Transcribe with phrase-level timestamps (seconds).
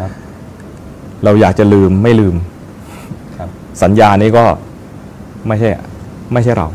[0.00, 0.10] ครับ
[1.24, 2.34] เราอยากจะลืมไม่ลืม
[3.38, 3.48] ครับ
[3.82, 4.44] สัญญานี้ก็
[5.46, 5.68] ไม่ใช่
[6.32, 6.68] ไม่ใช่เรา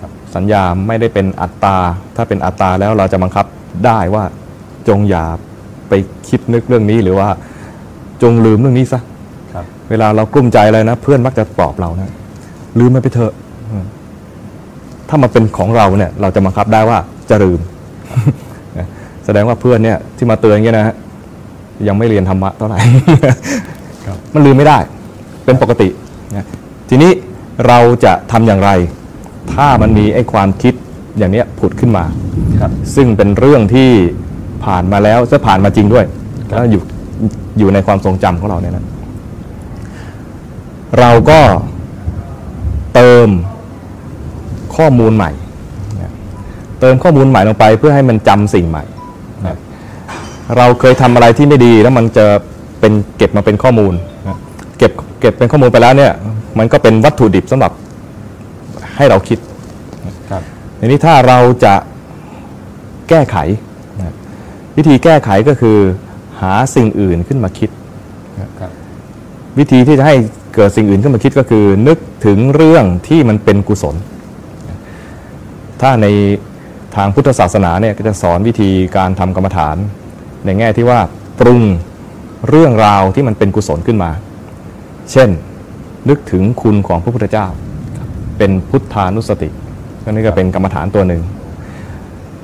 [0.00, 1.76] ครับสัญญาไม่ได้เป็นอัตตา
[2.16, 3.46] ถ้าเป็นอัตตาแล้วเราจะบังคับ
[3.86, 4.24] ได้ว่า
[4.88, 5.24] จงอย่า
[5.88, 5.92] ไป
[6.28, 7.28] คิดนึกเรื่องนี้หรือว่า
[8.22, 9.00] จงลืมเรื่องนี้ซะ
[9.54, 12.14] ครับเวลาเรากลุ้มใจอะไรนะ เพื่อนมักจะปลอบเรานะ
[12.78, 13.32] ลืมมันไปเถอะ
[13.70, 13.84] อืม
[15.08, 16.98] ถ้ามาเป็นของเราเนี่ย เราจะบังคับได้ว่า
[17.30, 17.60] จะลืม
[19.24, 20.94] แสดงว่าเพื่อนเนี่ยที่มาเตือนอย่างเงี้ยนะฮะ
[21.86, 22.78] ยังไม่เรียนธรรมะเท่าไหร่
[24.06, 24.78] ครับมันลืมไม่ได้
[25.44, 25.88] เป็นปกติ
[26.36, 26.46] นะ
[26.88, 27.10] ทีนี้
[27.66, 28.70] เราจะทำอย่างไร
[29.52, 30.74] ถ้ามันมีไอ้ความคิด
[31.18, 32.04] อย่างเนี้ยผุดขึ้นมา
[32.60, 33.90] ครับซึ่งเป็นเรื่องที่
[34.64, 36.04] ผ่านมาแล้วจะผ่านมาจริงด้วย
[36.48, 36.82] แล้วอยู่
[37.58, 38.84] อยู่ในความทรงจำของเราเนี่ยนะ
[40.98, 41.40] เราก็
[42.94, 43.28] เติม
[44.76, 45.30] ข้อมูลใหม่
[46.00, 46.12] นะ
[46.80, 48.97] เติมข้อมูลใหม่ลงไปเพื่อให้มันจำสิ่งใหม่ครับ
[50.56, 52.26] เราเคยทำอะไรที่ไม่ดีแล้วมันจะ
[52.80, 53.94] เป็นเก็บมาเป็นข้อมูล
[54.28, 54.36] นะ
[54.78, 56.12] เก็บเก็บเป็นข้อมูลไปแล้วเนี่ย
[56.58, 57.72] มันก็เป็นวัตถุดิบสำหรับ
[58.96, 59.38] ให้เราคิด
[60.30, 60.42] ครับ
[60.78, 61.74] ทีนี้ถ้าเราจะ
[63.08, 63.36] แก้ไข
[63.98, 64.14] นะ
[64.76, 65.76] วิธีแก้ไขก็คือ
[66.40, 67.70] หาสิ่งอื่นขึ้นมาคิด
[68.60, 68.70] ครับ
[69.58, 70.14] วิธีที่จะให้
[70.54, 73.96] เกิดสิ่งอื่นขึ้นมาคิดก็คือ นึกถึงเรื่องที่มันเป็นกุศล
[75.80, 76.06] ถ้าใน
[76.96, 79.76] ทางพุทธศาสนาเนี่ยก็จะสอนวิธีการทำกรรมฐาน
[80.44, 81.00] ในแง่ที่ว่า
[81.40, 81.62] ปรุง
[82.48, 84.10] เรื่องราวที่มันเป็นกุศลขึ้นมา
[85.12, 85.28] เช่น
[86.08, 87.46] นึกถึงคุณของพระพุทธเจ้า
[88.38, 89.48] เป็นพุทธานุสติ
[90.02, 91.22] ก็นี่ก็เป็นกรรมฐานตัวหนึ่ง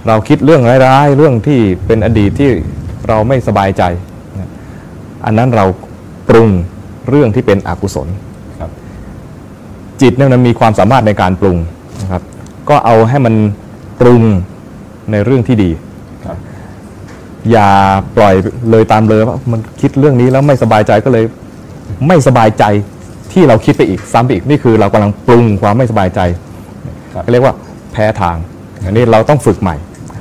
[0.07, 2.51] เราคิดเรื่องร้ายๆ เรื่องที่เป็นอดีตที่
[3.09, 3.83] เราไม่สบายใจ
[4.39, 4.51] นะ
[5.25, 5.65] อันนั้นเรา
[6.29, 6.49] ปรุง
[7.09, 8.09] เรื่องที่เป็นอกุศล
[8.61, 8.71] ครับ
[10.01, 11.59] จิตเนี่ยมันมีความสามารถในการปรุง
[12.03, 12.23] นะครับ
[12.69, 13.35] ก็เอาให้มัน
[14.01, 14.23] ปรุง
[15.11, 15.84] ในเรื่องที่ดีครับ
[17.53, 17.69] อย่า
[18.17, 18.35] ปล่อย
[18.71, 21.25] เลยตามเลยว่ามันคิดเรื่องนี้แล้วไม่สบายใจก็เลย
[22.09, 22.65] ไม่สบายใจ
[23.33, 26.21] ที่เราคิดไปอีกซ้ำไปอีกนี่คือเรากำลังปรุงความไม่สบายใจ
[27.15, 27.55] ครับก็เรียกว่า
[27.93, 28.37] แพ้ทาง
[28.85, 29.77] อันนี้เราต้องฝึกใหม่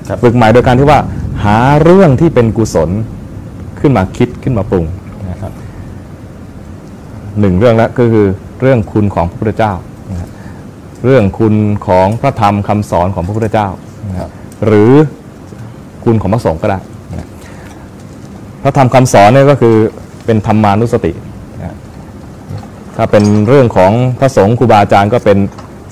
[0.07, 0.99] ครับฝึกใหม่โดยการที่ว่า
[1.43, 2.89] หาเรื่องที่เป็นกุศล
[3.79, 4.85] ขึ้นมาคิดขึ้นมาปรุง
[5.31, 5.51] นะครับ
[7.39, 8.27] หนึ่งเรื่องแล้วก็คือ
[8.61, 9.73] เรื่องคุณของพระพุทธเจ้า
[10.11, 10.29] นะครับ
[11.05, 11.55] เรื่องคุณ
[11.87, 13.67] ของพระธรรมคำสอนของพระพุทธเจ้า
[14.09, 14.29] นะครับ
[14.65, 14.91] หรือ
[16.05, 16.92] คุณของพระสงฆ์ก็ได้นะ
[18.63, 19.75] พระธรรมคำสอนเนี่ยก็คือ
[20.25, 21.11] เป็นธรรมานุสติ
[22.95, 25.37] ถ้าเป็นเรื่องของพระสงฆ์ครูบาอาจารย์ก็เป็น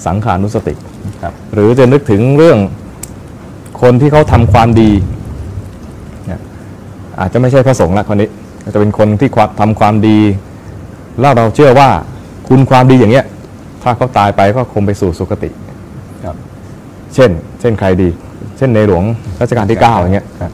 [0.05, 0.73] สังขานุสติ
[1.21, 2.59] ครับหรือจะนึกถึงเรื่อง
[3.81, 4.91] คนที่เขาทำความดี
[7.19, 8.29] อาจจะไม่ใช่พระสงฆ์ละคนนี้
[8.73, 10.19] จะเป็นคนที่ความทำความดี
[11.19, 11.89] แล้วเราเชื่อว่า
[12.47, 13.25] คุณความดีอย่างเงี้ย
[13.83, 15.49] ถ้าเขาตายไปก็คงไปสู่สุคติ
[16.23, 16.35] ครับ
[17.13, 18.09] เช่น เช่นใครดี
[18.57, 19.03] เช่นในหลวง
[19.41, 20.51] รัชกาลที่ 9 อย่างเงี้ยครับ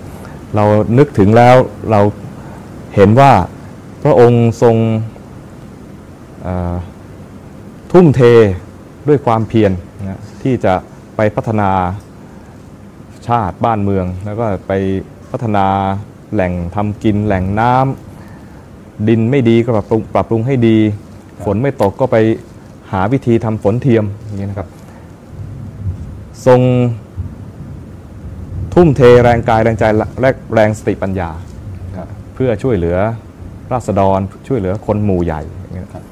[0.55, 0.63] เรา
[0.97, 1.55] นึกถึงแล้ว
[1.91, 1.99] เรา
[2.95, 3.31] เห็นว่า
[4.03, 4.75] พระองค์ทรง
[7.91, 8.21] ทุ่มเท
[9.07, 10.73] ด้วยความเพียรนะที่จะ
[11.15, 11.71] ไปพัฒนา
[13.27, 14.73] ชาติบ้านเมือง แล้วก็ไป
[15.31, 15.65] พัฒนา
[16.33, 20.77] แหล่งทำกินแหล่งน้ำดินไม่ดีก็ปรับปรุงปรับปรุงให้ดี
[21.45, 22.17] ฝนไม่ตกก็ไป
[22.91, 24.69] หาวิธีทำฝนเทียมอย่างนี้นะครับ
[26.45, 26.61] ทรง
[28.79, 29.83] ทุ่มเทแรงกายแรงใจ
[30.21, 31.29] และแรงสติปัญญา
[31.95, 32.97] ครับเพื่อช่วยเหลือ
[33.71, 36.03] ราษฎรช่วยเหลือคนหมู่ใหญ่อย่างเงี้ยครับ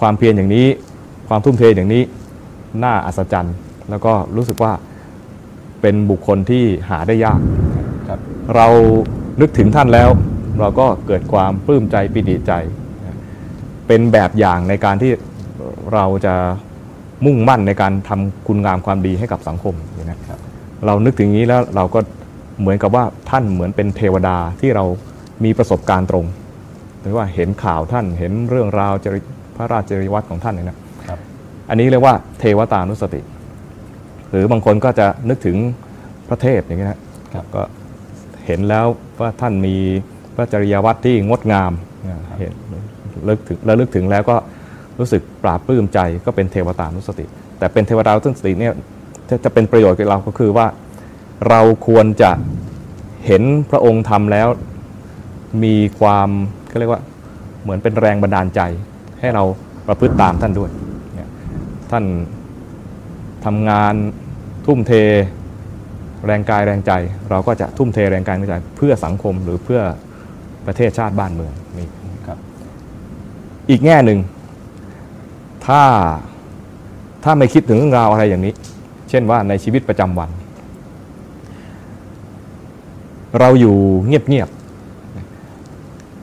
[0.00, 0.66] ความเพียรอย่างนี้
[1.28, 2.02] ความทุ่มเทอย่างนี้
[2.84, 3.56] น่าอัศจรรย์
[3.90, 4.72] แล้วก็รู้สึกว่า
[5.80, 7.40] เป็นบุคคลที่หาได้ยาก
[8.08, 8.20] ครับ
[8.54, 8.66] เรา
[9.40, 10.08] นึกถึงท่านแล้ว
[10.60, 12.52] เราก็เกิดความปลื้มใจปิติใจ
[13.86, 15.12] เป็นแบบอย่างในการที่
[15.94, 16.34] เราจะ
[17.24, 20.40] มุ่งมั่นในการทำคุณงามความดีให้กับสังคมอย่างนี้ยครับ
[20.86, 22.00] เรานึกถึงอย่างนี้แล้วเราก็
[22.60, 24.84] เหมือนกับว่าท่านเหมือนเป็นเทวดาที่เรา
[25.44, 26.26] มีประสบการณ์ตรง
[27.02, 29.20] หรือว่าเห็นข่าวท่านเห็นเรื่องราวจริ
[29.56, 30.78] พระราชจริยวัตรของท่านเนี่ยนะ
[31.08, 31.18] ครับ
[31.68, 33.20] อันนี้เรียกว่าเทวตานุสติ
[34.30, 35.56] หรือบางคนก็จะนึกถึง
[36.28, 37.00] พระเทพอย่างนี้นะ
[37.34, 37.62] ครับก็
[38.46, 38.86] เห็นแล้ว
[39.20, 39.76] ว่าท่านมี
[40.34, 41.72] พระจริยวัตรที่งดงาม
[42.08, 42.52] นะเห็น
[43.28, 44.36] ลึกถึงแล้วลึกถึงแล้วก็
[44.98, 47.26] รู้สึกปราบปลื้มใจก็เป็นเทวตานุสติ
[47.58, 48.74] แต่เป็นเทวดานุสติเนี่ย
[49.28, 50.66] จะจะเป็นประโยชน์กับเราก็คือว่า
[51.48, 52.30] เราควรจะ
[53.26, 54.48] เห็นพระองค์ทำแล้ว
[55.64, 56.28] มีความ
[56.70, 57.02] ก็เรียกว่า
[57.62, 58.60] เหมือนเป็นแรงบันดาลใจ
[59.20, 59.44] ให้เรา
[59.86, 60.70] ประพฤติตามท่านด้วย
[61.14, 61.30] เนี่ย
[61.90, 62.04] ท่าน
[63.44, 63.94] ทำงาน
[64.66, 64.92] ทุ่มเท
[66.26, 66.92] แรงกายแรงใจ
[67.30, 69.80] เราก็จะทุ่มเทแรงกายแรงใจ เพื่อสังคมหรือเพื่อ
[70.66, 71.88] ประเทศชาติบ้านเมืองนี่
[72.26, 72.38] ครับ
[73.70, 74.18] อีกแง่หนึ่ง
[75.66, 75.82] ถ้า
[77.24, 78.54] ถ้าไม่คิดถึงเรื่องราวอะไรอย่างนี้
[79.10, 80.30] เช่นว่าในชีวิตประจำวัน
[83.40, 83.76] เราอยู่
[84.06, 84.48] เงียบ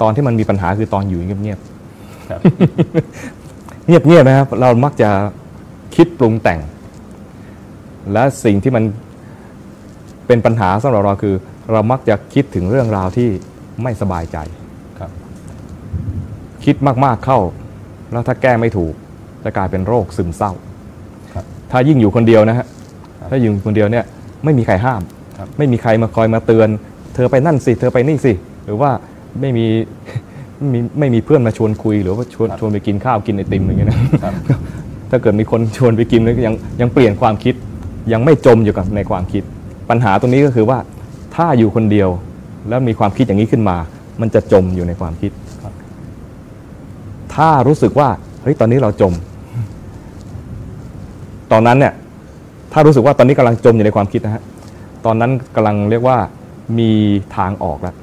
[0.02, 1.60] ตอนที่มันมีปัญหาคือตอนอยู่เงียบ
[2.30, 5.10] ครับๆเงียบๆนะครับ เรามักจะ
[5.96, 6.60] คิดปรุงแต่ง
[8.14, 8.84] และสิ่งที่มัน
[10.28, 11.36] เป็นปัญหาสำหรับเราคือ
[11.72, 13.30] เรามักจะคิดถึงเรื่องราวที่
[13.84, 14.38] ไม่สบายใจ
[15.00, 15.12] ครับ
[16.66, 16.76] คิด
[17.06, 17.40] มากๆเข้า
[18.12, 18.94] แล้วถ้าแก้ไม่ถูก
[19.44, 20.73] จะกลายเป็นโรคซึมเศร้าครับ
[21.76, 22.66] ถ้ายิ่งอยู่คนเดียวนะฮะ
[23.20, 24.06] ครับถ้าอยู่คนเดียวเนี่ย
[24.44, 25.02] ไม่มีใครห้าม
[25.38, 26.70] ครับไม่มีใครมาคอยมาเตือน
[27.16, 28.34] เธอไปนั่นสิ เธอไปนี่สิ
[28.66, 28.92] หรือว่า
[29.42, 29.66] ไม่มี
[30.60, 34.34] ไม่มีไม่มีเพื่อนมาชวนคุย หรือว่าชวนครับชวนไปกินข้าวกินไอติมอะไรเงี้ยนะครับ
[35.10, 37.54] ถ้าเกิดมีคนชวนไปกินแล้วยังยังเปลี่ยนความคิด
[38.14, 39.44] ยังไม่จมอยู่กับในความคิด
[39.90, 40.78] ปัญหาตรงนี้ก็คือว่า
[41.36, 42.10] ถ้าอยู่คนเดียว
[42.70, 43.78] แล้วมีความคิดอย่างนี้ขึ้นมา
[44.22, 45.32] มันจะจมอยู่ในความคิด
[45.64, 45.74] ครับ
[47.36, 48.10] ถ้ารู้สึกว่า
[48.42, 49.14] เฮ้ยตอนนี้เราจม
[51.54, 51.94] ตอนนั้นเนี่ย
[52.74, 54.44] ถ้ารู้สึกว่าตอนนี้กำลังจมอยู่ในความคิดนะฮะ
[55.06, 56.18] ตอนนั้นกำลังเรียกว่า
[56.80, 56.92] มี
[57.38, 57.96] ทางออกแล้ว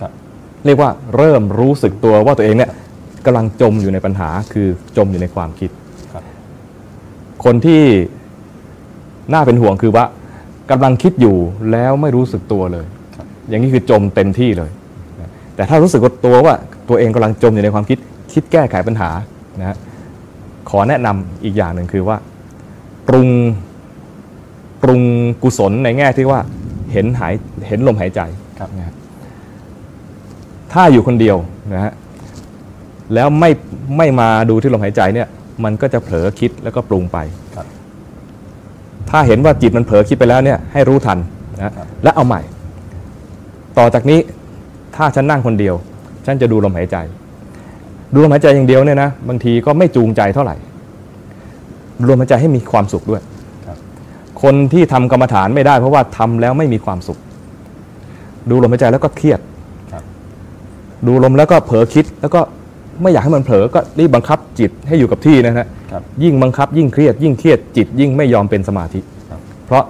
[0.00, 0.10] ครับ
[0.66, 2.70] เรียกว่าเริ่มรู้สึกตัวว่าตัวเองเนี่ย
[3.26, 5.70] กำลังจมอยู่ในปัญหาคือจมอยู่ในความคิด
[6.12, 6.24] ครับ
[7.44, 7.82] คนที่
[9.32, 10.04] น่าเป็นห่วงคือว่า
[10.70, 11.36] กำลังคิดอยู่
[11.72, 14.70] แล้วไม่รู้สึกตัวเลยครับอย่างนี้คือจมเต็มที่เลย
[15.20, 16.54] นะแต่ถ้ารู้สึกว่าตัวว่า
[16.88, 17.98] ตัวเองกำลังจมอยู่ในความคิด
[18.32, 19.10] คิดแก้ไขปัญหา
[19.60, 19.76] นะฮะ
[20.70, 22.16] ขอแนะนำอีกอย่างหนึ่งคือว่า
[23.08, 23.28] ปรุง
[24.82, 25.02] ปรุง
[25.42, 26.40] กุศลในแง่ที่ว่า
[26.92, 27.34] เห็นหาย
[27.68, 28.20] เห็นลมหายใจ
[28.58, 28.94] ครับนะฮะ
[30.72, 31.36] ถ้าอยู่คนเดียว
[31.74, 31.92] นะฮะ
[33.14, 33.50] แล้วไม่
[33.96, 35.28] ไม่มาดูที่ลมหายใจเนี่ย
[35.64, 37.18] มันก็จะเผลอคิดแล้วก็ปรุงไป
[37.56, 37.66] ครับ
[39.10, 41.18] ถ้าเห็นว่าจิตมันเผลอคิดไปแล้วเนี่ยให้รู้ทัน
[41.56, 41.72] นะฮะ
[42.02, 42.40] และเอาใหม่
[43.78, 44.18] ต่อจากนี้
[44.96, 45.74] ถ้าฉันนั่งคนเดียว
[46.26, 46.96] ฉันจะดูลมหายใจ
[48.12, 50.56] ดูลมหายใจอย่างเดียวเนี่ยนะบางทีก็ไม่จูงใจเท่าไหร่
[51.98, 53.22] ดูลมหายใจให้มีความสุขด้วย
[53.66, 53.76] ครับ
[54.42, 57.18] คนที่ทำกรรมฐานไม่ได้ เพราะว่าทำแล้วไม่มีความสุข
[58.50, 59.40] ดูลมหายใจแล้วก็เครียด
[59.92, 60.02] ครับ
[61.06, 62.40] ดูลมแล้วก็เผลอคิด แล้วก็
[63.02, 69.00] ไม่อยากให้มันเผลอก็รีบบังคับจิตให้อยู่กับที่นะฮะครับยิ่งบังคับยิ่งเครียด ยิ่งเครียดจิตยิ่งไม่ยอมเป็นสมาธิ
[69.30, 69.84] ครับเพราะ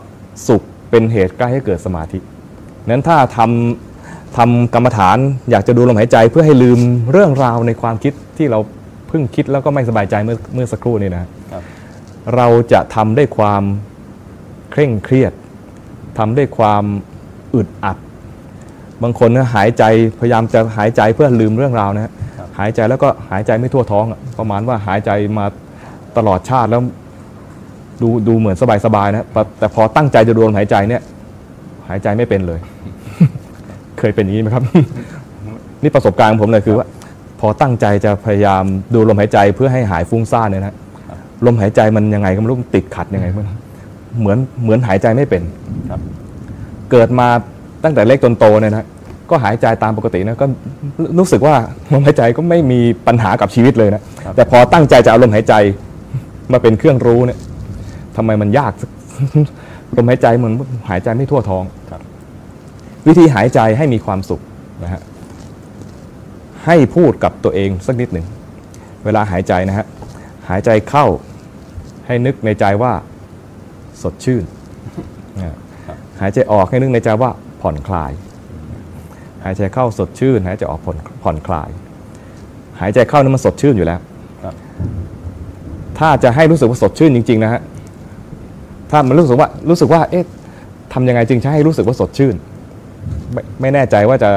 [0.49, 2.19] สุขเป็นเหตุใกล้ให้เกิดสมาธิ
[2.89, 5.17] นั้นถ้าทำทำกรรมฐาน
[5.51, 6.79] อยากจะดูลมหายใจเพื่อให้ลืม
[7.13, 8.59] เรื่องราวในความคิดที่เรา
[9.09, 11.29] เพิ่งคิดแล้วก็ไม่สบายใจเมื่อเมื่อสักครู่นี้นะครับ
[12.37, 13.63] เราจะทำด้วยความ
[14.71, 15.33] เคร่งเครียด
[16.19, 16.85] ทำด้วยความ
[17.55, 17.97] อึดอัด
[19.03, 19.85] บางคนนะหายใจ
[20.21, 25.47] พยายามจะหายใจเพื่อลืมเรื่องราวนะฮะครับหายใจแล้วก็หายใจไม่ทั่วท้องอะประมาณว่าหายใจมา
[26.17, 26.83] ตลอดชาติแล้ว
[28.03, 31.03] ดูดูเหมือนสบายๆนะแต่แต่พอตั้งใจจะดูลมหายใจเนี่ย
[31.89, 32.61] หายใจไม่เป็นเลย
[33.99, 34.65] เคยเป็นอย่างนี้ไหมครับ
[35.83, 36.87] นี่ประสบการณ์ของผมเลยคือว่า
[37.41, 38.65] พอตั้งใจจะพยายาม
[38.95, 40.77] ดูลมหายใจเพื่อให้หายฟุ้งซ่านเนี่ยนะ
[41.47, 43.47] ลมหายใจมันยังไงก็ไม่รู้มันติดขัดยังไงมัน
[44.21, 45.43] เหมือนเหมือนหายใจไม่เป็น
[45.91, 46.01] ครับ
[46.91, 47.29] เกิดมา
[47.85, 48.87] ตั้งแต่เล็กจนโตเนี่ยนะ
[49.31, 50.47] ก็หายใจตามปกตินะก็
[51.19, 51.55] รู้สึกว่า
[51.93, 55.55] ลมหายใจก็ไม่มีปัญหากับชีวิตเลยนะครับแต่พอตั้งใจจะเอาลมหายใจ
[56.53, 57.39] มาเป็นเครื่องรู้เนี่ย
[58.17, 58.73] ทำไมมันยาก
[59.97, 60.55] ลมหายใจเหมือน
[60.91, 62.01] หายใจไม่ทั่วท้องครับ
[63.07, 64.41] วิธีหายใจให้มีความสุข
[64.85, 65.03] นะฮะ
[66.67, 68.27] ให้พูดกับตัวเองสักนิดหนึ่ง
[69.05, 69.87] เวลาหายใจนะฮะ
[70.51, 71.07] หายใจเข้า
[72.07, 72.93] ให้นึกในใจว่า
[74.03, 74.43] สดชื่น
[75.43, 75.57] นะ
[76.21, 77.31] หายใจออกให้นึกในใจว่า
[77.61, 78.13] ผ่อนคลาย
[79.45, 81.71] หายใจเข้าสดชื่น หายใจออกผ่อนผ่อนคลาย
[82.81, 84.01] หายใจเข้านี่มันสดชื่นอยู่แล้ว
[84.45, 84.55] ครับ
[85.99, 87.61] ถ้าจะให้รู้สึกว่าสดชื่นจริง ๆ นะฮะ
[88.91, 90.25] ถ้ามันรู้สึกว่ารู้สึกว่า เอ๊ะ
[90.93, 92.35] ทำยังไงจึงจะให้รู้สึกว่าสดชื่น
[93.33, 94.31] ไม่ไม่แน่ใจว่าจะ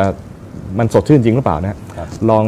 [0.79, 2.45] มันสดชื่นจริงหรือเปล่านะฮะครับลอง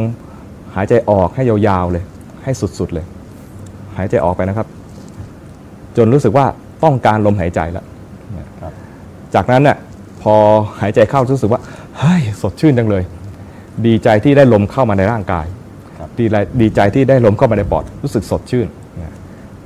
[0.74, 2.04] หายใจออกให้ยาวๆเลย
[2.44, 3.06] ให้สุดๆเลย
[3.98, 4.66] หายใจออกไปนะครับ
[5.96, 6.46] จนรู้สึกว่า
[6.84, 7.84] ต้องการลมหายใจแล้ว
[8.60, 8.72] ครับ
[9.34, 9.76] จากนั้นเนี่ย
[10.22, 10.34] พอ
[10.80, 11.60] หายใจเข้ารู้สึกว่า
[11.98, 13.02] เฮ้ยสดชื่นจังเลย
[13.86, 15.46] ดีใจที่ได้ลมเข้ามาในร่างกาย
[15.98, 18.66] ครับดีใจดีใจที่ได้ลมเข้ามาในปอดรู้สึกสดชื่น
[19.02, 19.12] นะ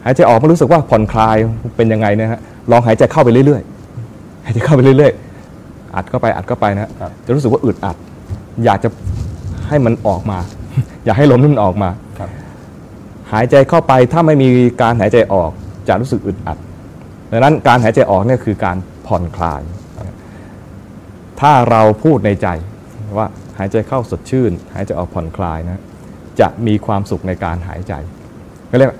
[0.04, 1.36] หายใจออกมารู้สึกว่าผ่อนคลาย
[1.76, 7.96] เป็นยังไงนะฮะลองหายใจเข้าไปเรื่อยๆหายใจเข้าไปเรื่อยๆ อัดเข้าไปอัดเข้าไปนะฮะครับจะรู้สึกว่าอึดอัด
[8.64, 8.88] อยากจะ
[9.68, 10.38] ให้มันออกมา
[11.04, 12.28] อยากให้ลมนี่มันออกมาครับ
[13.32, 14.48] หายใจเข้าไปถ้าไม่มี
[14.82, 15.50] การหายใจออก
[15.88, 16.58] จะรู้สึกอึดอัด
[17.30, 19.62] ดังนั้นการหายใจออกเนี่ยคือการผ่อนคลาย
[21.40, 22.48] ถ้าเราพูดในใจ
[23.16, 23.26] ว่า
[23.58, 25.82] หายใจเข้าสดชื่น หายใจออกผ่อนคลายนะ
[26.40, 27.92] จะมีความสุขในการหายใจ
[28.70, 28.98] ก็เรียกว่า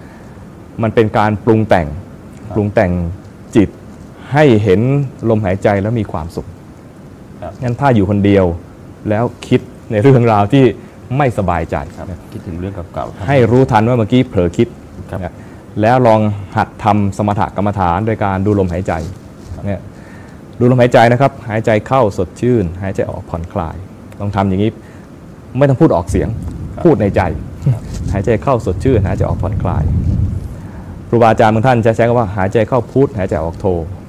[0.82, 1.86] มันเป็นการปรุงแต่ง
[2.54, 2.92] ปรุงแต่ง
[3.56, 3.68] จิต
[4.32, 4.80] ให้เห็น
[5.28, 6.46] ลมหายใจแล้วมีความสุข
[7.62, 8.44] งั้นถ้าอยู่คนเดียว
[9.08, 10.64] แล้วคิดในเรื่องราวที่
[11.16, 14.68] ไม่สบายใจครับคิดถึงเรื่องเก่าๆทำให้รู้ทันว่าเมื่อกี้เผลอคิด
[15.10, 15.34] ครับนะ
[15.80, 16.20] แล้วลอง
[16.56, 18.92] หัดทำสมถกรรมฐานโดยการดูลมหายใจ
[19.66, 19.80] เนี่ย
[20.60, 23.76] ดูลมหายใจนะครับ หายใจเข้าสดชื่น หายใจออกผ่อนคลาย
[24.20, 24.70] ลองทำอย่างนี้
[25.58, 26.28] ไม่ต้องพูดออกเสียง
[26.84, 27.22] พูดในใจ
[28.12, 29.84] หายใจเข้าสดชื่น หายใจออกผ่อนคลาย
[31.08, 33.66] ครูบาอาจารย์บางท่านจะใช้คำว่าหายใจเข้าพุทหายใจออกโท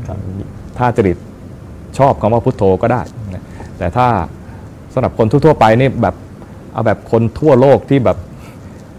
[0.07, 0.17] ครับ
[0.77, 1.17] ถ้าจริต
[1.97, 3.01] ชอบคำว่าพุทโธก็ได้
[3.33, 3.43] นะ
[3.77, 4.07] แต่ถ้า
[4.93, 6.15] สำหรับคนทั่วๆไปนี่แบบ
[6.73, 8.17] เอาแบบคนทั่วโลกที่แบบ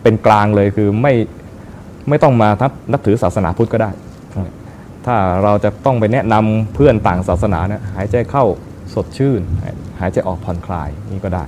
[0.02, 1.14] เป็นกลางเลยคือไม่
[2.08, 3.90] ไม่ต้องมาทับนับถือศาสนาพุทธก็ได้
[5.06, 8.44] ถ้าเราจะต้องไปแนะนำเพื่อนต่างศาสนาเนี่ยหายใจเข้า
[8.94, 11.44] สดชื่นหายหายใจออกผ่อนคลายนี่ก็ได้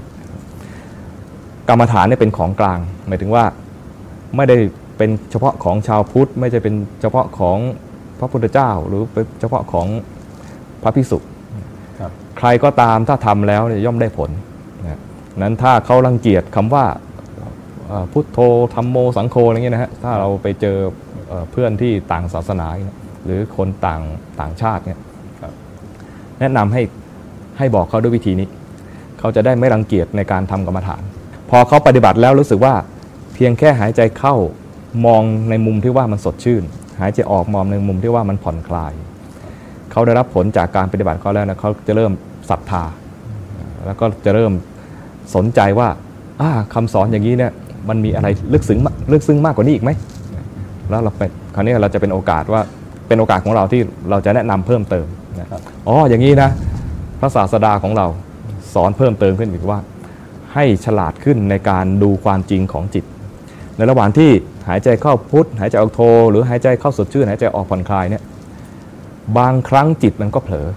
[1.69, 3.45] กรรมฐานเนี่ยเป็นของกลาง หมายถึงว่า
[4.37, 4.57] ไม่ได้
[4.97, 7.59] เป็นเฉพาะของชาวพุทธ ไม่ใช่เป็นเฉพาะของ
[8.19, 9.87] พระพุทธเจ้า หรือเป็นเฉพาะของ
[10.83, 11.19] พระภิกษุ
[11.99, 14.31] ครับใครก็ตามถ้าทำแล้วเนี่ยย่อมได้ผล
[15.39, 16.85] นั้นถ้าเขารังเกียจคำว่า
[18.13, 18.39] พุทโธ
[18.75, 20.77] ธรรมโมสังโฆอะไรเงี้ยนะฮะถ้าเราไปเจอ
[21.29, 22.67] เอเพื่อนที่ต่างศาสนา
[23.25, 24.01] หรือคนต่าง
[24.41, 24.99] ต่างชาติเนี่ย
[26.41, 26.83] แนะนำให้
[27.59, 28.49] ให้บอกเขาด้วยวิธีนี้
[29.19, 31.03] เขาจะได้ไม่รังเกียจในการทำกรรมฐาน
[31.51, 32.75] พอเขาปฏิบัติแล้วรู้สึกว่า
[33.35, 34.35] เพียงแค่หายใจเข้า
[35.07, 36.63] มองในมุมที่ว่ามันสดชื่น
[37.01, 38.93] หายใจออกมองในมุมที่ว่ามันผ่อนคลาย
[39.91, 42.13] เขาได้รับผลจากการปฏิบัติเขาแล้วนะเขาจะเริ่ม
[42.51, 42.85] ศรัทธา
[43.87, 44.53] แล้วก็จะเริ่ม
[45.35, 45.89] สนใจว่า
[46.41, 47.53] อ่าคำสอนอย่างนี้เนี่ย
[47.89, 49.91] มันมีอะไรลึกซึ้งมากลึกซึ้งมากกว่านี้อีกไหม
[50.91, 51.23] แล้วเราไป
[51.55, 52.63] คราวนี้เราจะเป็นโอกาสว่า
[53.09, 55.07] เป็นโอกาสของเราที่เราจะแนะนำเพิ่มเติม
[55.41, 56.51] นะครับอ๋ออย่างนี้นะ
[57.21, 58.07] พระศาสดาของเรา
[58.75, 59.79] สอนเพิ่มเติมขึ้นอีกว่า
[60.55, 63.05] ให้ฉลาดขึ้นในการดูความจริงของจิต
[63.77, 64.31] ในระหว่างที่
[64.69, 66.01] หายใจเข้าพุทธหายใจออกโท
[66.31, 68.23] หรือหายใจเข้าสดชื่นหายใจออกผ่อนคลายเนี่ย
[69.39, 70.69] บางครั้งจิตมันก็เผลอ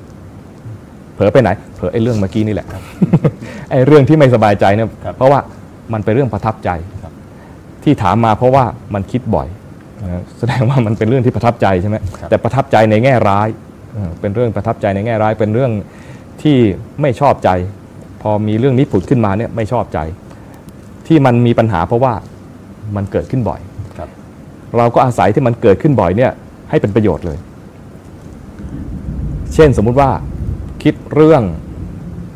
[1.16, 2.68] เผลอไปไหน เผลอไอ้เรื่องเมื่อกี้นี่แหละ
[3.72, 5.40] ไอ้เรื่องที่ไม่สบายใจเนี่ยครับเพราะว่า
[5.94, 6.70] มันเป็นเรื่องประทับใจ
[7.04, 7.14] ครับ
[7.84, 9.48] ที่ถามมาเพราะว่ามันคิดบ่อย
[10.04, 13.48] นะแสดงว่ามันเป็นเรื่องที่ประทับใจใช่ไหมครับแต่ประทับใจในแง่ร้าย
[13.94, 15.72] เออเป็นเรื่องประทับใจในแง่ร้าย เป็นเรื่อง
[16.42, 16.58] ที่
[17.02, 17.50] ไม่ชอบใจ
[18.22, 20.00] พอมีเรื่องนี้ผุดขึ้นมาเนี่ยไม่ชอบใจ
[21.08, 22.14] ที่มันมีปัญหาเพราะว่า
[22.96, 23.60] มันเกิดขึ้นบ่อย
[23.98, 24.10] ครับ
[24.78, 26.32] เราก็อาศัยที่มันเกิดขึ้นบ่อยเนี่ย
[26.70, 27.38] ให้เป็นประโยชน์เลย
[29.54, 30.10] เช่นสมมุติว่า
[30.86, 31.44] คิดเรื่อง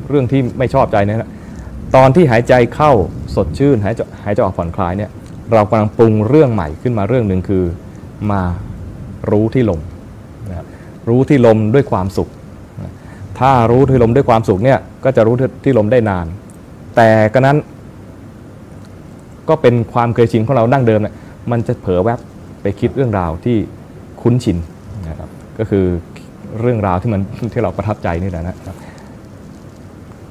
[0.09, 1.31] เรื่องที่ไม่ชอบใจเนี่ยนะ
[1.95, 2.91] ตอนที่หายใจเข้า
[3.35, 5.11] สดชื่นหายใจหายใจออกผ่อนคลายเนี่ย
[5.53, 7.63] เรากำลังปรุงเรื่องใหม่ขึ้นมาเรื่องหนึ่งคือ
[8.31, 8.41] มา
[9.31, 9.81] รู้ที่ลม
[10.49, 10.65] นะ
[11.09, 12.29] รู้ที่ลมด้วยความสุข
[13.39, 16.25] ถ้ารู้ที่ลมด้วยความสุขเนี่ยก็จะรู้ที่ลมได้นาน
[16.95, 17.57] แต่ก็นั้น
[19.49, 21.15] ก็เป็นความเคยชินของเราดั้งเดิมเนี่ย
[21.51, 22.19] มันจะเผลอแวบ
[22.61, 23.57] ไปคิดเรื่องราวที่
[24.21, 24.57] คุ้นชิน
[25.09, 25.29] นะครับ
[25.59, 25.85] ก็คือ
[26.61, 27.21] เรื่องราวที่มัน
[27.53, 28.75] ที่เราประทับใจนี่แหละนะครับ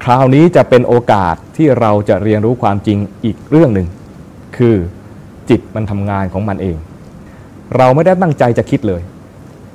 [0.03, 3.87] คราวนี้จะเป็นโอกาสที่เราจะเรียนรู้ความจริงอีกเรื่องหนึ่ง
[4.57, 4.75] คือ
[5.49, 6.77] จิตมันทำงานของมันเอง
[7.77, 9.01] เราไม่ได้ตั้งใจจะคิดเลย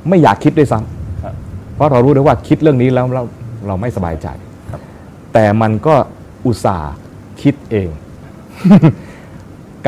[0.08, 1.34] ไม่อยากคิดด้วยซ้ำครับ
[1.74, 3.22] เพราะเรารู้ได้ว่าคิดเรื่องนี้แล้วเรา
[3.66, 4.28] เราไม่สบายใจ
[4.70, 4.80] ครับ
[5.32, 5.94] แต่มันก็
[6.46, 6.94] อุตส่าห์
[7.42, 7.88] คิดเอง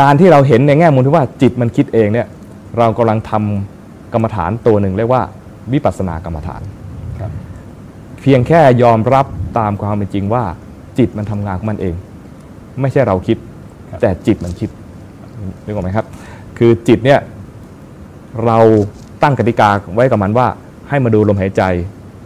[0.00, 2.26] การที่เราเห็นในแง่มุมที่ว่าจิตมันคิดเองเนี่ย
[2.78, 5.22] เรากำลังทำกรรมฐานตัวหนึ่งเรียกว่า
[5.72, 6.62] วิปัสสนากรรมฐาน
[7.20, 7.30] ครับ
[8.22, 9.26] เพียงแค่ยอมรับ
[9.58, 10.44] ตามความเป็นจริงว่า
[10.98, 11.94] จิตมันทำงานของมันเอง
[12.80, 13.36] ไม่ใช่เราคิด
[13.90, 14.70] ครับแต่จิตมันคิด
[15.64, 16.06] นึกออกไหมครับ
[16.58, 17.20] คือจิตเนี่ย
[18.44, 18.58] เรา
[19.22, 20.46] ตั้งกติกาไว้กับมันว่า
[20.88, 21.62] ให้มาดูลมหายใจ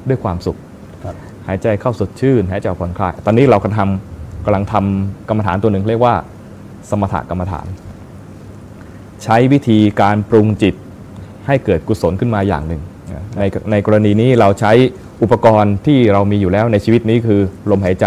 [0.08, 0.58] ด้วยความสุข
[1.04, 1.14] ครับ
[1.48, 6.14] หายใจเข้าสดชื่น หายใจออกผ่อนคลาย ตอนนี้เรากำลังทำกำลังทำกรรมฐานตัวหนึ่งเรียกว่า
[6.90, 7.66] สมถกรรมฐาน
[9.24, 10.74] ใช้วิธีการปรุงจิต
[11.46, 12.89] ให้เกิดกุศลขึ้นมาอย่างหนึ่งนะ
[13.38, 14.72] ในในกรณีนี้เราใช้
[15.22, 17.40] อุปกรณ์ที่เรามีอยู่แล้วในชีวิตนี้คือ
[17.70, 18.06] ลมหายใจ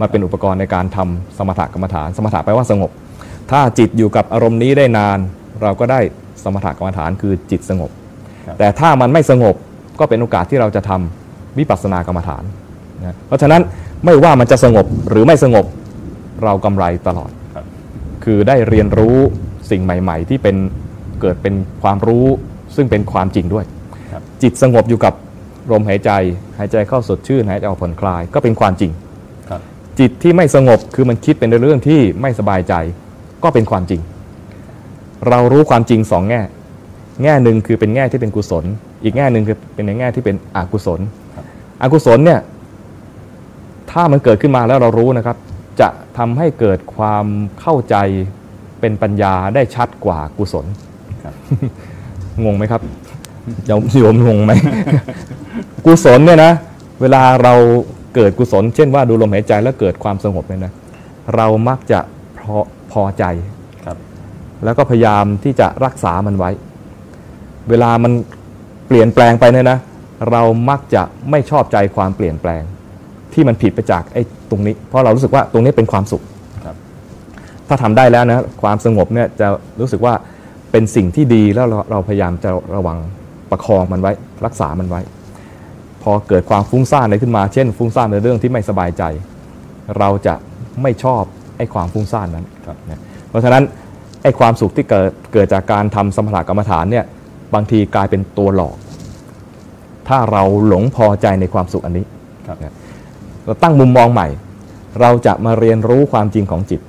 [0.00, 2.90] มาเป็นอุปกรณ์ในการทำสมถกรรมฐาน สมถะแปลว่าสงบ
[3.50, 5.18] ถ้าจิตอยู่กับอารมณ์นี้ได้นาน
[5.62, 6.00] เราก็ได้
[6.44, 7.90] สมถกรรมฐานคือจิตสงบ
[8.58, 9.54] แต่ถ้ามันไม่สงบ
[10.00, 12.42] ก็เป็นโอกาสที่เราจะทำวิปัสสนากรรมฐาน
[13.04, 13.62] นะเพราะฉะนั้น
[14.04, 15.64] ไม่ว่ามันจะสงบหรือไม่สงบ
[16.44, 17.56] เรากำไรตลอดค
[18.24, 19.16] คือได้เรียนรู้
[19.70, 20.56] สิ่งใหม่ ๆ ที่เป็น
[21.20, 22.26] เกิดเป็นความรู้
[22.76, 23.64] ซึ่งเป็นความจริงด้วย
[24.42, 25.14] จิตสงบอยู่กับ
[25.70, 26.10] ลมหายใจ
[26.58, 28.90] หายใจเข้าสดชื่นหายใจออกผ่อนคลาย ก็เป็นความจริง
[29.48, 29.60] ครับ
[29.98, 32.74] จิตที่ไม่สงบคือมันคิดเป็นในเรื่องที่ไม่สบายใจ
[33.42, 34.00] ก็เป็นความจริง
[35.28, 36.42] เรารู้ความจริงสองแง่
[37.22, 38.64] แง่หนึ่งคือเป็นแง่ที่เป็นกุศล
[39.04, 41.00] อีกแง่หนึ่งคือเป็นในแง่ที่เป็นอกุศล
[41.36, 41.44] ครับ
[41.82, 42.40] อกุศลเนี่ย
[43.90, 45.36] ถ้ามันเกิดขึ้นมาแล้วเรารู้นะครับ
[45.80, 47.26] จะทำให้เกิดความ
[47.60, 47.96] เข้าใจ
[48.80, 50.66] เป็นปัญญาได้ชัดกว่ากุศล
[51.24, 51.34] ครับ
[52.44, 52.82] งงไหมครับ
[53.66, 54.52] โยมโยมงงไหม
[55.84, 56.52] กุศลเนี่ยนะ
[57.00, 57.54] เวลาเรา
[58.14, 60.72] เกิดกุศล เช่นว่าดูลมหายใจแล้วเกิดความสงบเนี่ยนะ
[61.36, 62.00] เรามักจะ
[62.40, 62.56] พอ
[62.92, 63.24] พอใจ
[63.84, 63.96] ครับ
[64.64, 66.50] แล้วก็พยายามที่จะรักษามันไว้
[67.70, 68.12] เวลามัน
[68.86, 69.78] เปลี่ยนแปลงไปเนี่ยนะ
[70.30, 72.62] เรามักจะไม่ชอบใจความเปลี่ยนแปลง
[73.32, 76.22] ที่มันผิดไปจากไอ้ตรงนี้ เพราะเรารู้สึกว่าตรงนี้เป็นความสุข
[76.64, 76.76] ครับ
[77.68, 79.46] ถ้าทำได้แล้วนะความสงบเนี่ยจะ
[79.80, 80.14] รู้สึกว่า
[80.70, 82.98] เป็นสิ่งที่ดีแล้วเราเราพยายามจะระวัง
[83.52, 84.12] ประคองมันไว้
[84.44, 85.00] รักษามันไว้
[86.02, 89.02] พอเกิดความฟุ้งซ่านอะไรขึ้นมา เช่น ฟุ้งซ่านในเรื่องที่ไม่สบายใจ
[89.98, 90.34] เราจะ
[90.82, 91.22] ไม่ชอบ
[91.56, 93.62] ไอ้ความฟุ้งซ่านนั้นครับนะเพราะฉะนั้น
[94.22, 97.04] ไอ้ความสุขที่เกิดเกิดจากการทำสมถกรรมฐานเนี่ย
[97.54, 98.76] บางทีกลายเป็นตัวหลอก
[100.08, 102.04] ถ้าเราหลงพอใจในความสุขอันนี้
[102.46, 102.58] ครับ
[103.44, 104.28] เราตั้งมุมมองใหม่
[105.00, 106.80] เราจะมาเรียนรู้ความจริงของจิต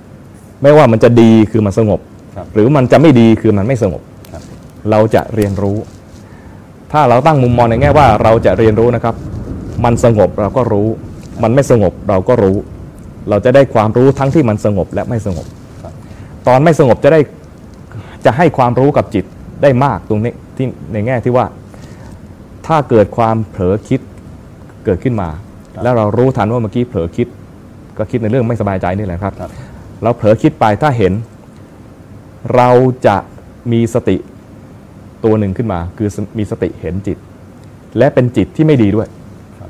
[0.62, 2.00] ไม่ว่ามันจะดีคือมันสงบ
[2.36, 4.02] ครับหรือมันจะไม่ดีคือมันไม่สงบ
[4.32, 4.42] ครับ
[4.92, 5.78] เราจะเรียนรู้
[6.94, 9.16] ถ้าเราตั้งมุมมองในแง่ว่าเราจะเรียนรู้นะครับ
[9.84, 10.88] มันสงบเราก็รู้
[11.44, 12.56] มันไม่สงบเราก็รู้
[13.30, 15.46] เราจะได้ความรู้ทั้งที่มันสงบและไม่สงบ
[15.84, 15.94] ครับ
[16.48, 17.20] ตอนไม่สงบจะได้
[18.26, 19.26] จะให้ความรู้กับจิต
[19.62, 21.46] ได้มากตรงนี้ที่ในแง่ที่ว่า
[22.68, 24.02] ถ้าเกิดความเผลอคิด
[24.86, 25.30] เกิดขึ้นมา
[25.74, 27.28] ครับแล้วเรารู้ทันว่าเมื่อกี้เผลอคิด
[27.98, 29.52] ก็คิดในเรื่องไม่สบายใจนี่แหละครับครับ
[30.04, 31.14] เราเผลอคิดไปถ้าเห็น
[32.56, 32.70] เรา
[33.08, 33.18] จะ
[33.72, 34.18] มีสติ
[35.26, 37.18] ตัวหนึ่งขึ้นมา คือมีสติเห็นจิต
[37.98, 39.08] และเป็นจิตที่ไม่ดีด้วย
[39.60, 39.70] ครับ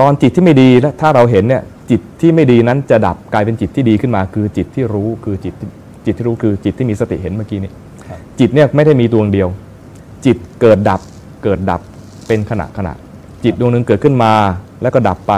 [0.00, 5.68] ตอนจิตที่ไม่ดีแล้วถ้าเราเห็นเนี่ยจิตที่ไม่ดีนั้นจะดับกลายเป็นจิตที่ดีขึ้นมา คือจิตที่รู้คือจิตที่
[6.06, 7.70] จิตที่รู้คือจิตที่มีสติเห็นเมื่อกี้นี้
[8.08, 9.48] ครับจิตเนี่ยไม่ได้มีดวงเดียว
[10.24, 11.00] จิตเกิดดับ
[11.44, 11.80] เกิดดับ
[12.26, 12.92] เป็นขณะขณะ
[13.44, 14.32] จิตดวงหนึ่งเกิดขึ้นมา
[14.82, 15.34] แล้วก็ดับไป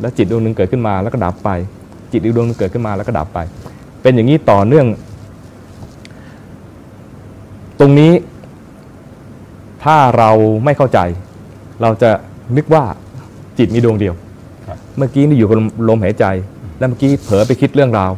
[0.00, 1.50] แล้วจิตดวงหนึ่งเกิดขึ้นมาแล้วก็ดับไป
[2.12, 3.38] จิตอีกดวงหนึงเกิดขึ้นมาแล้วก็ดับไป
[4.02, 4.86] เป็นอย่างนี้ต่อเนื่อง
[7.80, 8.12] ตรงนี้
[9.84, 10.30] ถ้าเรา
[10.64, 10.98] ไม่เข้าใจ
[11.82, 12.10] เราจะ
[12.56, 12.84] นึกว่า
[13.58, 14.14] จิตมีดวงเดียว
[14.66, 16.24] ครับเมื่อกี้นี่อยู่กับลมหายใจ
[16.78, 18.12] แล้วเมื่อกี้เผลอไปคิดเรื่องราว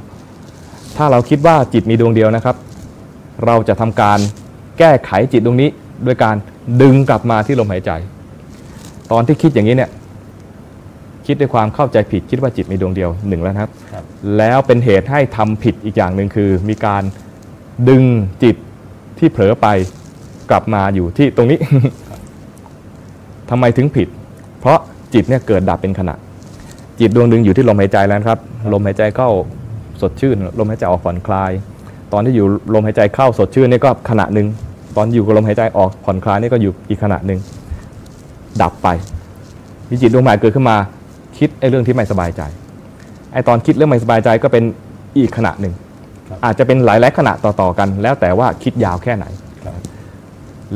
[0.97, 2.57] ถ้าเราคิดว่าจิตมีดวงเดียวนะครับ
[3.45, 4.19] เราจะทำการ
[4.79, 5.69] แก้ไขจิตดวงนี้
[6.05, 6.37] โดยการ
[6.83, 7.91] ดึงกลับมาที่ลมหายใจ
[9.13, 9.91] ตอนที่คิดอย่างนี้เนี่ย
[11.27, 14.05] คิดด้วยความเข้าใจผิดคิดว่าจิตมีดวงเดียวหนึ่งแล้วนะครับครับ
[14.39, 17.03] แล้วเป็นเหตุให้ทำผิดอีกอย่างหนึ่งคือ มีการ
[17.89, 18.05] ดึง
[18.43, 18.57] จิต
[19.19, 19.67] ที่เผลอไป
[20.51, 21.59] กลับมาอยู่ที่ตรงนี้
[23.51, 24.09] ทำไมถึงผิด
[24.61, 24.79] เพราะ
[25.15, 26.15] จิตเนี่ยเกิดดับเป็นขณะ
[27.01, 28.39] จิตดวงหนึ่งอยู่ที่ลมหายใจแล้วครับ
[28.73, 29.31] ลมหายใจเข้า
[30.01, 31.53] สดชื่น ลมหายใจออกผ่อนคลาย
[32.13, 34.47] ตอนที่อยู่ลมหายใจเข้าสดชื่นนี่ก็ขณะหนึ่ง
[34.97, 37.39] ตอนอยู่กับลมหายใจออกผ่อนคลายนี่ก็อยู่อีกขณะหนึ่ง
[38.63, 38.89] ดับไป
[39.89, 40.77] มีจิตดวงใหม่เกิดขึ้นมา
[41.39, 42.43] คิดไอ้เรื่องที่ไม่สบายใจ
[43.33, 44.65] ไอ้ตอนคิดเรื่องไม่สบายใจก็เป็น
[45.19, 45.75] อีกขณะหนึ่ง
[46.45, 49.27] อาจจะเป็นหลายๆขณะต่อๆกัน แล้วแต่ว่าคิดยาวแค่ไหน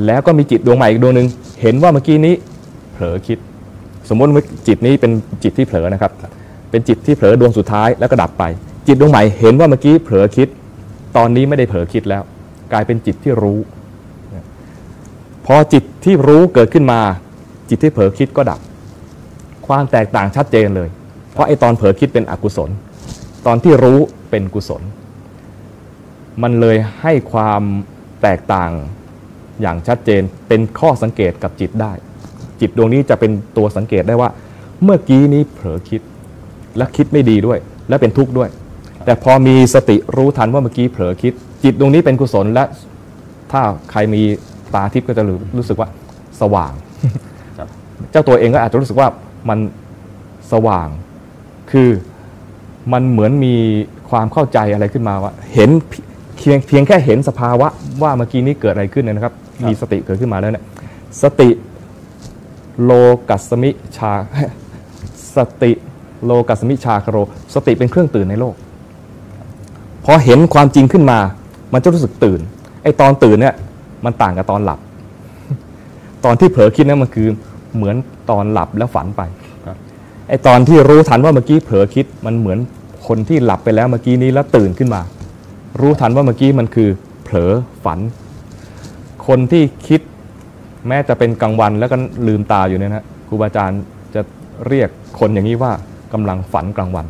[0.06, 1.28] แล้วก็มีจิตดวงใหม่อีกดวงหนึ่ง
[1.62, 2.34] เห็นว่าเมื่อกี้นี้
[2.92, 3.38] เผลอคิด
[4.08, 6.12] สมมติว่าจิตนี้เป็นจิตที่เผลอนะครับ
[6.70, 8.44] เป็นจิตที่เผลอดวงสุดท้ายแล้วก็ดับไป
[8.86, 10.48] จิตดวงใหม่เห็นว่าเมื่อกี้เผลอคิด
[11.16, 12.22] ตอนนี้ไม่ได้เผลอคิดแล้ว
[12.72, 13.58] กลายเป็นจิตที่รู้
[15.46, 17.00] พอจิตที่รู้เกิดขึ้นมา
[17.68, 18.60] จิตที่เผลอคิดก็ดับ
[19.66, 20.88] ความแตกต่างชัดเจนเลย
[21.32, 22.70] เพราะไอ้ตอนเผลอคิดเป็นอกุศล
[23.46, 23.98] ตอนที่รู้
[24.30, 24.82] เป็นกุศล
[26.42, 27.62] มันเลยให้ความ
[28.22, 28.70] แตกต่าง
[29.60, 31.92] อย่างชัดเจนเป็นข้อสังเกตกับจิตได้
[32.60, 34.30] จิตดวงนี้จะเป็นตัวสังเกตได้ว่า
[34.82, 36.00] เมื่อกี้นี้เผลอคิด
[36.76, 38.48] และคิดไม่ดีด้วย และเป็นทุกข์ด้วย
[39.04, 41.32] แต่พอมีสติรู้ทันว่าเมื่อกี้เผลอคิด
[41.64, 42.64] จิตดวงนี้เป็นกุศลและ
[43.52, 44.22] ถ้าใครมี
[44.74, 45.88] ตาทิพย์ก็จะรู้รู้สึกว่า
[46.40, 46.72] สว่าง
[47.58, 47.68] ครับ
[48.10, 49.08] เจ้าตัวเองก็อาจจะรู้สึกว่า
[49.48, 49.58] มัน
[50.52, 50.88] สว่าง
[51.70, 51.88] คือ
[52.92, 53.54] มันเหมือนมี
[54.10, 55.70] ความเข้าใจอะไรขึ้นมาว่า เห็น
[56.40, 57.68] เพียงเพียงแค่เห็นสภาวะ
[58.02, 60.64] ว่าเมื่อกี้นี้เกิดอะไรขึ้นเนยนะครับครับ มีสติเกิดขึ้นมาแล้วเนี่ย
[61.22, 61.48] สติ
[62.84, 62.92] โล
[63.28, 64.12] กัสมิชา
[65.36, 65.72] สติ
[66.24, 67.16] โลกัสมิชาคโร
[67.54, 68.54] สติเป็นเครื่องตื่นในโลก
[70.04, 71.18] พอเห็นความจริงขึ้นมา
[71.72, 72.40] มันจะรู้สึกตื่น
[72.82, 73.54] ไอ้ตอนตื่นเนี่ย
[74.04, 74.78] มันต่างกับตอนหลับ
[76.24, 77.28] ตอนที่เผลอคิดเนี่ยมันคือ
[77.76, 77.96] เหมือน
[78.30, 79.22] ตอนหลับแล้วฝันไป
[79.66, 79.76] ครับ
[80.28, 82.58] ไอตอนที่รู้ทันว่าเมื่อกี้เผลอคิด มันเหมือน
[83.06, 85.00] คนที่หลับไปแล้วเมื่อกี้นี้แล้วตื่นขึ้นมา
[85.80, 86.88] รู้ทันว่าเมื่อกี้มันคือ
[87.24, 87.52] เผลอ
[87.84, 87.98] ฝัน
[89.26, 90.00] คนที่คิด
[90.88, 93.80] แม้จะเป็นกลางวันแล้วก็ลืมตาอยู่เนี่ยนะครูบาอาจารย์
[94.14, 94.20] จะ
[94.68, 95.72] เรียกคนอย่างนี้ว่า
[96.12, 97.06] กำลังฝันกลางวัน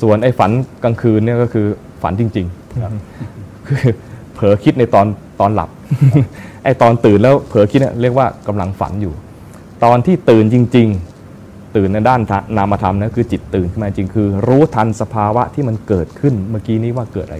[0.00, 0.50] ส่วนไอ้ฝัน
[0.82, 1.66] กลางคืนเนี่ยก็คือ
[2.02, 3.80] ฝันจริงๆคือ
[4.34, 5.06] เผลอคิดในตอน
[5.40, 5.70] ตอนหลับ
[6.64, 9.14] ไอ้ตอนตื่นแล้วเผลอคิดเนี่ยเรียกว่ากำลังฝันอยู่
[9.84, 11.15] ตอนที่ตื่นจริง ๆ
[11.76, 12.20] ตื่นในด้าน
[12.56, 17.38] นามธรรมนะคือจิตตื่นขึ้นมาจริงคือ รู้ทันสภาวะที่มันเกิดขึ้น เมื่อกี้นี้ว่าเกิดอะไร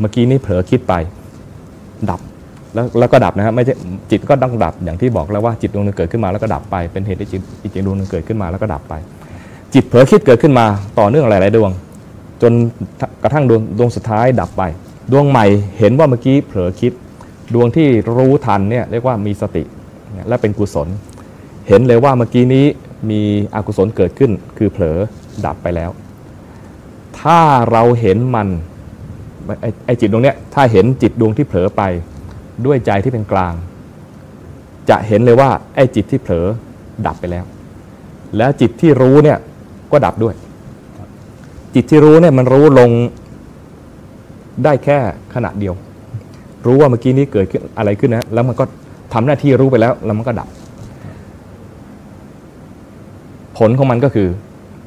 [0.00, 0.94] เมื่อกี้นี้เผลอคิดไป
[2.10, 2.20] ดับ
[2.74, 3.74] แล้วแล้วก็ดับนะครับไม่ใช่
[4.10, 8.94] จิตก็ต้องดับอย่างที่บอกแล้วว่าจิตดวงนึงเกิดขึ้นมาแล้วก็ดับไปเป็นเหตุให้จิตอีกดวงนึงเกิดขึ้นมาแล้วก็ดับไป
[9.74, 10.66] จิตเผลอคิดเกิดขึ้นมา
[10.98, 11.70] ต่อเนื่องหลายๆดวง
[12.42, 12.52] จน
[13.22, 14.62] กระทั่งดวงดวงสุดท้ายดับไป
[15.12, 15.46] ดวงใหม่
[15.78, 16.92] เห็นว่าเมื่อกี้เผลอคิด
[17.54, 19.62] ดวงที่รู้ทันเนี่ยเรียกว่ามีสติ
[20.28, 20.88] และเป็นกุศล
[21.68, 22.66] เห็นเลยว่าเมื่อกี้นี้
[23.10, 23.20] มี
[23.54, 24.98] อกุศลเกิดขึ้น คือเผลอ
[25.46, 25.90] ดับไปแล้ว
[27.20, 28.48] ถ้าเราเห็นมัน
[29.60, 31.82] ไอ้ไอจิตดวงเนี้ยถ้าเห็นจิตดวงที่เผลอไป
[32.66, 33.54] ด้วยใจที่เป็นกลาง
[34.90, 36.46] จะเห็นเลยว่าไอ้จิตที่เผลอ
[37.06, 37.44] ดับไปแล้ว
[38.36, 39.38] แล้วจิตที่รู้เนี่ย
[39.92, 40.34] ก็ดับด้วย
[41.74, 42.90] จิตที่รู้เนี่ยมันรู้ลง
[44.64, 44.98] ได้แค่
[45.34, 45.74] ขณะเดียว
[46.66, 48.64] รู้ว่าเมื่อกี้นี้เกิดขึ้นอะไรขึ้นนะแล้วมันก็
[49.12, 50.48] ทำหน้าที่รู้ไปแล้วแล้วมันก็ดับ
[53.60, 54.28] ผลของมันก็คือ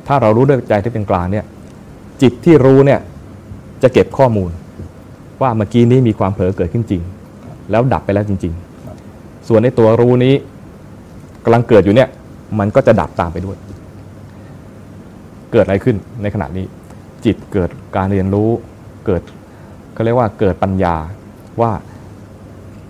[0.08, 1.46] ถ้าเรารู้ด้วยใจที่เป็นกลางเนี่ย
[2.22, 3.00] จิตที่รู้เนี่ย
[3.84, 4.52] จะเก็บข้อมูล
[5.42, 7.02] ว่าเมื่อกี้นี้มีความเผลอเกิดขึ้นจริง
[7.72, 8.54] แล้วดับไปแล้วจริง
[9.00, 10.34] ๆ ส่วนในตัวรู้นี้
[11.44, 12.10] กำลังเกิดอยู่เนี่ย
[12.60, 13.58] มันก็จะดับตามไปด้วย
[15.52, 16.66] เกิดอะไรขึ้นในขณะนี้
[17.26, 18.50] จิตเกิดการเรียนรู้
[19.06, 19.22] เกิด
[19.94, 20.96] เขาเรียกว่าเกิดปัญญา
[21.62, 21.72] ว่า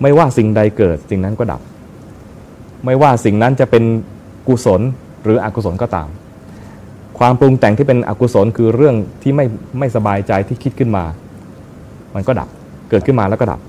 [0.02, 1.60] ไม่ว่าสิ่งใดเกิดสิ่งนั้นก็ดับ
[2.84, 3.84] ไม่ว่าสิ่งนั้นจะเป็น
[4.48, 4.80] กุศล
[5.24, 6.08] หรืออกุศลก็ตาม
[7.18, 9.46] ความปรุงแต่งที่เป็นอกุศลคือเรื่องที่ไม่
[9.78, 11.04] ไม่สบายใจที่คิดขึ้นมา
[12.14, 12.48] มันก็ดับ
[12.90, 13.60] เกิดขึ้นมาแล้วก็ดับ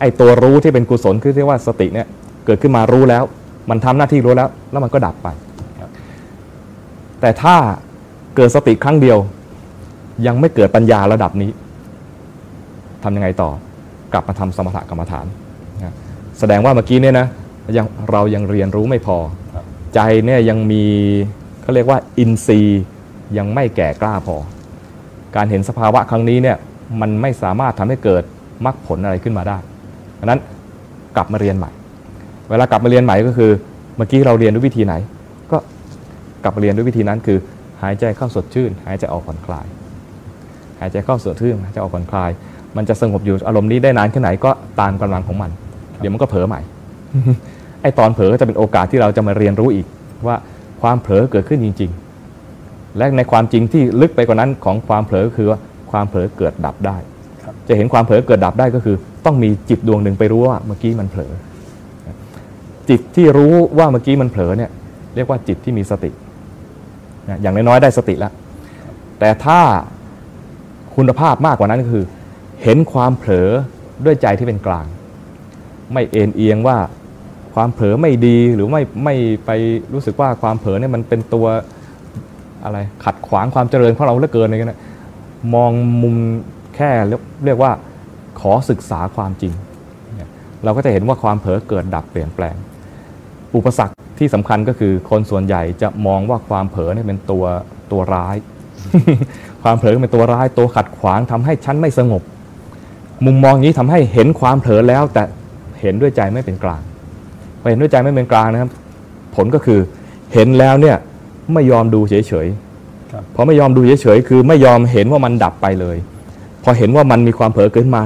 [0.00, 2.06] ไอ้ตัวรู้ที่เป็นกุศลคือเรียกว่าสติเนี่ย
[2.46, 3.24] เกิดขึ้นมารู้แล้ว
[3.70, 5.28] มันทำหน้าที่รู้แล้ว แล้วมันก็ดับไป
[7.20, 7.54] แต่ถ้า
[8.36, 9.18] เกิดสติครั้งเดียว
[10.26, 11.50] ยังไม่เกิดปัญญาระดับนี้
[13.02, 13.50] ทำยังไงต่อ
[14.12, 15.26] กลับมาทำสมถกรรมฐาน
[16.38, 17.26] แสดงว่าเมื่อกี้เนี่ยนะ
[17.76, 19.16] ยังเรายังเรียนรู้ไม่พอ
[19.94, 20.84] ใจเนี่ยยังมี
[21.62, 22.82] เขาเรียกว่าอินทรีย์
[23.38, 24.36] ยังไม่แก่กล้าพอ
[25.36, 26.56] การเห็นสภาวะครั้งนี้เนี่ย
[27.00, 28.22] มันไม่สามารถทำให้เกิด
[28.64, 29.58] มรรคผลอะไรขึ้นมาได้
[30.18, 30.40] ดังนั้น
[31.16, 31.70] กลับมาเรียนใหม่
[32.50, 33.50] เวลากลับมาเรียนใหม่ก็คือ
[33.96, 34.94] เมื่อกี้เราเรียนด้วยวิธีไหน
[35.50, 35.56] ก็
[36.42, 37.38] กลับมาเรียนด้วยวิธีนั้นคือ
[37.82, 39.66] หายใจเข้าสดชื่น หายใจออกผ่อนคลาย
[40.80, 42.30] หายใจเข้าสดชื่นหายใจออกผ่อนคลาย
[42.76, 44.50] มันจะสงบอยู่อารมณ์นี้ได้นานแค่ไหนก็
[44.80, 45.50] ตามกำลังของมัน
[45.98, 46.60] เดี๋ยวมันก็เผลอใหม่
[47.82, 49.86] ไอตอนเผลอก็จะเป็นโอกาสที่เราจะมาเรียนรู้อีก
[50.26, 50.36] ว่า
[50.82, 51.90] ความเผลอเกิดขึ้นจริง
[52.42, 55.58] ๆ และในความจริงที่ลึกไปกว่านั้นของความเผลอก็คือว่า
[55.90, 56.96] ความเผลอเกิดดับได้
[57.68, 61.32] จะเห็นความเผลอเกิดดับได้ก็คือ ต้องมีจิตดวงหนึ่งไปรู้ว่าเมื่อกี้มันเผลอ
[62.90, 64.70] จิตที่รู้ว่าเมื่อกี้มันเผลอเนี่ย
[65.14, 66.10] เรียกว่าจิตที่มีสติ
[67.42, 68.32] อย่างน้อยๆได้สติแล้ว
[69.18, 69.60] แต่ถ้า
[70.96, 72.04] คุณภาพมากกว่านั้นก็คือ
[72.62, 73.48] เห็นความเผลอ
[74.04, 74.86] ด้วยใจที่เป็นกลาง
[75.92, 76.76] ไม่เอ็นเอียงว่า
[77.54, 79.14] ความเผลอไม่ดีหรือไม่ไม่
[79.46, 79.50] ไป
[79.92, 81.46] รู้สึกว่าความเผลอเนี่ยมันเป็นตัว
[82.64, 84.80] อะไรขัดขวางความเจริญของเราเหลือเกินอะไรกันนะ
[85.54, 86.16] มองมุม
[86.76, 86.90] แค่
[87.44, 87.72] เรียกว่า
[88.40, 89.52] ขอศึกษาความจริง
[90.64, 92.56] เราก็จะเห็นว่าความเผลอเกิดดับเปลี่ยนแปลง
[93.56, 97.44] อุปสรรคที่สำคัญก็คือคนส่วนใหญ่จะมองว่าความเผลอเนี่ยเป็นตัว
[97.92, 98.36] ตัวร้าย
[99.62, 102.22] ความเผลอเป็นตัวร้ายตัวขัดขวางทำให้ฉันไม่สงบ
[103.26, 105.22] มุมมองนี้ทำให้เห็นความเผลอแล้วแต่
[105.80, 106.82] เห็นด้วยใจไม่เป็นกลาง
[107.62, 108.70] พอเห็นด้วยใจไม่เป็นกลางนะครับ
[109.36, 109.80] ผลก็คือ
[110.34, 110.96] เห็นแล้วเนี่ย
[111.54, 112.48] ไม่ยอมดูเฉย
[113.12, 115.96] ครับๆพอไม่ยอมดูเฉยๆคือไม่ยอมเห็นว่ามันดับไปเลย
[116.64, 118.00] พอเห็นว่ามันมีความเผลอเกิดมา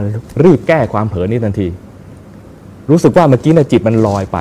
[0.45, 1.69] รีบแก้ความเผลอนี้ทันที
[2.91, 4.39] รู้สึกว่าเมื่อกี้เนี่ยจิตมันลอยไป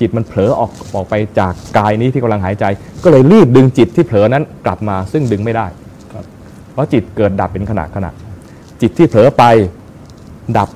[0.00, 2.64] จิตมันเผลอออกออกไปจากกายนี้ที่กำลังหายใจ
[3.04, 5.66] ก็เลยรีบดึงจิตที่เผลอนั้นกลับมาซึ่งดึงไม่ได้
[6.12, 6.24] ครับ
[6.72, 8.10] เพราะจิตเกิดดับเป็นขณะขณะ
[8.80, 9.44] จิตที่เผลอไป
[10.58, 10.68] ดับ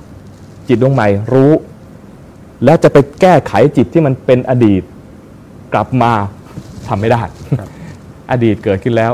[0.67, 1.51] จิตดวงใหม่รู้
[2.65, 4.81] แล้วจะไปแก้ไขจิตที่มันเป็นอดีต
[5.73, 6.11] กลับมา
[6.87, 7.21] ทำไม่ได้
[7.59, 7.69] ครับ
[8.31, 9.11] อดีตเกิดขึ้นแล้ว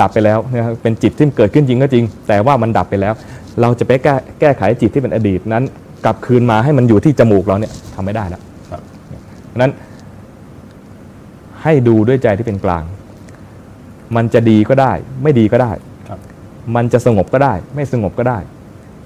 [0.00, 3.14] ดับไปแล้วนะครับเป็นจิตที่เกิดขึ้นจริงก็จริง แต่ว่ามันดับไปแล้ว
[3.60, 5.62] เราจะไปแก้แก้ไขจิตที่เป็นอดีตนั้น
[6.04, 8.82] กลับคืนมาให้มันอยู่ที่จมูกเราเนี่ยทำไม่ได้แล้วครับ
[9.48, 9.72] เพราะฉะนั้น
[11.62, 12.84] ให้ดูด้วยใจที่เป็นกลาง
[14.16, 15.72] มันจะดีก็ได้ ไม่ดีก็ได้
[16.08, 16.18] ครับ
[16.74, 18.38] มันจะสงบก็ได้ ไม่สงบก็ได้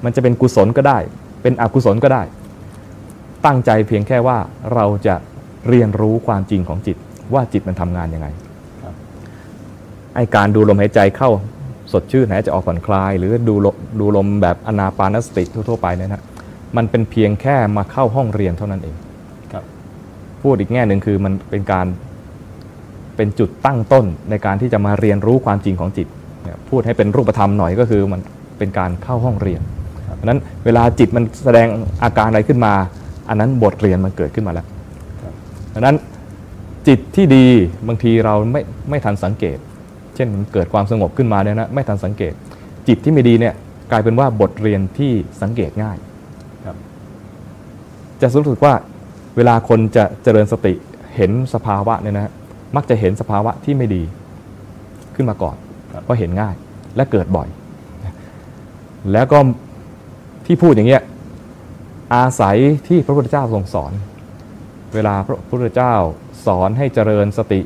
[0.04, 0.98] มันจะเป็นกุศลก็ได้
[1.42, 2.22] เป็นอกุศลก็ได้
[3.44, 4.38] ตั้งใจเพียงแค่ว่า
[4.74, 5.14] เราจะ
[5.68, 6.96] เรียนรู้ความจริงของจิต
[7.34, 8.28] ว่าจิตมันทำงานยังไง
[8.82, 8.94] ครับ
[10.14, 11.30] ไอการดูลมหายใจเข้า
[11.92, 16.22] สดชื่นหายใจออกผ่อนคลาย หรือดูลมดูลมแบบอนาปานสติทั่วๆไปเนี่ยนะ
[16.76, 18.94] มันเป็นเพียงแค่มาเข้าห้องเรียนเท่านั้นเอง
[19.52, 19.64] ครับ
[20.42, 21.86] พูดอีกแง่หนึ่งคือมันเป็นการ
[23.16, 26.06] เป็นจุดตั้งต้นในการที่จะมาเรียนรู้ความจริงของจิต
[26.44, 28.20] เนี่ยพูดให้เป็นรูปธรรมหน่อยก็คือมัน
[28.58, 29.60] เป็นการเข้าห้องเรียน
[30.08, 31.66] ครับเพราะฉะนั้นเวลาจิตมันแสดง
[32.04, 32.74] อาการอะไรขึ้นมา
[33.30, 34.66] อันนั้นบทเรียนมันเกิดขึ้นมาแล้ว
[35.22, 35.32] ครับ
[35.70, 35.96] เพราะฉะนั้น
[36.88, 37.46] จิตที่ดี
[37.88, 39.58] บางทีเราไม่ไม่ทันสังเกต
[40.14, 42.32] เช่นมันเกิดความสงบขึ้นมาเนี่ยนะไม่ทันสังเกต
[42.88, 43.54] จิตที่ไม่ดีเนี่ย
[43.90, 45.12] กลายเป็นว่าบทเรียนที่
[45.42, 45.96] สังเกตง่าย
[46.64, 46.76] ครับ
[48.20, 48.74] จะรู้สึกว่า
[49.36, 50.74] เวลาคนจะเจริญสติ
[51.16, 52.32] เห็นสภาวะเนี่ยนะฮะ
[52.76, 54.02] มักจะเห็นสภาวะที่ไม่ดี
[55.14, 55.56] ขึ้นมาก่อน
[55.92, 56.54] ครับเพราะเห็นง่าย
[56.96, 57.48] และเกิดบ่อย
[59.12, 59.38] แล้วก็
[60.46, 61.02] ที่พูดอย่างเงี้ย
[62.14, 62.56] อาศัย
[62.88, 63.92] ที่พระพุทธเจ้าทรงสอน
[64.94, 65.94] เวลาพระพุทธเจ้า
[66.46, 67.60] สอนให้เจริญสติ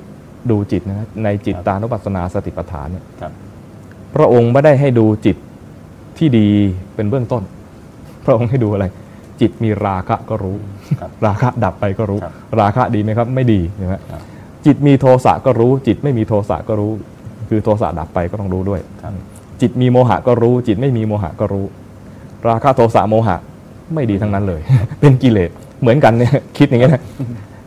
[0.50, 3.32] ดูจิตนะฮะในจิตตานุปัสสนาสติปัฏฐานเนี่ยครับ
[4.14, 5.36] พระองค์ไม่ได้ให้ดูจิต
[6.18, 6.48] ที่ดี
[6.94, 7.42] เป็นเบื้องต้น
[8.24, 8.86] พระองค์ให้ดูอะไร
[9.40, 10.56] จิตมีราคะก็รู้
[11.00, 14.22] ครับราคะดับไปก็รู้ครับราคะดีไหมครับ ไม่ดีใช่ไหมครับ
[14.66, 16.92] จิตมีโทสะก็รู้ จิตไม่มีโทสะก็รู้
[17.48, 19.12] คือโทสะดับไปก็ต้องรู้ด้วยครับ
[19.60, 21.64] จิตมีโมหะก็รู้ จิตไม่มีโมหะก็รู้
[22.48, 23.36] ราคะโทสะโมหะ
[23.94, 24.60] ไม่ดีทั้งนั้นเลย
[25.00, 27.02] เป็นกิเลสเหมือนกันเนี่ยคิดอย่างนี้นะ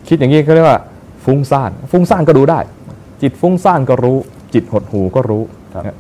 [0.08, 0.80] คิดอย่างนี้เขาเรียกว่า
[1.26, 2.60] ฟุ้งซ่านฟุ้งซ่านก็ดูได้
[3.22, 4.18] จิตฟุ้งซ่านก็รู้
[4.54, 5.44] จิตหดหูก็รู้
[5.76, 5.98] ครับนะ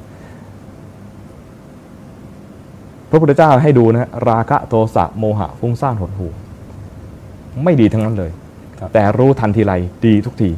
[3.10, 6.28] พระพุทธเจ้าให้ดูนะฮะราคะโทสะโมหะฟุ้งซ่านหดหู
[7.64, 8.32] ไม่ดีทั้งนั้นเลย
[8.80, 9.74] ครับแต่รู้ทันทีไร
[10.06, 10.50] ดีทุกที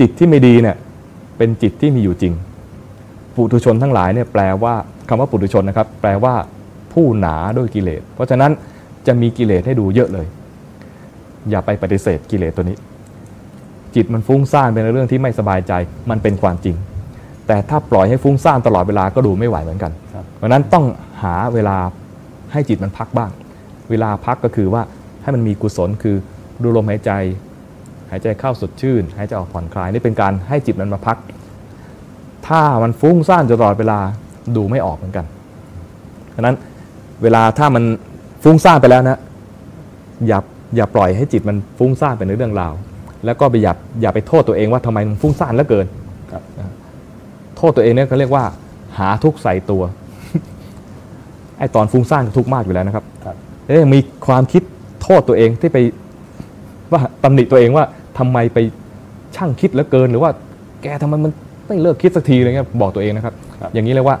[0.00, 0.76] จิตที่ไม่ดีเนี่ย
[1.36, 2.32] เป็นจิตที่มีอยู่จริง
[3.34, 4.74] ปุถุชนทั้งหลายเนี่ยแปลว่า
[5.08, 6.34] คำว่าปุถุชนนะครับ แปลว่า
[6.96, 8.50] ผู้หนาด้วยกิเลส เพราะฉะนั้น
[9.06, 10.26] จะมีกิเลสให้ดูเยอะเลย
[11.50, 12.76] อย่าไปปฏิเสธกิเลสตัวนี้
[13.94, 15.72] จิตมันฟุ้งซ่านเป็นเรื่องที่ไม่สบายใจ
[16.10, 16.76] มันเป็นความจริง
[17.46, 20.84] แต่ถ้าปล่อยให้ฟุ้งซ่านตลอดเวลาก็ดูไม่ไหวเหมือนกันครับเพราะฉะนั้นต้อง
[21.22, 21.76] หาเวลา
[22.52, 23.30] ให้จิตมันพักบ้าง
[23.90, 24.82] เวลาพักก็คือว่า
[25.22, 26.16] ให้มันมีกุศลคือ
[26.62, 27.10] ดูลมหายใจ
[28.10, 31.16] หายใจเข้าสดชื่น หายใจออกผ่อนคลายนี่เป็นการให้จิตมันมาพัก
[32.48, 33.98] ถ้ามันฟุ้งซ่านตลอดเวลา
[34.56, 35.26] ดูไม่ออกเหมือนกัน
[36.34, 36.56] ฉะนั้น
[37.22, 37.84] เวลาถ้ามัน
[38.42, 39.18] ฟุ้งซ่านไปแล้วนะ
[40.26, 40.38] อย่า
[40.76, 42.72] อย่าปล่อยให้จิตมันฟุ้งซ่านไปในเรื่องราว
[43.24, 45.86] แล้วก็ไปอย่าอย่าไปโทษตัวเองว่าทำไมมันฟุ้งซ่านเหลือเกิน
[46.32, 46.42] ครับ
[47.56, 48.44] โทษตัวเองเนี่ยเขาเรียกว่า
[48.98, 49.82] หาทุกข์ใส่ตัว
[51.58, 54.62] ไอ้ตอนฟุ้งซ่านก็ทุกข์มากอยู่แล้วนะครับครับแล้วยังมีความคิด
[55.02, 55.78] โทษตัวเองที่ไป
[56.92, 57.84] ว่าตำหนิตัวเองว่า
[58.18, 58.58] ทำไมไป
[59.36, 60.30] ช่างคิดเหลือเกิน หรือว่า
[60.82, 61.32] แกทำไมมัน
[61.66, 64.18] ไม่เลิกคิดสักทีอะไรเงี้ยบอกตัวเองนะครับครับอย่างนี้เรียกว่า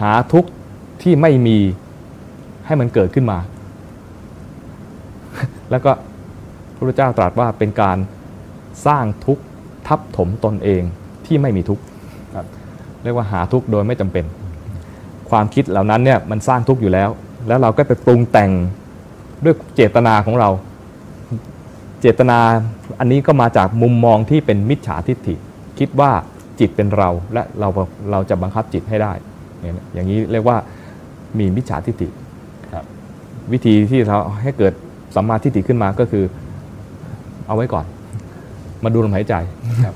[0.00, 0.50] หาทุกข์
[1.02, 1.58] ที่ไม่มี
[2.68, 3.38] ให้มันเกิดขึ้นมา
[5.70, 5.90] แล้วก็
[6.74, 7.98] พระพุทธเจ้าตรัสว่าเป็นการ
[8.86, 9.42] สร้างทุกข์
[9.86, 10.82] ทับถมตนเอง
[11.26, 11.82] ที่ไม่มีทุกข์
[12.34, 12.46] ครับ
[13.02, 14.24] เรียกว่าหาทุกข์โดยไม่จำเป็น
[15.30, 17.10] ความคิดเหล่านั้นเนี่ยมันสร้างทุกข์อยู่แล้ว
[17.48, 18.50] แล้วเราก็ไปปรุงแต่ง
[19.44, 20.50] ด้วยเจตนาของเรา
[22.00, 22.38] เจตนา
[23.00, 25.34] อันนี้ก็มาจากมุมมองที่เป็นมิจฉาทิฏฐิ
[25.78, 26.10] คิดว่า
[26.60, 27.68] จิตเป็นเราและเรา
[28.10, 29.12] เราจะบังคับจิตให้ได้
[29.60, 30.56] เนี่ยอย่างนี้เรียกว่า
[31.38, 32.27] มีมิจฉาทิฏฐิครับ
[33.52, 34.72] วิธีที่เราให้เกิด
[35.14, 36.24] สัมมาทิฏฐิขึ้นมาก็คือ
[37.46, 37.84] เอาไว้ก่อน
[38.84, 39.34] มาดูลมหายใจ
[39.84, 39.94] ครับ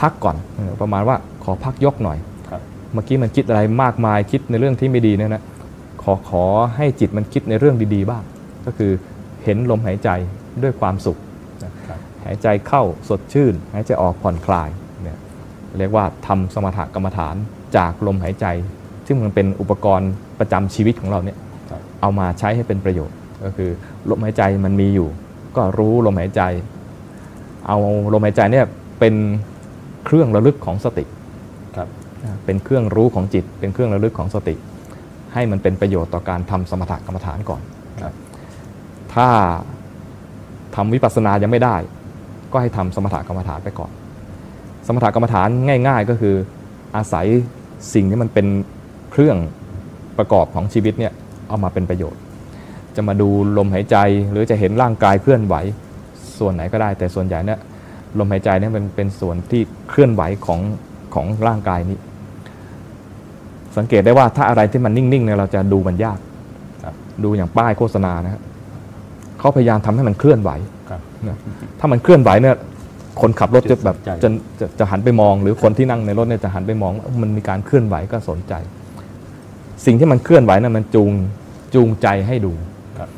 [0.00, 2.18] พักก่อนเออประมาณว่าขอพักยกหน่อย
[2.50, 2.60] ครับ
[2.92, 5.42] เมื่อกี้มันคิดอะไรมากมายคิดในเรื่องที่ไม่ดีเนี่ยนะ
[6.02, 6.44] ขอขอ
[6.76, 8.22] ให้จิตมันคิดในเรื่องดีๆบ้าง
[8.66, 8.92] ก็คือ
[9.44, 10.10] เห็นลมหายใจ
[10.62, 11.18] ด้วยความสุข
[11.64, 14.68] นะครับหายใจเข้าสดชื่น หายใจออกผ่อนคลาย
[15.02, 15.18] เนี่ย
[15.78, 17.34] เรียกว่าทำสมถกรรมฐาน
[17.76, 18.46] จากลมหายใจ
[19.06, 21.47] ซึ่งมันเป็นอุปกรณ์ประจำชีวิตของเราเนี่ยครับ
[22.00, 23.70] เอามาใช้ให้เป็นประโยชน์ ก็คือ
[24.10, 25.08] ลมหายใจมันมีอยู่
[25.56, 26.42] ก็รู้ลมหายใจ
[27.66, 27.78] เอา
[28.12, 28.66] ลมหายใจเนี่ย
[28.98, 29.14] เป็น
[30.04, 31.04] เครื่องระลึกของสติ
[31.76, 31.88] ครับ
[32.24, 34.54] นะเป็นเครื่องรู้ของจิต เป็นเครื่องระลึกของสติ
[35.34, 37.62] ให้มันเป็นประโยชน์ต่อการทำสมถกรรมฐานก่อน
[38.02, 38.12] ครับ
[39.14, 39.28] ถ้า
[40.76, 41.76] ทำวิปัสสนายังไม่ได้
[42.52, 43.90] ก็ให้ทำสมถกรรมฐานไปก่อน
[44.86, 45.48] สมถกรรมฐาน
[45.88, 46.34] ง่าย ๆ ก็คือ
[46.96, 47.26] อาศัย
[47.94, 48.46] สิ่งที่มันเป็น
[49.12, 49.36] เครื่อง
[50.18, 51.12] ประกอบของชีวิตเนี่ย
[51.48, 52.20] เอามาเป็นประโยชน์
[52.96, 53.96] จะมาดูลมหายใจ
[54.30, 55.54] หรือจะเห็นร่างกายเคลื่อนไหว
[56.38, 57.58] ส่วนไหนก็ได้ แต่ส่วนใหญ่เนี่ย
[58.18, 60.60] ลมหายใจเนี่ยเป็นเป็นส่วนที่เคลื่อนไหวของ
[61.14, 61.98] ของร่างกายนี้
[63.76, 66.18] สังเกตได้ว่าถ้าอะไรที่มันนิ่งๆเนี่ยเราจะดูมันยาก
[66.84, 68.42] ครับดูอย่างป้ายโฆษณานะครับ
[69.38, 70.50] เขาพยายามทำให้มันเคลื่อนไหว
[70.90, 71.36] ครับนะ
[71.80, 72.56] ถ้ามันเคลื่อนไหวเนี่ย
[73.20, 74.28] คนขับรถจะแบบจะสนใจจะ
[74.60, 78.54] จะจะหันไปมอง หรือคนที่นั่งในรถเนี่ยจะหันไปมองว่ามันมีการเคลื่อนไหวก็สนใจ
[79.84, 81.12] สิ่งที่มันเคลื่อนไหวนั้นมันจูง
[81.74, 82.52] จูงใจให้ดู
[82.98, 83.08] ครับ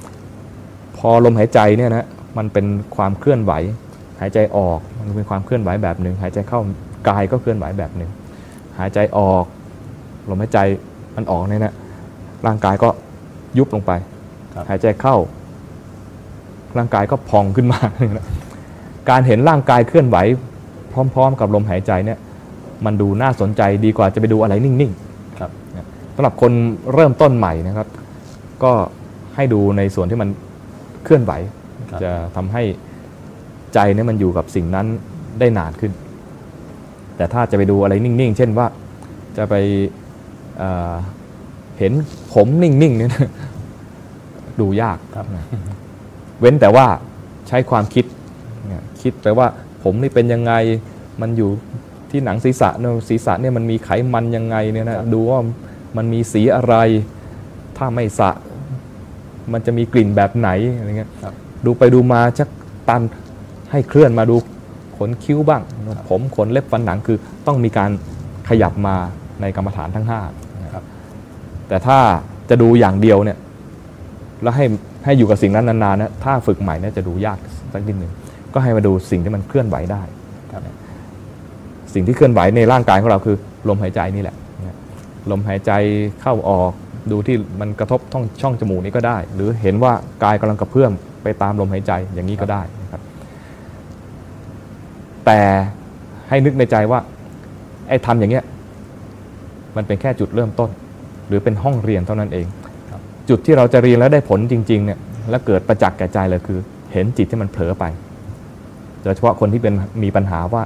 [0.97, 2.07] พอลมหายใจเนี่ยนะ
[2.39, 3.53] มันเป็นความเคลื่อนไหว
[4.21, 6.61] หายใจออกมันเป็นความเคลื่อนไหวแบบหนึ่งหายใจเข้า
[7.09, 8.11] กายก็เคลื่อนไหวแบบหนึ่ง
[8.79, 9.45] หายใจออก
[10.29, 10.59] ลมหายใจ
[11.17, 11.75] มันออกเนี่ยนะ
[12.47, 12.89] ร่างกายก็
[13.59, 13.93] ยุบลงไป
[14.55, 15.17] ครับหายใจเข้า
[16.79, 17.81] ร่างกายก็พองขึ้นมา
[19.11, 20.17] การเห็นร่างกายเคลื่อนไหว
[20.93, 22.19] พร้อม ๆ กับลมหายใจเนี่ย
[22.85, 26.53] มันดูน่าสนใจดีกว่าจะไปดูอะไรนิ่งครับๆสำหรับคน
[26.95, 27.89] เริ่มต้นใหม่นะครับ
[28.65, 28.73] ก็
[29.37, 30.29] ให้ดูในส่วนที่มัน
[31.05, 31.33] เคลื่อนไหว
[31.91, 32.63] ครับจะทำให้
[33.75, 34.87] ใจเนี่ยมันอยู่กับสิ่งนั้น
[35.41, 35.93] ได้นานขึ้น
[37.17, 38.67] แต่ถ้าจะไปดูอะไรนิ่ง ๆ เช่นว่า
[39.37, 39.55] จะไป
[40.59, 40.95] เอ่อ
[41.79, 41.93] เห็น
[42.33, 43.31] ผมนิ่ง ๆ เนี่ยนะ
[44.61, 45.27] ดูยากครับ
[46.41, 46.87] เว้นแต่ว่า
[47.49, 48.05] ใช้ความคิด
[48.67, 49.47] เนี่ยคิดไปว่า
[49.83, 50.53] ผมนี่เป็นยังไง
[51.21, 51.51] มันอยู่
[52.11, 55.39] ที่หนังศีรษะเนี่ยศีรษะเนี่ยมันมีไขมันยังไงเนี่ยนะครับดูว่า
[55.97, 56.75] มันมีสีอะไร
[57.77, 58.31] ถ้าไม่สระ
[59.53, 62.49] มันจะมีกลิ่นแบบไหนอะไรเงี้ยครับดูไปดูมาชัก
[62.89, 63.03] ตัน
[63.71, 64.37] ให้เคลื่อนมาดู
[64.97, 65.63] ขนคิ้วบ้าง
[66.09, 67.91] ผมขนเล็บฟันหนังคือต้องมีการ
[68.49, 68.97] ขยับมา
[69.41, 70.21] ในกรรมฐานทั้งห้า
[70.75, 70.85] ครับ
[71.69, 71.99] แต่ถ้า
[72.51, 73.39] จะดูอย่างเดียวเนี่ย
[74.43, 74.65] แล้วให้
[75.05, 77.39] ให้อยู่กับสิ่งนั้นนานๆนะถ้าฝึกใหม่เนี่ยจะดูยาก
[77.73, 78.13] สักนิดหนึ่ง
[78.55, 80.03] ก็ให้มาดูสิ่งที่มันเคลื่อนไหวได้
[80.53, 80.63] ครับ
[81.95, 83.37] สิ่งที่เคลื่อนไหวในร่างกายของเราคือ
[83.69, 84.41] ลมหายใจนี่แหละนะ
[85.31, 85.73] ลมหายใจ
[86.23, 86.73] เข้าออก
[87.11, 89.93] ดูที่มันกระทบช่องช่องจมูกนี้ก็ได้ หรือเห็นว่า
[90.25, 93.03] กายกำลังกระเพื่อมไปตามลมหายใจอย่างนี้ก็ได้นะครับ
[95.27, 95.41] แต่
[96.29, 97.01] ให้นึกในใจว่า
[97.89, 98.45] ไอ้ทำอย่างเงี้ย
[99.77, 100.71] มันเป็นแค่จุดเริ่มต้น
[101.29, 102.47] หรือเป็นห้องเรียนเท่านั้นเอง
[103.29, 104.99] จุดที่เราจะเรียนแล้วได้ผลจริงๆเนี่ย
[105.31, 106.59] และเกิดประจักษ์แก่ใจเลยคือ
[106.93, 107.85] เห็นจิตที่มันเผลอไป
[109.03, 110.63] โดยเฉพาะคนที่เป็นมีปัญหาว่า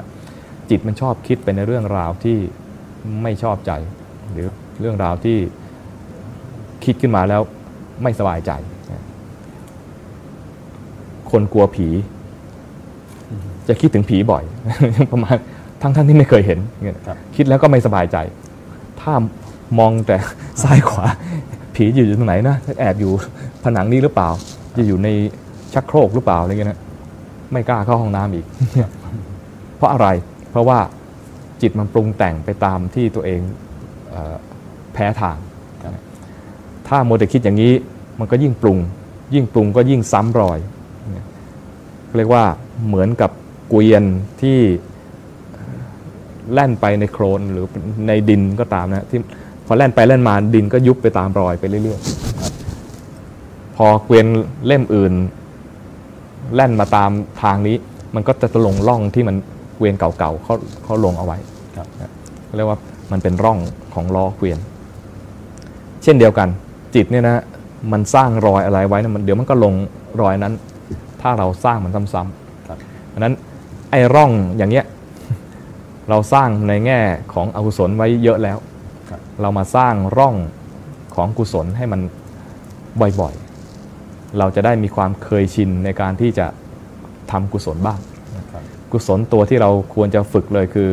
[0.71, 2.39] จิตมันชอบคิดไปในเรื่องราวที่
[3.23, 3.73] ไม่ชอบใจ
[4.33, 4.47] หรือ
[4.81, 5.37] เรื่องราวที่
[6.85, 7.41] คิดขึ้นมาแล้ว
[8.03, 8.51] ไม่สบายใจ
[11.31, 11.89] คนกลัวผี
[13.69, 14.45] จะคิดถึงผีบ่อย
[15.13, 15.37] ประมาณ
[15.83, 18.17] ทั้งท่านที่ไม่เคยเห็นเงี้ยครับคิดแล้วก็ไม่สบายใจ
[19.01, 19.13] ถ้า
[19.79, 20.17] มองแต่
[20.63, 21.07] ซ้ายขวา
[21.75, 23.13] ผีอยู่อยู่ตรงไหนนะแอบอยู่
[23.65, 24.29] ผนังนี้หรือเปล่า
[24.77, 25.09] จะอยู่ใน
[25.75, 26.81] ชักโครกหรือเปล่าอะไรเงี้ยนะ
[27.53, 28.47] ไม่กล้าเข้าห้องน้ำอีก
[29.77, 30.09] เพราะอะไร
[30.51, 30.79] เพราะว่า
[31.63, 33.64] จิตมันปรุงแต่งไปตามที่ตัวเองเออ
[34.93, 35.37] แพ้ทาง
[36.89, 37.73] ถ้าโมวแต่คิดอย่างนี้
[38.19, 38.79] มันก็ยิ่งปรุง
[39.35, 40.59] ยิ่งปรุงก็ยิ่งซ้ำรอย
[41.11, 41.27] เนี่ย
[42.17, 42.45] เรียกว่า
[42.87, 43.31] เหมือนกับ
[43.69, 44.03] เกวียน
[44.41, 44.59] ที่
[46.53, 47.67] แล่นไปในโคลนหรือ
[48.07, 49.21] ในดินก็ตามนะที่
[49.67, 54.27] พอแล่นไปแล่นมาดินก็ยุบไปตามรอยไปเรื่อยๆ พอเกวียน
[54.67, 55.13] เล่มอื่น
[56.55, 57.11] แล่นมาตาม
[57.43, 57.77] ทางนี้
[58.15, 59.37] มันก็จะลงร่องที่มัน
[59.77, 61.39] เกวียนเก่าๆเขาเขาลงเอาไว้
[62.57, 62.79] เรียกว่า
[63.15, 63.59] มันเป็นร่อง
[63.95, 64.59] ของล้อเกวียน
[66.03, 66.49] เช่นเดียวกัน
[66.95, 67.45] จิตเนี่ยนะ
[67.93, 69.75] มันสร้างรอยอะไรไว้นะมันเดี๋ยวมันก็ลง
[70.21, 70.55] รอยนั้น
[71.21, 72.79] ถ้าเราสร้างมันซ้ำๆครับ
[73.13, 73.35] อันนั้น
[73.91, 74.85] ไอ้ร่องอย่างเงี้ย
[76.11, 77.01] เราสร้างในแง่
[77.33, 78.59] ของอกุศลไว้เยอะแล้ว
[79.11, 80.35] ครับเรามาสร้างร่อง
[81.15, 82.01] ของกุศลให้มัน
[83.21, 86.47] บ่อยๆ เราจะได้มีความเคยชินในการที่จะ
[87.31, 87.99] ทำกุศลบ้าง
[88.53, 90.89] ครับกุศลตัวที่เราควรจะฝึกเลยคือ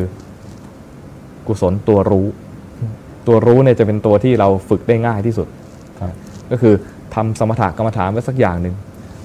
[1.46, 2.26] กุศลตัวรู้
[3.26, 5.48] ตัวรู้เนี่ยจะเป็นตัวที่เราฝึกได้ง่ายที่สุด
[6.00, 6.12] ครับ
[6.50, 6.74] ก็คือ
[7.14, 8.74] ทำสมถะกรรมฐานไว้สักอย่างหนึ่ง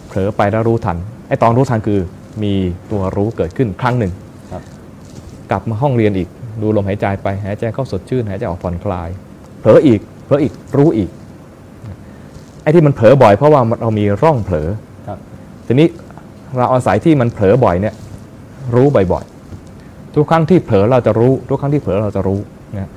[0.07, 1.99] เผลอไปแล้วรู้ทันไอ้ตอนรู้ทันคือ
[2.43, 2.53] มี
[2.91, 4.11] ตัวรู้เกิดขึ้นครั้งหนึ่ง
[4.51, 4.63] ครับ
[5.51, 6.29] กลับมาห้องเรียนอีก
[6.61, 9.09] ดูลมหายใจไปหายใจเข้าสดชื่นหายใจออกผ่อนคลาย
[9.59, 11.09] เผลออีกเผลออีกรู้อีก
[12.63, 14.67] ไอ้ที่มันเผลอบ่อยเพราะว่าเรามีร่องเผลอ
[15.07, 15.17] ครับ
[15.67, 15.87] ทีนี้
[16.57, 17.95] เราอาศัยที่มันเผลอบ่อยเนี่ย
[18.75, 19.36] รู้บ่อยๆ
[20.17, 22.39] ทุกครั้งที่เผลอเราจะรู้ ทุกครั้งที่เผลอเราจะรู้
[22.77, 22.89] นะ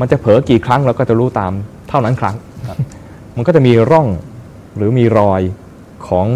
[0.00, 1.52] มันจะเผลอกี่ครั้งเราก็จะรู้ตาม
[1.88, 2.36] เท่านั้นครั้ง
[2.68, 2.78] ครับ
[3.36, 4.08] มันก็จะมีร่อง
[4.76, 5.40] หรือมีรอย
[6.08, 6.26] ของ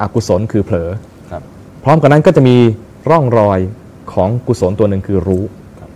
[0.00, 0.88] อกุศลคือเผลอ
[1.30, 1.42] ครับ
[1.84, 2.56] พร้อมกันนั้นก็จะมี
[3.10, 3.58] ร่องรอย
[4.12, 5.42] ของกุศลตัวหนึ่งคือรู้
[5.80, 5.88] ครับ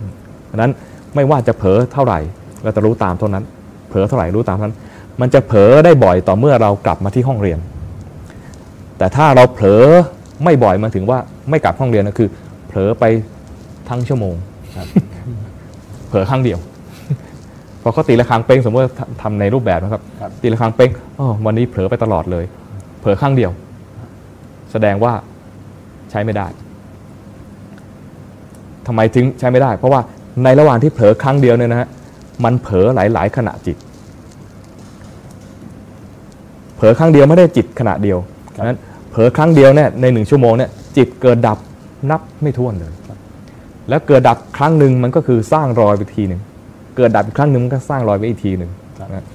[0.49, 0.71] ดังนั้น
[1.15, 2.19] ไม่ว่าจะเผลอเท่าไหร่
[2.63, 3.43] เราจะรู้ตามเท่านั้น
[3.89, 4.77] เผลอเท่าไหร่รู้ตามเท่านั้น
[5.21, 7.59] มันจะเผลอได้บ่อยต่อเมื่อเรากลับมาที่ห้องเรียน
[8.97, 9.83] แต่ถ้าเราเผลอ
[10.43, 12.29] ไม่บ่อยมันถึงว่าไม่กลับห้องเรียนนะคือ
[12.67, 13.05] เผลอไป
[13.89, 14.35] ทั้งชั่วโมง
[14.75, 14.87] ครับ
[16.07, 16.59] เผลอครั้งเดียว
[17.81, 22.45] พอเขาตีละครั้งเป้งสมมติว่าทำทำในรูปแบบนะครับครับ ตีละครั้งเป้งอ๋อวันนี้เผลอไปตลอดเลย
[22.99, 23.51] เผลอครั้งเดียว
[24.71, 25.13] แสดงว่า
[26.11, 26.47] ใช้ไม่ได้
[28.87, 30.01] ทำไมถึงใช้ไม่ได้ เพราะว่า
[30.43, 31.87] ในระหว่างที่เผลอครั้งเดียวเนี่ยนะฮะ
[32.43, 33.77] มันเผลอหลาย ๆ ขณะจิต
[36.75, 38.17] เผลอครั้งเดียวไม่ได้จิตขณะเดียว
[38.55, 38.79] ครับนั้น
[39.11, 41.57] เผลอครั้งเดียวเนี่ยในหนึ่งชั่วโมงเนี่ยจิตเกิดดับ
[42.09, 42.93] นับไม่ถ้วนเลย
[43.89, 46.41] แล้วเกิดดับครั้งหนึ่งมันก็คือสร้างรอยไปทีหนึ่ง
[46.97, 49.25] เกิดดับอีกครั้งหนึ่งมันก็สร้างรอยไปอีกทีหนึ่งครับนะ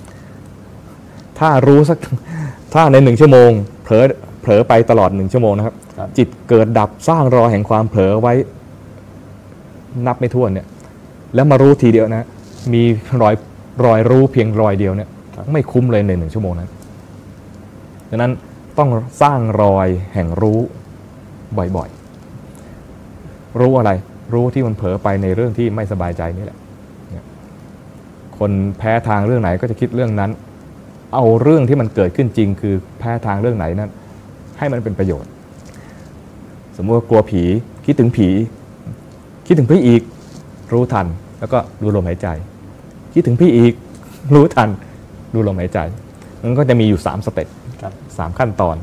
[1.38, 1.98] ถ้ารู้สัก
[2.74, 3.50] ถ้าในหนึ่งชั่วโมง
[3.84, 4.04] เผลอ
[4.40, 8.34] เผลอไปตลอดหนึ่งชั่วโมงนะครับครับ จิตเกิดดับสร้างรอยแห่งความเผลอไว้
[10.06, 10.66] นับไม่ถ้วนเนี่ย
[11.34, 12.26] แล้วมารู้ทีเดียวนะ
[12.72, 12.82] มี
[13.22, 13.34] รอย
[13.84, 16.70] รอยรู้เพียงรอยเดียวเนี่ยครับไม่คุ้มเลยในหนึ่งชั่วโมงนั้น
[18.10, 18.32] ดังนั้น
[18.78, 18.88] ต้อง
[19.22, 20.60] สร้างรอยแห่งรู้
[21.76, 23.90] บ่อยๆ รู้อะไร
[24.34, 26.58] รู้ที่มันเผลอไปในเรื่องที่ไม่สบายใจนี่แหละ
[27.10, 27.24] เนี่ย
[28.38, 30.30] คนแพ้ทางเรื่องไหนก็จะคิดเรื่องนั้น
[31.14, 33.90] เอาเรื่องที่มันเกิดขึ้นจริง คือแพ้ทางเรื่องไหนนั้น
[34.58, 35.30] ให้มันเป็นประโยชน์
[36.76, 37.42] สมมติว่ากลัวผี
[37.86, 38.28] คิดถึงผี
[39.46, 40.02] คิดถึงพี่อีก
[40.72, 41.06] รู้ทัน
[41.40, 42.28] แล้วก็ดูลมหายใจ
[43.14, 43.72] คิดถึงพี่อีก
[44.34, 44.68] รู้ทัน
[45.34, 45.78] ดูลมหายใจ
[46.42, 47.48] มันก็จะมีอยู่3สเต็ป
[47.82, 48.76] ครับสามขั้นตอน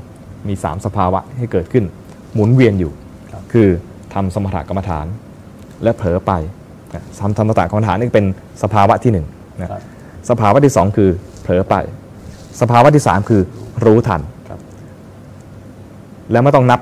[0.47, 1.85] มี 3 สภาวะให้เกิดขึ้น
[2.33, 2.91] หมุนเวียนอยู่
[3.31, 3.67] ครับคือ
[4.13, 5.05] ทำสมถกรรมฐาน
[5.83, 6.31] และเผลอไป
[6.93, 8.25] นะทำสมถกรรมฐานนี่เป็น
[8.63, 9.25] สภาวะที่หนึ่ง
[9.61, 9.81] นะครับ
[10.29, 11.09] สภาวะที่สองคือ
[11.41, 11.75] เผลอไป
[12.61, 13.41] สภาวะที่สามคือ
[13.85, 14.59] รู้ทันครับ
[16.31, 16.79] แล้วไม่ต้องนับ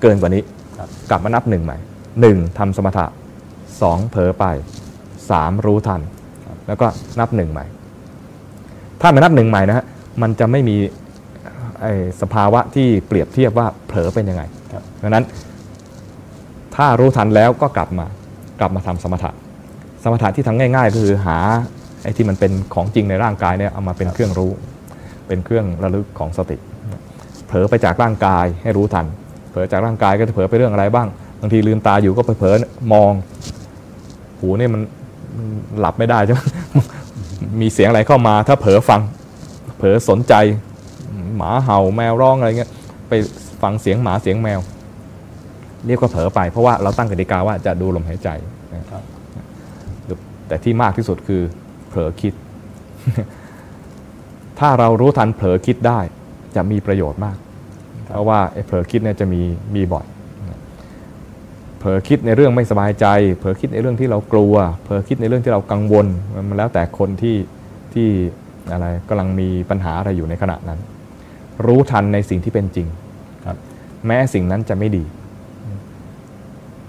[0.00, 0.42] เกินกว่านี้
[0.78, 1.76] ครับกลับมานับหนึ่งใหม่
[2.20, 3.06] หนึ่งทำสมถะ
[3.82, 4.44] สองเผลอไป
[5.30, 6.00] สามรู้ทัน
[6.46, 6.86] ครับแล้วก็
[7.20, 7.64] นับหนึ่งใหม่
[9.00, 9.84] ถ้าไม่นับหนึ่งใหม่นะฮะ
[10.22, 10.76] มันจะไม่มี
[11.80, 15.24] ไอ้สภาวะที่เปรียบเทียบว่าเผลอเป็นยังไงครับดังนั้น
[16.76, 18.06] ถ้ารู้ทันแล้วก็กลับมา
[18.60, 19.30] กลับมาทำสมถะ
[20.02, 21.38] สมถะที่ทำง่าย ๆ ก็คือหา
[22.02, 24.50] ไอ้ที่มันเป็นของจริงในร่างกายเนี่ยเอามาเป็นเครื่องรู้
[25.26, 26.56] เป็นเครื่องระลึกของสติ
[27.46, 29.06] เผลอไปจากร่างกายให้รู้ทัน
[29.50, 31.08] เผลอจากร่างกายก็จะเผลอไปเรื่องอะไรบ้าง
[31.40, 32.54] บางทีลืมตาอยู่ก็ไปเผลอ
[32.92, 33.12] มอง
[34.38, 34.82] หูเนี่ยมัน
[35.80, 36.40] หลับไม่ได้ใช่ไหม
[37.60, 39.00] มีเสียงอะไรเข้ามา ถ้าเผลอฟัง
[39.78, 40.34] เผลอสนใจ
[41.36, 42.70] หมาเห่าแมวร้องอะไรเงี้ย
[43.08, 43.12] ไป
[43.62, 44.60] ฟังเสียงหมาเสียงแมว
[45.86, 48.28] เรียกว่าเผลอไปเพราะว่าเราตั้งกติกาว่าจะดูลมหายใจ
[48.76, 49.02] นะครับ
[50.48, 51.42] แต่ที่มากที่สุดคือ
[51.88, 52.34] เผลอคิด
[54.58, 56.00] ถ้าเรารู้ทันเผลอคิดได้
[56.56, 57.36] จะมีประโยชน์มาก
[58.06, 59.42] เพราะว่าไอ้เผลอคิดเนี่ยจะมี
[59.74, 60.06] มีบ่อย
[61.78, 63.06] เผลอคิดในเรื่องไม่สบายใจ
[63.38, 64.54] เผลอคิดในเรื่องที่เรากลัว
[64.84, 66.06] เผลอคิดในเรื่องที่เรากังวล
[66.48, 67.36] มันแล้วแต่คนที่
[67.94, 68.08] ที่
[68.72, 70.78] อะไรกำลังมีปัญหาอะไรอยู่ในขณะนั้น
[71.66, 72.86] รู้ทันในสิ่งที่เป็นจริง
[73.46, 73.56] ครับ
[74.06, 75.04] แม้สิ่งนั้นจะไม่ดี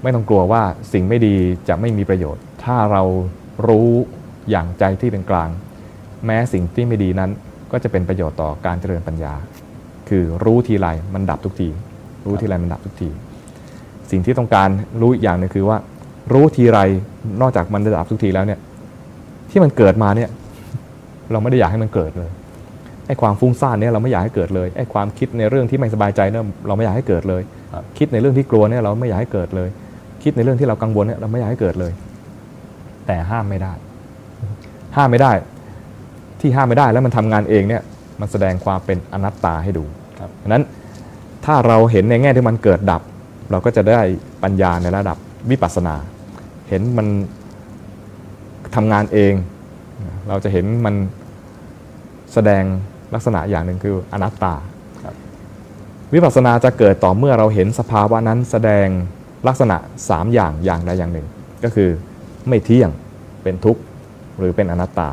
[0.04, 1.36] ไม่ต้องกลัวว่าสิ่งไม่ดี
[1.68, 3.04] จะไม่มีประโยชน์ ถ้าเรา
[3.68, 3.89] รู้
[4.49, 5.49] อย่างใจที่เป็นกลาง
[6.26, 7.32] แม้สิ่งที่ไม่ดีนั้น
[7.72, 9.34] ก็จะเป็นประโยชน์ต่อการเจริญปัญญา
[10.10, 11.70] คือรู้ทีไรมันดับทุกที
[12.26, 13.10] รู้ทีไรมันดับทุกที
[14.12, 14.70] สิ่งที่ต้องการ
[15.02, 15.78] รู้อีกอย่างหนึงคือว่า
[16.34, 16.80] รู้ทีไร
[17.41, 18.60] นอกจากมันจะดับทุกทีแล้วเนี่ย
[19.49, 20.30] ที่มันเกิดมาเนี่ย
[21.32, 22.30] เราไม่ได้อยากให้มันเกิดเลย
[23.08, 27.41] ไอ้ความฟุ้งซ่านเนี่ยเราไม่อยากให้เกิดเลยไอ้ความคิดในเรื่องที่ไม่สบายใจเนี่ยเราไม่อยากให้เกิดเลย
[27.74, 29.70] ครับคิดในเรื่องที่กลัวเนี่ยเราไม่อยากให้เกิดเลย
[30.24, 31.91] คิดในเรื่องที่เรากังวลเนี่ยเราไม่อยากให้เกิดเลย
[33.07, 33.74] แต่ห้ามไม่ได้
[34.95, 35.32] ห้ามไม่ได้
[36.41, 37.82] ที่ห้ามไม่ได้แล้วมันทำงานเองเนี่ย
[38.19, 39.84] มันแสดงความเป็นอนัตตาให้ดู
[40.19, 40.63] ครับดังนั้น
[41.45, 43.01] ถ้าเราเห็นในแง่ที่มันเกิดดับ
[43.51, 44.03] เราก็จะได้
[44.43, 45.17] ปัญญาในระดับ
[45.49, 45.95] วิปัสสนา
[46.69, 47.07] เห็นมัน
[48.76, 49.34] ทำงานเอง
[50.28, 50.95] เราจะเห็นมัน
[52.34, 52.63] แสดง
[53.13, 54.53] ลักษณะอย่างหนึ่งคืออนัตตา
[55.03, 55.15] ครับ
[56.13, 58.88] วิปัสสนาจะเกิดต่อเมื่อเราเห็นสภาวะนั้นแสดง
[59.48, 61.28] ลักษณะ 3 อย่างอย่างใดอย่างหนึ่ง
[61.64, 61.89] ก็คือ
[62.50, 62.89] ไม่เที่ยง
[63.44, 63.82] เป็นทุกข์
[64.39, 65.10] หรือเป็นอนัตตา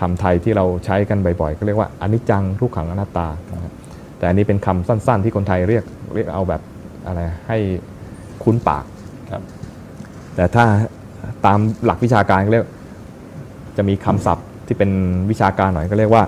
[0.00, 3.72] คำไทยที่เราใช้กันบ่อยๆก็เรียกว่าอนิจจังทุกขังอนัตตานะครับ
[4.18, 5.84] แต่อันนี้เป็นคำสั้นๆ ที่คนไทยเรียก
[6.14, 6.62] เรียกเอาแบบ
[7.06, 7.58] อะไรให้
[8.42, 8.84] คุ้นปาก
[9.30, 9.42] ครับ
[10.36, 10.64] แต่ถ้า
[11.46, 12.66] ตามหลักวิชาการก็เรียก
[13.76, 14.90] จะมีคำศัพท์ที่เป็น
[15.30, 16.22] วิชาการหน่อยก็เรียกว่า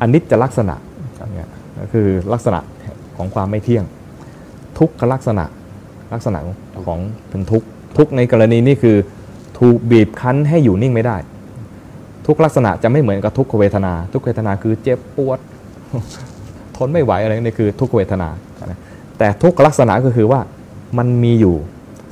[0.00, 0.74] อนิจจลักษณะ
[1.32, 1.48] เนี่ย
[1.80, 2.60] ก็คือลักษณะ
[3.16, 3.84] ของความไม่เที่ยง
[4.78, 5.44] ทุกขลักษณะ
[6.12, 6.38] ลักษณะ
[6.86, 6.98] ของ
[7.28, 7.62] เป็นทุก
[7.96, 8.96] ทุกในกรณีนี้คือ
[9.58, 11.16] ถูกบีบคั้นให้อยู่นิ่งไม่ได้
[12.26, 15.38] ทุกลักษณะจะไม่เหมือนกับทุกขเวทนา ทุกขเวทนาคือเจ็บปวด
[16.76, 18.28] ทนไม่ไหวอะไรนี่คือทุกขเวทนา
[19.18, 20.40] แต่ทุกขลักษณะก็คือว่า
[20.98, 21.56] มันมีอยู่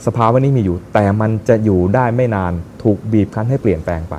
[0.07, 4.15] สภาวะนี้มีอยู่ แต่มันจะอยู่ได้ไม่นานถูกบีบคั้นให้เปลี่ยนแปลงไป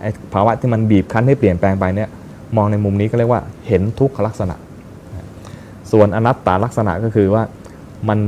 [0.00, 2.08] ไอ้ภาวะที่มันบีบคั้นให้เปลี่ยนแปลงไปเนี่ย
[2.56, 4.56] มองในมุมนี้ก็เรียกว่าเห็นทุกขลักษณะ
[5.92, 7.42] ส่วนอนัตตาลักษณะก็คือว่า
[8.08, 8.18] มัน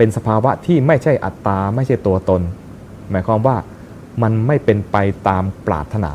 [0.00, 2.42] เป็นสภาวะที่ไม่ใช่อัตตาไม่ใช่ตัวตน
[3.10, 3.56] หมายความว่า
[4.22, 4.96] มันไม่เป็นไป
[5.28, 6.12] ตามปรารถนา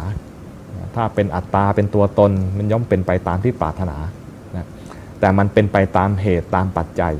[0.95, 3.97] ถ้าเป็นอัตตาเป็นตัวตน มันย่อมเป็นไปตามที่ปรารถนา
[4.55, 4.65] นะ
[5.19, 7.13] แต่มันเป็นไปตามเหตุตามปัจจัย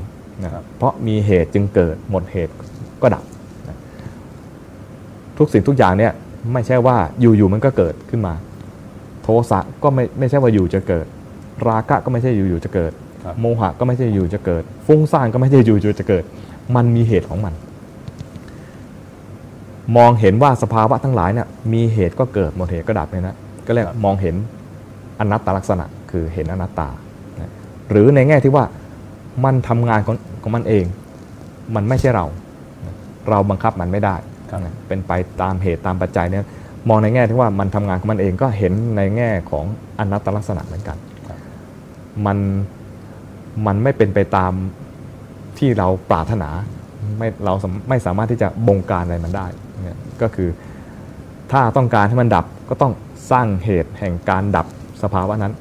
[0.44, 2.52] นะเพราะมีเหตุจึงเกิดหมดเหตุ
[3.02, 3.24] ก็ดับ
[3.68, 3.76] นะ
[5.38, 6.12] ทุกสิ่งทุกอย่างเนี่ย
[6.52, 8.34] ไม่ใช่ว่าอยู่ๆมันก็เกิดขึ้นมา
[9.22, 11.06] โทสะก็ไม่ไม่ใช่ว่าอยู่จะเกิด
[11.68, 12.92] ราคะก็ไม่ใช่อยู่ๆจะเกิด
[13.40, 16.24] โมหะก็ไม่ใช่อยู่จะเกิด ฟุ้งซ่านก็ไม่ใช่อยู่ๆจะเกิด
[16.74, 17.54] มันมีเหตุของมัน
[19.96, 23.36] มองเห็นว่าสภาวะทั้งหลายเนี่ยมีเหตุก็เกิดหมดเหตุก็ดับเลยนะ
[23.66, 24.34] ก็เรียกมองเห็น
[25.20, 26.88] อนัตตลักษณะ คือเห็นอนัตตา
[27.40, 27.52] นะ
[27.90, 28.64] หรือในแง่ที่ว่า
[29.44, 30.84] มันทำงานของของมันเอง
[31.74, 32.26] มันไม่ใช่เรา
[32.86, 32.94] นะ
[33.28, 34.16] เราบังคับมันไม่ได้
[34.50, 35.12] ครับนะเป็นไป
[35.42, 36.44] ตามเหตุตามปัจจัยเนี่ย
[36.88, 39.64] มองในแง่ที่ว่ามันทำงานของมันเองก็เห็นในแง่ของ
[39.98, 40.96] อนัตตลักษณะเหมือนกัน
[41.28, 41.38] ครับ
[42.26, 42.38] มัน
[43.66, 44.52] มันไม่เป็นไปตาม
[45.58, 46.48] ที่เราปรารถนา
[47.18, 47.54] ไม่เรา
[47.88, 49.46] ไม่สามารถที่จะบงการอะไรมันได้
[49.82, 50.48] เนี่ยก็คือ
[51.52, 52.92] ถ้าต้องการให้มันดับก็ต้อง
[53.30, 54.66] สร้างเหตุแห่งการดับ
[55.02, 55.52] สภาวะนั้น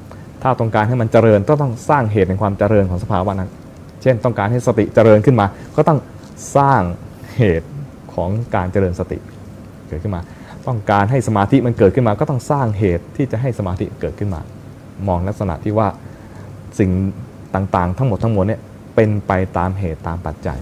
[0.41, 3.49] ถ้าต้องการให้มันเจริญก็ต้องสร้างเหตุแห่งความเจริญของสภาวะนั้น
[4.01, 5.99] เช่นต้องการให้สติเจริญขึ้นมา ก็ต้อง
[6.57, 6.81] สร้าง
[7.35, 7.69] เหตุ
[8.13, 9.17] ของการเจริญสติ
[9.87, 10.21] เกิดขึ้นมา
[10.67, 14.41] ต้องการให้สมาธิมันเกิดขึ้นมา ก็ต้องสร้างเหตุที่จะให้สมาธิเกิดขึ้นมา
[15.07, 15.87] มองลักษณะที่ว่า
[16.79, 16.89] สิ่ง
[17.55, 18.61] ต่างๆ ทั้งหมดทั้งมวลเนี่ย
[18.95, 20.59] เป็นไปตามเหตุตามปัจจัย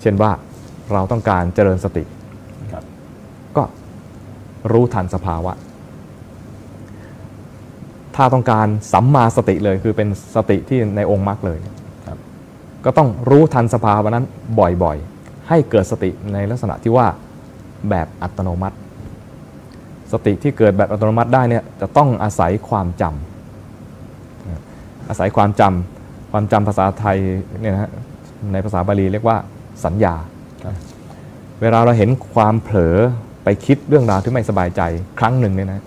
[0.00, 0.30] เช่นว่า
[0.92, 2.04] เราต้องการเจริญสติ
[2.72, 2.84] ครับ
[3.56, 3.62] ก็
[4.72, 5.52] รู้ทันสภาวะ
[8.16, 11.58] ถ้าต้องการสัมมาสติเลยคือเป็นสติที่ในองค์มรรคเลย
[12.08, 12.18] ครับ
[12.84, 14.24] ก็ต้องรู้ทันสภาวะนั้น
[14.82, 17.06] บ่อยๆ ให้เกิดสติในลักษณะที่ว่า
[17.90, 18.76] แบบอัตโนมัติ
[20.12, 25.97] สติที่เกิดแบบอัตโนมัติได้เนี่ยจะต้องอาศัยความจำอาศัยความจำ
[26.30, 27.16] ความจำภาษาไทย
[27.60, 27.90] เนี่ยนะฮะ
[28.52, 29.36] ในภาษาบาลีเรียกว่า
[29.84, 30.14] สัญญา
[30.64, 30.74] ครับ
[31.60, 32.96] เวลาเราเห็นความเผลอ
[33.44, 34.82] ไปคิดเรื่องราวที่ไม่สบายใจ
[35.18, 35.84] ครั้งหนึ่งเนี่ยนะ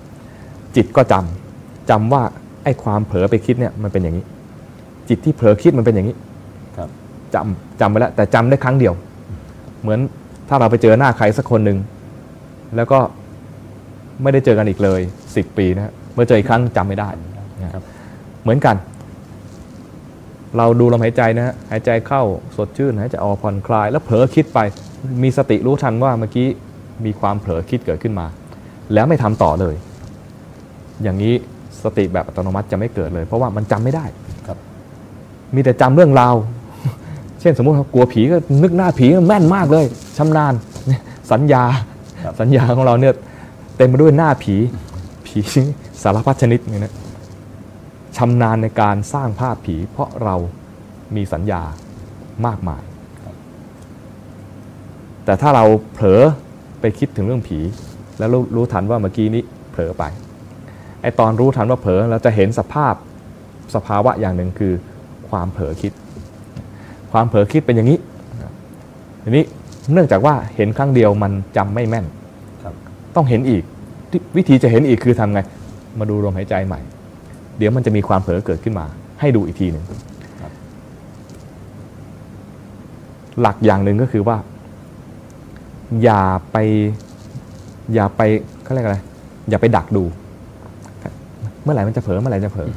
[0.76, 2.24] จิตก็จำจำว่า
[2.64, 4.26] ไอ้ความเผลอไปคิดเนี่ยมันเป็นอย่างนี้
[5.10, 6.16] จิตที่เผลอคิดมันเป็นอย่างนี้
[6.78, 6.90] ครับ
[7.36, 8.94] จำจำไปแล้วแต่จำได้ครั้งเดียว
[9.82, 10.00] เหมือน
[10.50, 11.78] ถ้าเราไปเจอหน้าใครสักคนหนึ่ง
[12.76, 13.00] แล้วก็
[14.22, 15.02] ไม่ได้เจอกันอีกเลย
[15.36, 17.10] สิบปีนะฮะเมื่อเจออีกครั้งจำไม่ได้
[17.64, 17.84] นะครับ
[18.44, 18.76] เหมือนกัน
[20.58, 22.24] เราดูลมหายใจนะฮะหายใจเข้า
[22.58, 24.60] สดชื่นหายใจออกผ่อนคลาย แล้วเผลอคิดไป
[25.24, 26.48] มีสติรู้ทันว่าเมื่อกี้
[27.06, 28.26] มีความเผลอคิดเกิดขึ้นมา
[28.94, 29.76] แล้วไม่ทำต่อเลย
[31.04, 31.34] อย่างนี้
[31.84, 34.06] สติแบบอัตโนมัติจะไม่เกิดเลย เพราะว่ามันจำไม่ได้
[34.48, 34.58] ครับ
[35.56, 36.36] มีแต่จำเรื่องราว
[37.42, 39.86] เช่นสมมติว่ากลัวผีก็นึกหน้าผีแม่นมากเลย
[40.18, 40.54] ชำนาญ
[41.32, 41.64] สัญญา
[42.24, 43.14] ครับสัญญาของเราเนี่ย
[43.78, 44.56] เต็มไปด้วยหน้าผี
[45.28, 45.40] ผี
[46.04, 46.94] สารพัดชนิดเนี่ยนะ
[48.18, 50.36] ชำนาญในการสร้างภาพผี เพราะเรา
[51.16, 51.62] มีสัญญา
[52.46, 52.84] มากมาย
[55.26, 56.22] แต่ถ้าเราเผลอ
[56.82, 57.60] ไปคิดถึงเรื่องผี
[58.20, 60.04] แล้วรู้รู้ทันว่าเมื่อกี้นี้เผลอไป
[61.02, 62.94] ไอตอนรู้ทันว่าเผลอเราจะเห็นสภาพ
[63.76, 64.74] สภาวะอย่างหนึ่งคือ
[65.30, 65.92] ความเผลอคิด
[67.12, 68.00] ความเผลอคิดเป็นอย่างนี้
[69.24, 69.44] ทีนี้
[69.94, 72.06] เนื่องจากว่าเห็นครั้งเดียวมันจำไม่แม่น
[72.64, 72.74] ครับ
[73.16, 73.64] ต้องเห็นอีก
[74.12, 75.40] ที่วิธีจะเห็นอีกคือทำไง
[76.00, 76.80] มาดูลมหายใจใหม่
[77.58, 78.86] เดี๋ยวมันจะมีความเผลอเกิดขึ้นมา
[79.20, 79.84] ให้ดูอีกทีหนึ่ง
[80.42, 80.52] ครับ
[83.42, 84.38] หลักอย่างหนึ่งก็คือว่า
[86.04, 86.22] อย่า
[86.52, 86.58] ไป
[87.94, 88.22] อย่าไป
[88.64, 88.98] เขาเรียกอะไร
[89.50, 90.04] อย่าไปดักดู
[91.64, 92.70] เมื่อไหร่มันจะเผลอเมื่อไหร่จะเผลอ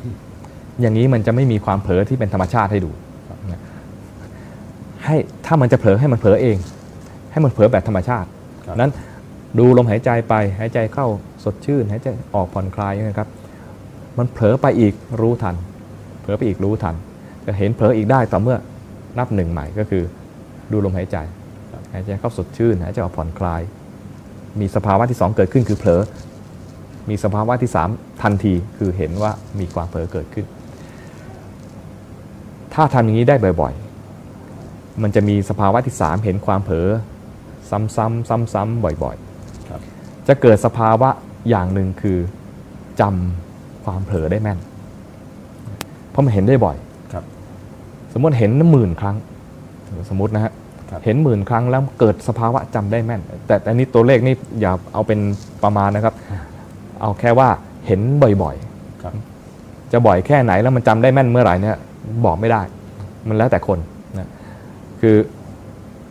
[0.80, 2.90] อย่างนี้มันจะไม่มีความเผลอที่เป็นธรรมชาติให้ดู
[5.04, 5.16] ให้
[5.46, 6.56] ถ้ามันจะเผลอให้มันเผลอเอง
[7.32, 8.28] ให้มันเผลอแบบธรรมชาติ
[8.66, 8.92] ครับนั้น
[9.58, 11.06] ดูลมหายใจไปหายใจเข้า
[11.44, 13.28] สดชื่นหายใจออกผ่อนคลายนะครับ
[14.18, 15.56] มันเผลอไปอีกรู้ทัน
[16.20, 16.94] เผลอไปอีกรู้ทัน
[17.46, 18.56] จะเห็นเผลออีกได้ต่อเมื่อ
[19.18, 20.02] นับหนึ่งใหม่ก็คือ
[20.72, 21.16] ดูลมหายใจ
[21.72, 23.62] ครับหายใจเข้าสดชื่นหายใจออกผ่อนคลาย
[24.60, 26.02] มีสภาวะที่สองเกิดขึ้นคือเผลอ
[27.10, 27.88] มีสภาวะที่สาม
[28.22, 30.46] ทันทีคือเห็นว่ามีความเผลอเกิดขึ้น
[32.74, 36.88] ถ้าทำอย่างนี้ได้บ่อยๆ มันจะมีสภาวะที่สามเห็นความเผลอ
[37.70, 39.16] ซ้ำๆซ้ำๆบ่อย
[39.70, 41.10] ครับๆจะเกิดสภาวะ
[41.50, 42.18] อย่างหนึ่งคือ
[43.00, 43.43] จำ
[43.84, 44.58] ความเผลอได้แม่น
[46.10, 46.76] เพราะมันเห็นได้บ่อย
[47.12, 47.24] ครับ
[48.12, 49.16] สมมติเห็นหมื่นครั้ง
[50.10, 50.52] สมมตินะฮะ
[50.90, 55.20] ครับเห็นหมื่นครั้งแล้วเกิดสภาวะจำได้แม่นแต่แต่อันนี้ตัวเลขนี่อย่าเอาเป็น
[55.62, 56.14] ประมาณนะครับ
[57.00, 57.48] เอาแค่ว่า
[57.86, 58.56] เห็นบ่อย
[59.02, 61.76] ครับๆจะบ่อยแค่ไหนแล้วมันจำได้แม่นเมื่อไหร่เนี่ย
[62.24, 62.62] บอกไม่ได้
[63.28, 63.78] มันแล้วแต่คน
[64.18, 64.28] นะ
[65.00, 65.16] คือ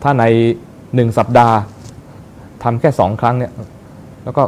[0.02, 0.24] ถ้าใน
[0.94, 1.56] หนึ่งสัปดาห์
[2.62, 3.52] ทำแค่สองครั้งเนี่ย
[4.24, 4.42] แล้วก็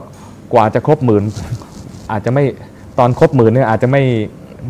[0.52, 1.24] กว่าจะครบหมื่น
[2.12, 2.44] อาจจะไม่
[2.98, 4.02] ตอนครบหมื่นเนี่ยอาจจะไม่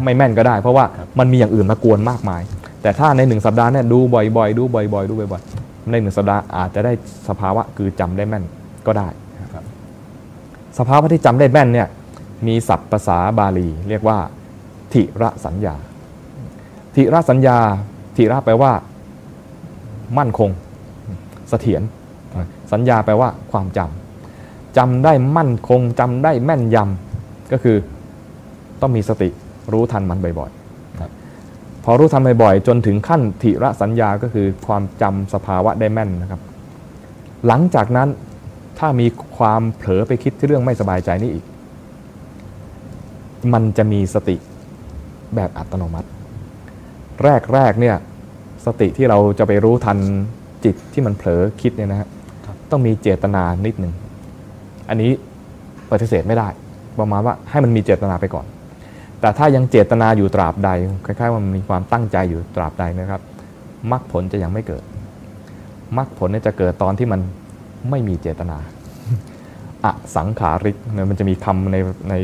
[0.05, 2.43] ไม่แม่นก็ได้ เพราะว่าครับมันมีอย่างอื่นมากวนมากมาย
[2.83, 6.93] แต่ถ้าในหนึ่งสัปดาห์เนี่ยดูบ่อยๆ ดูบ่อยๆ ดูบ่อยๆ ในหนึ่งสัปดาห์อาจจะได้
[7.29, 8.45] สภาวะคือจำได้แม่น
[8.87, 9.09] ก็ได้
[9.55, 9.65] ครับ
[10.79, 11.89] สภาวะที่จำได้แม่นเนี่ย
[12.47, 14.19] มีศัพท์ภาษาบาลี เรียกว่า
[14.93, 15.75] ทิระสัญญา
[16.97, 17.59] ทิระสัญญา
[18.17, 18.73] ทิระแปลว่า
[20.19, 20.51] มั่นคง
[21.49, 21.83] เสถียร
[22.73, 27.77] สัญญาแปลว่าความจำจำได้มั่นคงจำได้แม่นยำก็คือ
[28.83, 29.29] ต้องมีสติ
[29.73, 36.41] รู้ทันมันบ่อยๆพอรู้ทันบ่อยๆจนถึงขั้นทิระสัญญาก็คือความจำสภาวะได้แม่นนะครับ
[37.47, 38.09] หลังจากนั้น
[38.79, 39.07] ถ้ามี
[39.37, 41.45] ความเผลอไปคิดที่เรื่องไม่สบายใจนี่อีก
[43.53, 44.37] มันจะมีสติ
[45.35, 46.09] แบบอัตโนมัติ
[47.55, 47.97] แรกๆเนี่ย
[48.67, 49.99] สติที่เราจะไปรู้ทัน
[50.65, 52.09] จิตที่มันเผลอคิดเนี่ยนะฮะ
[52.47, 53.93] ครับต้องมีเจตนานิดหนึ่ง
[54.89, 55.11] อันนี้
[55.91, 56.49] ปฏิเสธไม่ได้
[56.99, 58.47] ประมาณว่าให้มันมีเจตนาไปก่อน
[59.21, 60.71] แต่ถ้ายังเจตนาอยู่ตราบใด
[61.07, 63.21] คล้ายๆว่ามันมีความตั้งใจอยู่ตราบใดนะครับ
[63.91, 64.85] มรรคผลจะยังไม่เกิด
[65.97, 67.21] มรรคผลเนี่ยจะเกิดตอนที่มัน
[67.91, 68.59] ไม่มีเจตนา
[69.85, 69.87] อ
[70.17, 71.77] สังขาริกเนี่ยมันจะมีคำใน
[72.11, 72.15] ใน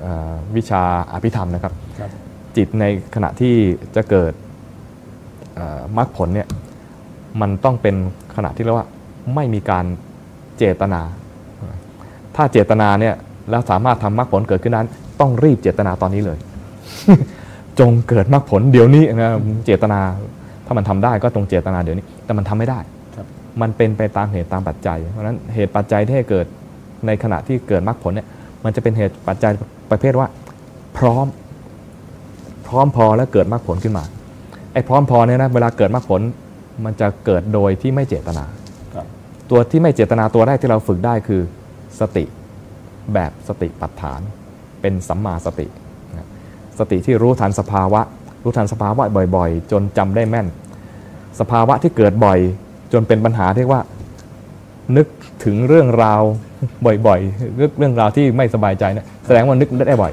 [0.00, 0.82] เอ่อวิชา
[1.12, 2.10] อภิธรรมนะครับครับ
[2.56, 2.84] จิตใน
[3.14, 3.54] ขณะที่
[3.96, 4.32] จะเกิด
[5.54, 6.48] เอ่อมรรคผลเนี่ย
[7.40, 7.96] มันต้องเป็น
[8.36, 8.88] ขณะที่เรียกว่า
[9.34, 9.84] ไม่มีการ
[10.58, 11.00] เจตนา
[12.36, 13.14] ถ้าเจตนาเนี่ย
[13.50, 14.88] แล้วสามารถทำมรรคผลเกิดขึ้นนั้น
[15.20, 16.38] ต้องรีบเจตนาตอนนี้เลย
[17.80, 19.30] จงเกิดมรรคผลเดี๋ยวนี้นะ
[19.66, 20.00] เจตนา
[20.66, 22.78] ถ้ามันทำได้ก็ตรงเจตนาเดี๋ยวนี้ แต่มันทำไม่ได้
[23.16, 23.26] ครับ
[23.60, 26.46] มันเป็นไปตามเหตุตามปัจจัย เพราะฉะนั้นเหตุปัจจัยที่ให้เกิด
[27.06, 28.28] ในขณะที่เกิดมรรคผลเนี่ย
[28.64, 29.52] มันจะเป็นเหตุปัจจัย
[29.90, 30.28] ประเภทว่า
[30.96, 31.26] พร้อม
[32.66, 34.04] พร้อมพอแล้วเกิดมรรคผลขึ้นมา
[34.72, 36.20] ไอ้พร้อมพอเนี่ยนะเวลาเกิดมรรคผล
[36.84, 38.44] มันจะเกิดโดยที่ไม่เจตนา
[38.94, 39.06] ครับ
[39.50, 41.42] ตัวที่ไม่เจตนาตัวแรกที่เราฝึกได้คือ
[42.00, 42.24] สติ
[43.14, 44.20] แบบสติปัฏฐาน
[44.80, 45.66] เป็นสัมมาสติ
[46.16, 46.26] นะ
[46.78, 48.00] สติที่รู้ทันสภาวะ
[48.42, 49.04] รู้ทันสภาวะ
[49.36, 50.46] บ่อยๆ จนจำได้แม่น
[51.40, 52.38] สภาวะที่เกิดบ่อย
[52.92, 53.80] จนเป็นปัญหาที่ว่า
[54.96, 55.06] นึก
[55.44, 56.22] ถึงเรื่องราว
[57.06, 60.12] บ่อยๆนึกเรื่องราวที่ไม่สบายใจเนี่ยแสดงว่านึกได้บ่อย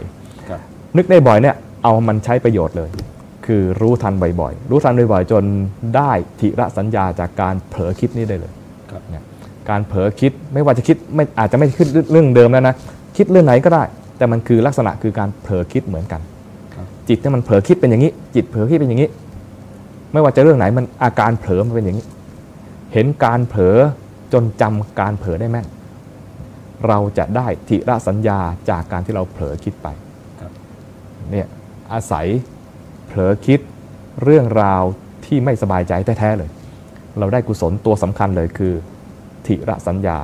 [0.49, 0.59] ครับ
[0.97, 2.89] นึกได้บ่อยเนี่ยเอามันใช้ประโยชน์เลย
[3.45, 5.43] คือรู้ทันบ่อยๆ รู้ทันบ่อยๆ จน
[5.95, 8.53] ได้ทิระสัญญาจากการเผลอคิดนี้ได้เลย
[8.91, 9.23] ครับเนี่ย
[9.69, 12.75] การเผลอคิดไม่ว่าจะคิดไม่อาจจะไม่คิดเรื่องเดิมแล้วนะ
[13.17, 13.83] คิดเรื่องไหนก็ได้
[14.23, 16.21] แต่มันคือลักษณะคือการเผลอคิดเหมือนกัน
[16.75, 19.09] ครับจิตเนี่ยมันเผลอคิดเป็นอย่างนี้ จิตเผลอคิดเป็นอย่างนี้
[20.13, 22.05] ไม่ว่าจะเรื่องไหนมันอาการเผลอมันเป็นอย่างนี้
[22.93, 23.77] เห็นการเผลอ
[24.33, 25.67] จนจำการเผลอได้แม่น
[26.87, 29.87] เราจะได้ทิระสัญญาจากการที่เราเผลอคิดไป
[30.39, 30.51] ครับ
[31.31, 31.47] เนี่ย
[31.93, 32.25] อาศัย
[33.07, 33.59] เผลอคิด
[34.23, 34.83] เรื่องราว
[35.25, 36.49] ที่ไม่สบายใจแท้ๆเลย
[37.19, 38.73] เราได้กุศลตัวสำคัญเลยคือ
[39.47, 40.19] ทิระสัญญา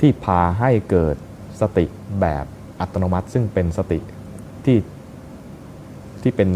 [0.00, 1.16] ที่พาให้เกิด
[1.60, 1.84] สติ
[2.20, 2.44] แบบ
[2.84, 3.98] อัตโนมัติ ซึ่งเป็นสติ
[4.64, 4.78] ที่
[6.22, 6.50] ที่เป็น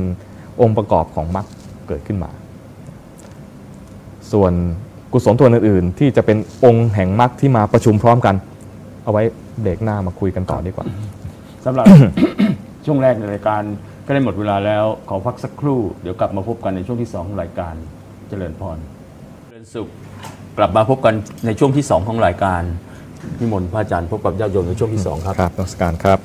[0.60, 1.46] องค์ประกอบของมรรค
[1.88, 2.30] เกิดขึ้นมา
[4.32, 4.52] ส่วน
[5.12, 8.34] กุศลตัวอื่นๆ ที่จะเป็นองค์แห่งมรรคที่มาประชุมพร้อมกัน
[9.04, 9.22] เอาไว้
[9.60, 10.86] เบรกหน้ามาคุยกันต่อดีกว่า
[11.64, 11.86] สำหรับ
[12.86, 13.62] ช่วงแรกในรายการ
[14.06, 17.74] ก็ได้หมดเวลาแล้วขอพักสักครู่เดี๋ยวกลับมาพบกันในช่วงที่ 2 ของรายการ
[18.28, 18.78] เจริญพร
[19.44, 19.88] เจริญสุข
[20.58, 21.14] กลับมาพบกัน
[21.46, 22.62] ในช่วงที่ 2 ของรายการ
[23.40, 26.18] นิมนต์พระอาจารย์พบกับญาติโยมในช่วงที่2ครับครับนมัสการครับ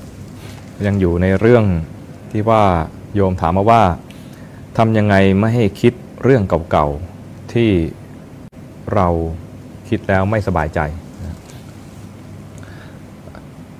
[0.85, 1.63] ยังอยู่ในเรื่อง
[2.31, 2.63] ที่ว่า
[3.15, 3.83] โยมถามมาว่า
[4.77, 7.71] ทำยังไงไม่ให้คิดเรื่องเก่าๆที่
[8.93, 9.07] เรา
[9.89, 10.79] คิดแล้วไม่สบายใจ
[11.23, 11.37] นะ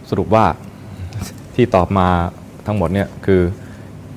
[0.10, 0.46] สรุปว่า
[1.56, 2.08] ที่ตอบมา
[2.66, 3.42] ทั้งหมดเนี่ยคือ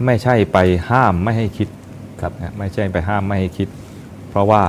[0.04, 0.58] ไม่ใช่ไป
[0.90, 1.68] ห้ามไม่ให้คิด
[2.20, 3.68] ครับนะไม่ใช่ไปห้ามไม่ให้คิด
[4.28, 4.62] เพราะว่า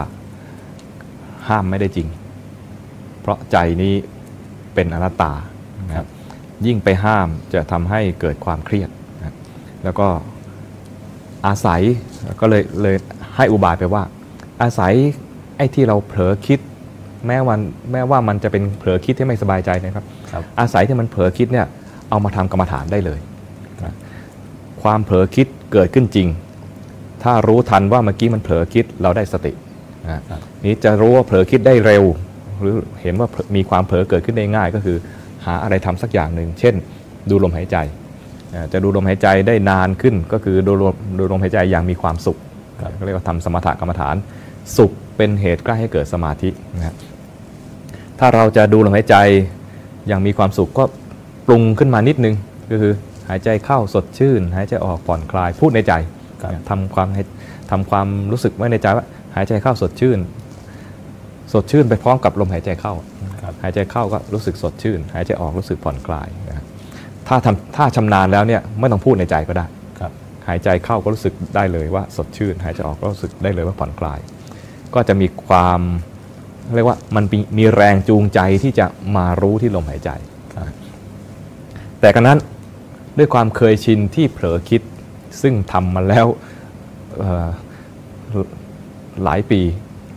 [1.47, 2.07] ห้ามไม่ได้จริง
[3.21, 3.93] เพราะใจนี้
[4.78, 5.34] เป็นอนัตตา
[5.88, 6.07] นะครับ
[6.65, 9.36] ยิ่งไปห้ามจะทำให้เกิดความเครียดนะครับ
[9.84, 10.07] แล้วก็
[11.47, 11.82] อาศัย
[12.41, 12.95] ก็เลยเลย
[13.36, 14.03] ให้อุบายไปว่า
[14.61, 14.93] อาศัย
[15.57, 16.59] ไอ้ที่เราเผลอคิด
[17.25, 17.59] แม้วัน
[17.91, 21.65] แม้ว่ามันจะเป็นเผลอคิดที่ไม่สบายใจนะครับครับอาศัยที่มันเผลอคิดเนี่ย
[22.09, 23.19] เอามาทำกรรมฐานได้เลย
[23.84, 23.95] นะ
[24.84, 26.28] ความเผลอคิดเกิดขึ้นจริง
[27.23, 29.53] ถ้ารู้ทันว่าเมื่อกี้มันเผลอคิดเราได้สติ
[30.05, 32.03] นะครับนี้จะรู้ว่าเผลอคิดได้เร็ว
[32.62, 34.97] หรือเห็นว่ามีความเผลอเกิดขึ้นได้ง่ายก็คือ
[35.45, 36.76] หาอะไรทำสักอย่างหนึ่ง เช่น
[37.30, 37.78] ดูลมหายใจ
[38.53, 42.38] อ่าจะดูลมหายใจได้นานขึ้นก็คือดูลมดูลมหายใจอย่างมีความสุข
[42.99, 44.16] ก็เรียกว่าทำสมถกรรมฐาน
[44.78, 46.95] สุขเป็นเหตุใกล้ให้เกิดสมาธินะครับ
[48.20, 49.16] ถ้าเราจะดูลมหายใจ
[50.08, 50.84] อย่างมีความสุขก็
[51.47, 52.36] ปรุงขึ้นมานิดนึง
[52.72, 52.93] ก็คือ
[53.30, 55.93] หายใจเข้าสดชื่น หายใจออกผ่อนคลายพูดในใจ
[56.41, 57.24] ครับทำความให้
[57.72, 59.05] ทำความรู้สึกไว้ในใจว่า
[59.36, 60.18] หายใจเข้าสดชื่น
[61.53, 62.93] สดชื่นไปพร้อมกับลมหายใจเข้า
[63.41, 66.65] ครับหายใจเข้าก็รู้สึกสดชื่น หายใจออกรู้สึกผ่อนคลายนะครับ
[67.27, 69.65] ถ้าทำถ้าชำนาญแล้วเนี่ยไม่ต้องพูดในใจก็ได้
[69.99, 70.11] ครับ
[70.47, 74.19] หายใจเข้าก็รู้สึกได้เลยว่าสดชื่น หายใจออกก็รู้สึกได้เลยว่าผ่อนคลาย
[74.93, 75.81] ก็จะมีความ
[76.75, 78.85] เรียกว่ามันมีมีแรงจูงใจที่จะ
[79.15, 80.09] มารู้ที่ลมหายใจ
[80.55, 80.67] ครับ
[81.99, 82.39] แต่กันนั้น
[83.17, 84.81] ด้วยความเคยชินที่เผลอคิด
[85.41, 86.27] ซึ่งทำมาแล้ว
[87.17, 87.47] เอ่อ
[89.23, 89.61] หลายปี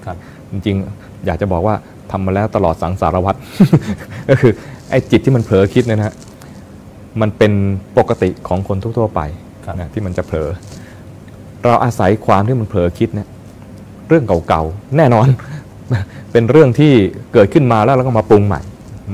[0.05, 0.17] ครับ
[0.51, 1.75] จริงๆ อยากจะบอกว่า
[2.11, 3.39] ทำมาแล้วตลอดสังสารวัตร
[4.29, 4.53] ก็คือ
[4.91, 6.15] ไอ้จิตที่มันเผลอคิดเนี่ยนะฮะ
[7.21, 7.53] มันเป็น
[7.99, 9.21] ปกติของคนทั่วๆไป
[9.65, 10.49] ครับนะที่มันจะเผลอ
[11.65, 13.29] เราอาศัยความที่มันเผลอคิดเนี่ย
[14.09, 15.27] เรื่องเก่าๆแน่นอน
[16.33, 16.93] เป็นเรื่องที่
[17.33, 18.61] เกิดขึ้นมาแล้วเราก็มาปรุงใหม่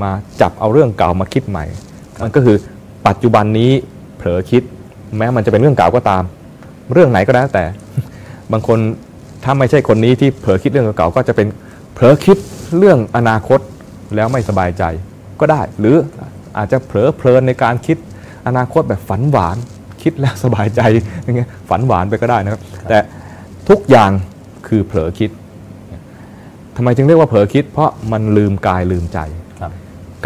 [0.03, 1.65] มาจับเอาเรื่องเก่ามาคิดใหม่
[2.23, 2.57] มันก็คือ
[3.07, 3.71] ปัจจุบันนี้
[4.17, 4.63] เผลอคิด
[5.17, 6.23] แม้มันจะเป็นเรื่องเก่าก็ตาม
[6.93, 7.63] เรื่องไหนก็แล้วแต่
[8.51, 8.79] บางคน
[9.43, 11.47] ถ้าไม่ใช่คนนี้ที่เผลอคิดเรื่องเก่าๆก็จะเป็น
[11.97, 12.37] เผลอคิด
[12.77, 13.59] เรื่องอนาคต
[14.15, 14.83] แล้วไม่สบายใจ
[15.39, 15.95] ก็ได้ หรือ
[16.57, 17.97] อาจจะเผลอเพลินในการคิด
[18.47, 19.57] อนาคตแบบฝันหวาน
[20.03, 20.81] คิดแล้วสบายใจ
[21.23, 22.97] อย่างเงี้ยฝันหวานไปก็ได้นะครับ แต่
[23.69, 24.11] ทุกอย่าง
[24.67, 25.29] คือเผลอคิด
[26.75, 29.19] ทำไมจึงเรียกว่าเผลอคิด เพราะมันลืมกายลืมใจ
[29.59, 29.71] ครับ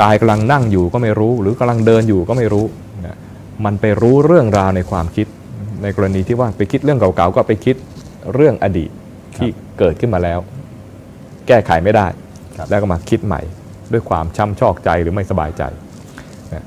[0.02, 2.66] กายกำลังนั่งอยู่ก็ไม่รู้ หรือกำลังเดินอยู่ก็ไม่รู้
[3.06, 3.18] นะ
[3.66, 5.28] มันไปรู้เรื่องราวในความคิด
[5.84, 7.76] ในกรณีที่ว่าไปคิดเรื่องเก่าๆก็ไปคิด
[8.34, 8.90] เรื่องอดีต
[9.38, 9.50] ที่
[9.80, 10.40] เกิดขึ้นมาแล้ว
[11.48, 12.08] แก้ไขไม่ได้
[12.58, 13.42] ครับแล้วก็มาคิดใหม่
[13.92, 15.64] ด้วยความช้ำชอกใจหรือไม่สบายใจ
[16.54, 16.66] นะ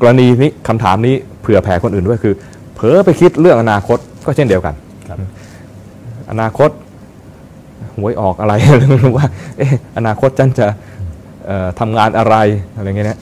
[0.00, 2.34] กรณีนี้คำถามนี้เผื่อแผ่คนอื่นด้วยคือ
[2.74, 4.74] เผลอไปคิดเรื่องอนาคตก็เช่นเดียวกัน
[5.08, 5.18] ครับ
[6.30, 6.70] อนาคต
[7.96, 8.52] หวยออกอะไร
[9.00, 9.26] หรือว่า
[9.58, 10.66] เอ๊ะอนาคตฉันจะ
[11.46, 12.36] เอ่อทำงานอะไร
[12.76, 13.18] อะไรเงี้ยนะ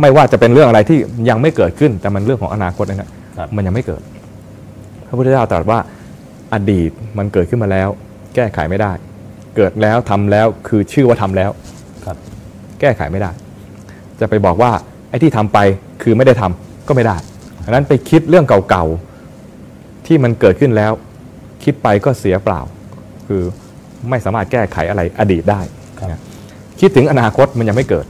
[0.00, 0.98] ไม่ว่าจะเป็นเรื่องอะไรที่
[1.28, 4.02] ยังไม่เกิดขึ้น แต่มันเรื่องของอนาคตเนยนะครับมันยังไม่เกิด
[5.08, 5.78] พระพุทธเจ้าตรัสว่า
[6.54, 7.88] อดีตมันเกิดขึ้นมาแล้ว
[8.34, 8.92] แก้ไขไม่ได้
[9.56, 11.50] เกิดแล้วทำแล้วคือชื่อว่าทำแล้ว
[12.04, 12.16] ครับ
[12.80, 13.30] แก้ไขไม่ได้
[14.20, 14.70] จะไปบอกว่า
[15.08, 15.58] ไอ้ที่ทำไป
[16.02, 17.16] คือไม่ได้ทำก็ไม่ได้
[17.64, 20.92] ดังนั้นไปคิดเรื่องเก่าๆที่มันเกิดขึ้นแล้ว
[21.64, 22.60] คิดไปก็เสียเปล่า
[23.28, 23.42] คือ
[24.10, 25.60] ไม่สามารถแก้ไขอะไรอดีตได้
[25.98, 26.20] ครับนะ
[26.80, 28.06] คิดถึงอนาคตมันยังไม่เกิด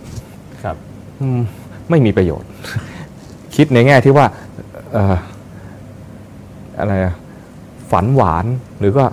[0.63, 0.77] ครับ
[1.21, 1.41] อืม
[1.91, 2.49] ไม่มีประโยชน์
[3.57, 4.27] คิดในแง่ที่ว่า
[4.93, 5.17] เอ่อ
[6.79, 7.15] อะไรอะ
[7.91, 8.45] ฝันหวาน
[8.79, 9.05] หรือก็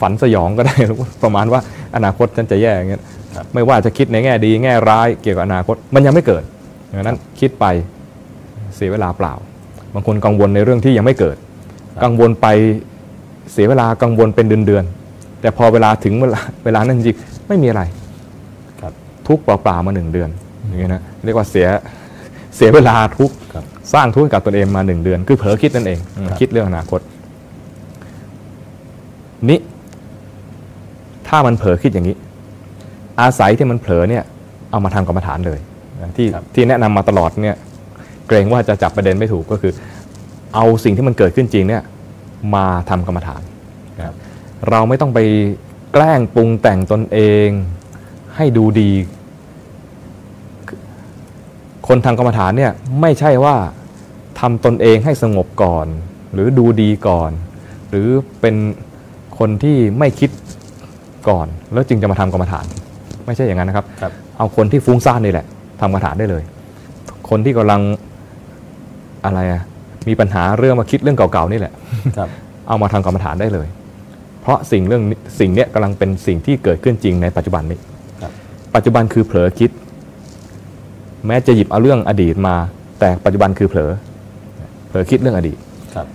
[0.00, 0.76] ฝันสยองก็ได้
[1.22, 1.60] ประมาณว่า
[1.96, 3.02] อนาคตฉันจะแย่อย่างเงี้ย
[3.36, 6.42] ครับไม่ว่าจะคิดในแง่ดีแง่ร้ายเกี่ยวกับอนาคตมันยังไม่เกิด
[6.90, 7.64] ดังนั้นคิดไป
[8.76, 9.34] เสียเวลาเปล่า
[9.94, 11.36] บางคนกังวลในเรื่องที่ยังไม่เกิด
[12.04, 12.46] กังวลไป
[13.52, 17.82] เสียเวลากังวลเป็นเดือนๆแต่พอเวลาถึงเวลาเวลานั้นจริงๆไม่มีอะไร
[18.80, 18.92] ครับ
[19.28, 20.30] ทุกข์เปล่าๆมาหนึ่งเดือน
[20.66, 21.66] อย่างเงี้ยนะเรียกว่าเสีย
[22.56, 27.00] เสียเวลาทุกข์ครับสร้างทุกข์ให้กับตัวเองมาหนึ่งเดือน คือเผลอคิดนั่นเองครับคิดเรื่องอนาคต
[29.48, 29.58] นี่
[31.28, 32.16] ถ้ามันเผลอคิดอย่างนี้
[33.20, 34.24] อาศัยที่มันเผลอเนี่ย
[34.70, 35.60] เอามาทำกรรมฐานเลย
[36.02, 37.56] นะที่ที่แนะนำมาตลอดเนี่ย
[38.28, 39.72] เกรงว่าจะจับประเด็นไม่ถูกก็คือ
[40.54, 41.82] เอาสิ่งที่มันเกิดขึ้นจริงเนี่ย
[42.54, 43.42] มาทำกรรมฐาน
[44.00, 44.14] ครับ
[44.70, 45.18] เราไม่ต้องไป
[45.92, 47.48] แกล้งปรุงแต่งตนเอง
[48.36, 48.90] ให้ดูดี
[51.88, 53.56] คนทางกรรมฐานเนี่ยไม่ใช่ว่า
[54.40, 55.86] ทำตนเองให้สงบก่อน
[56.32, 57.30] หรือดูดีก่อน
[57.88, 58.08] หรือ
[58.40, 58.56] เป็น
[59.38, 60.30] คนที่ไม่คิด
[61.28, 62.64] ก่อน แล้วจึงจะมาทำกรรมฐาน
[63.26, 65.46] ไม่ใช่อย่างนั้นนะครับครับเอาคนที่ฟุ้งซ่านนี่แหละ
[65.80, 66.42] ทำกรรมฐานได้เลย
[67.30, 67.80] คนที่กำลัง
[69.24, 69.62] อะไรอะ
[70.08, 71.72] มีปัญหาเรื่องมาคิดเรื่องเก่าๆนี่แหละ
[72.18, 72.28] ครับ
[72.68, 73.66] เอามาทำกรรมฐานได้เลย
[74.42, 77.78] เพราะสิ่งเรื่องนี้สิ่งเนี้ยกำลังเป็นสิ่งที่เกิดขึ้นจริงในปัจจุบันนี้
[78.22, 78.32] ครับ
[78.74, 79.70] ปัจจุบันคือเผลอคิด
[81.26, 82.54] แม้จะหยิบเอาเรื่องอดีตมา
[83.00, 83.90] แต่ปัจจุบันคือเผลอ
[84.88, 85.56] เผลอคิดเรื่องอดีต
[85.94, 86.06] ครับ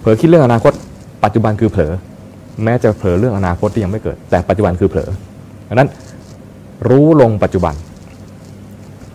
[0.00, 0.72] เผลอคิดเรื่องอนาคต
[1.24, 1.92] ปัจจุบันคือเผลอ
[2.64, 5.10] แม้จะเผลอเรื่องอนาคตที่ยังไม่เกิด แต่ปัจจุบันคือเผลอ
[5.68, 5.88] ดังนั้น
[6.88, 7.74] รู้ลงปัจจุบัน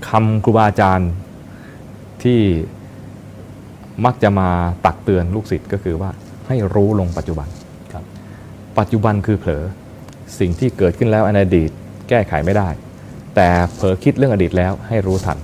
[0.07, 1.11] คำครูบาอาจารย์
[2.23, 2.39] ที่
[4.05, 4.49] มักจะมา
[4.85, 6.09] ตักเตือนลูกศิษย์ก็คือว่า
[6.47, 7.47] ให้รู้ลงปัจจุบัน
[7.93, 8.03] ครับ
[8.79, 9.63] ปัจจุบันคือเผลอ
[10.39, 11.69] สิ่งที่เกิดขึ้นแล้วในอดีต
[12.09, 12.69] แก้ไขไม่ได้
[13.35, 15.37] แต่เผลอคิดเรื่องอดีตแล้วให้รู้ทัน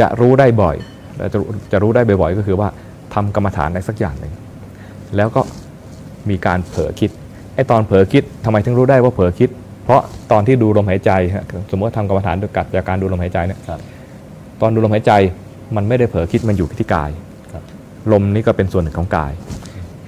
[0.00, 0.76] จะรู้ได้บ่อย
[1.16, 1.38] และจะ
[1.72, 2.68] จะรู้ได้บ่อยๆ ก็คือว่า
[3.14, 4.32] ทำกรรมฐานอะไรสักอย่างหนึ่ง
[5.16, 5.42] แล้วก็
[6.30, 7.10] มีการเผลอคิด
[7.54, 9.50] ไอ้ตอนเผลอคิดทำไมถึงรู้ได้ว่าเผลอคิด
[9.84, 10.00] เพราะ
[10.32, 13.80] ตอนที่ดูลมหายใจฮะสมมติว่าทำกรรมฐานด้วยกัดจากการดูลมหายใจเนี่ยครับ
[14.60, 15.12] ตอนดูลมหายใจ
[15.76, 17.10] มันไม่ได้เผลอคิดมันอยู่ที่กาย
[17.52, 17.62] ครับ
[18.12, 19.32] ลมนี่ก็เป็นส่วนหนึ่งของกาย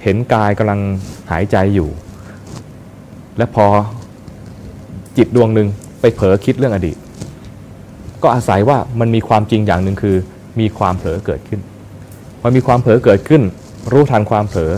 [0.03, 0.79] เห็นกายกำลัง
[1.31, 1.89] หายใจอยู่
[3.37, 3.65] และพอ
[5.17, 5.67] จิตดวงหนึ่ง
[6.01, 6.97] ไปเผลอคิดเรื่องอดีต
[8.23, 10.15] ก็อาศัยว่ามันมีความจริงอย่างหนึ่งคือ
[10.59, 11.59] มีความเผลอเกิดขึ้น
[12.41, 13.41] พอมีความเผลอเกิดขึ้น
[13.91, 14.71] รู้ทันความเผลอ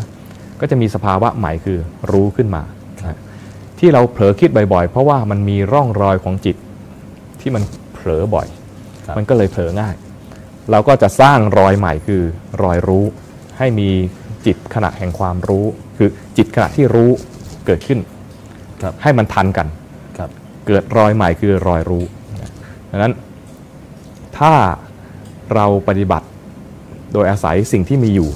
[0.60, 1.80] ก็จะมีสภาวะใหม่คือ
[2.12, 2.64] รู้ขึ้นมา
[3.04, 3.18] ครับ
[3.80, 6.56] ที่เราเผลอคิดบ่อยๆ เพราะว่ามันมีร่องรอยของจิต
[7.42, 8.48] ที่มันเผลอบ่อย
[9.06, 9.96] ครับมันก็เลยเผลอง่าย
[10.72, 12.22] เราก็จะสร้างรอยใหม่คือ
[12.64, 13.06] รอยรู้
[13.58, 13.90] ให้มี
[14.46, 15.66] จิตขณะแห่งความรู้
[15.98, 17.12] คือจิตขณะที่รู้
[17.66, 18.00] เกิดขึ้น
[18.82, 19.68] ครับให้มันทันกัน
[20.18, 20.30] ครับ
[20.68, 22.04] เกิดรอยใหม่คือรอยรู้
[22.90, 23.14] ดังนั้น
[24.38, 24.54] ถ้า
[25.56, 26.28] เราปฏิบัติ
[27.14, 28.30] โดยอาศัยสิ่งที่มีอยู่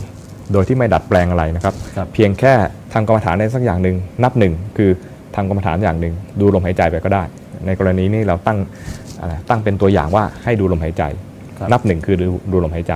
[0.54, 2.54] โดยที่ไม่ดัดแปลงอะไรนะครับครับเพียงแค่
[2.94, 4.90] ทำกรรมฐานได้สักอย่างหนึ่งนับหนึ่งคือ
[5.36, 7.24] ทำกรรมฐานอย่างหนึ่งดูลมหายใจไปก็ได้
[7.66, 8.58] ในกรณีนี้เราตั้ง
[9.20, 11.04] อะไรตั้งเป็นตัวอย่างว่าให้ดูลมหายใจ
[11.58, 12.94] ครับนับหนึ่งคือดูดูลมหายใจ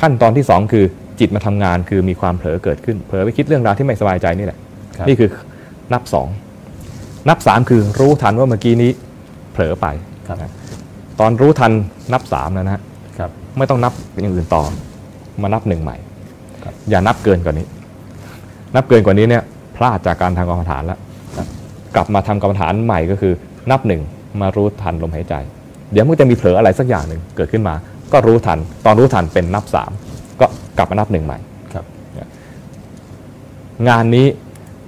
[0.00, 0.84] ขั้นตอนที่สองคือ
[1.20, 4.58] จิตมาทำงานคือมีความเผลอเกิดขึ้นเผลอไปคิดเรื่องราวที่ไม่สบายใจนี่แหละ
[4.96, 5.28] ครับนี่คือ
[5.92, 6.28] นับสอง
[7.28, 8.90] นับสามคือรู้ทันว่าเมื่อกี้นี้
[9.52, 9.86] เผลอไป
[10.28, 10.52] ครับนะ
[11.20, 11.72] ตอนรู้ทัน
[12.12, 12.82] นับสามแล้วนะฮะ
[13.18, 13.92] ครับไม่ต้องนับ
[14.22, 14.62] อย่างอื่นต่อ
[15.42, 15.96] มานับหนึ่งใหม่
[16.64, 17.66] ครับอย่านับเกินกว่านี้
[18.74, 19.42] นับเกินกว่านี้เนี่ย
[19.76, 20.98] พลาดจากการทำกรรมฐานแล้ว
[21.36, 21.46] ครับ
[21.94, 23.32] กลับมาทำกรรมฐานใหม่ก็คือ
[23.70, 24.02] นับหนึ่ง
[24.40, 25.34] มารู้ทันลมหายใจ
[25.92, 27.74] เดี๋ยวมันจะมีเผลออะไรสักอย่างหนึ่งเกิดขึ้นมา
[28.12, 29.90] ก็รู้ทัน ตอนรู้ทันเป็นนับสาม
[30.40, 30.46] ก็
[30.78, 31.38] กลับมานับหนึ่งใหม่
[31.74, 31.84] ครับ
[33.88, 34.26] งานนี้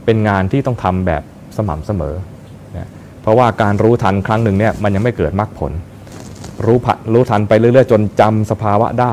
[0.05, 1.23] เป็นงานที่ต้องทำแบบ
[1.57, 2.15] สม่ำเสมอ
[2.77, 2.89] นะ
[3.23, 5.73] เพราะว่าการรู้ทันครั้งหนึ่งเนี่ยมันยังไม่เกิดมรรคผล
[6.67, 9.07] รู้ผะรู้ทันไปเรื่อยๆ จนจำสภาวะได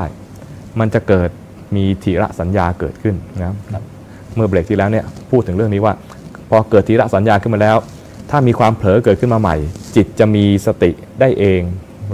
[0.80, 1.30] มันจะเกิด
[1.76, 3.84] มีทีระสัญญาเกิดขึ้นนะครับ
[4.34, 5.94] เมื่อเบรกที่แล้วเนี่ยพูดถึงเรื่องนี้ว่า
[6.48, 7.76] พอเกิดทีระสัญญาขึ้นมาแล้ว
[8.30, 9.56] ถ้ามีความเผลอเกิดขึ้นมาใหม่
[9.96, 11.60] จิตจะมีสติได้เอง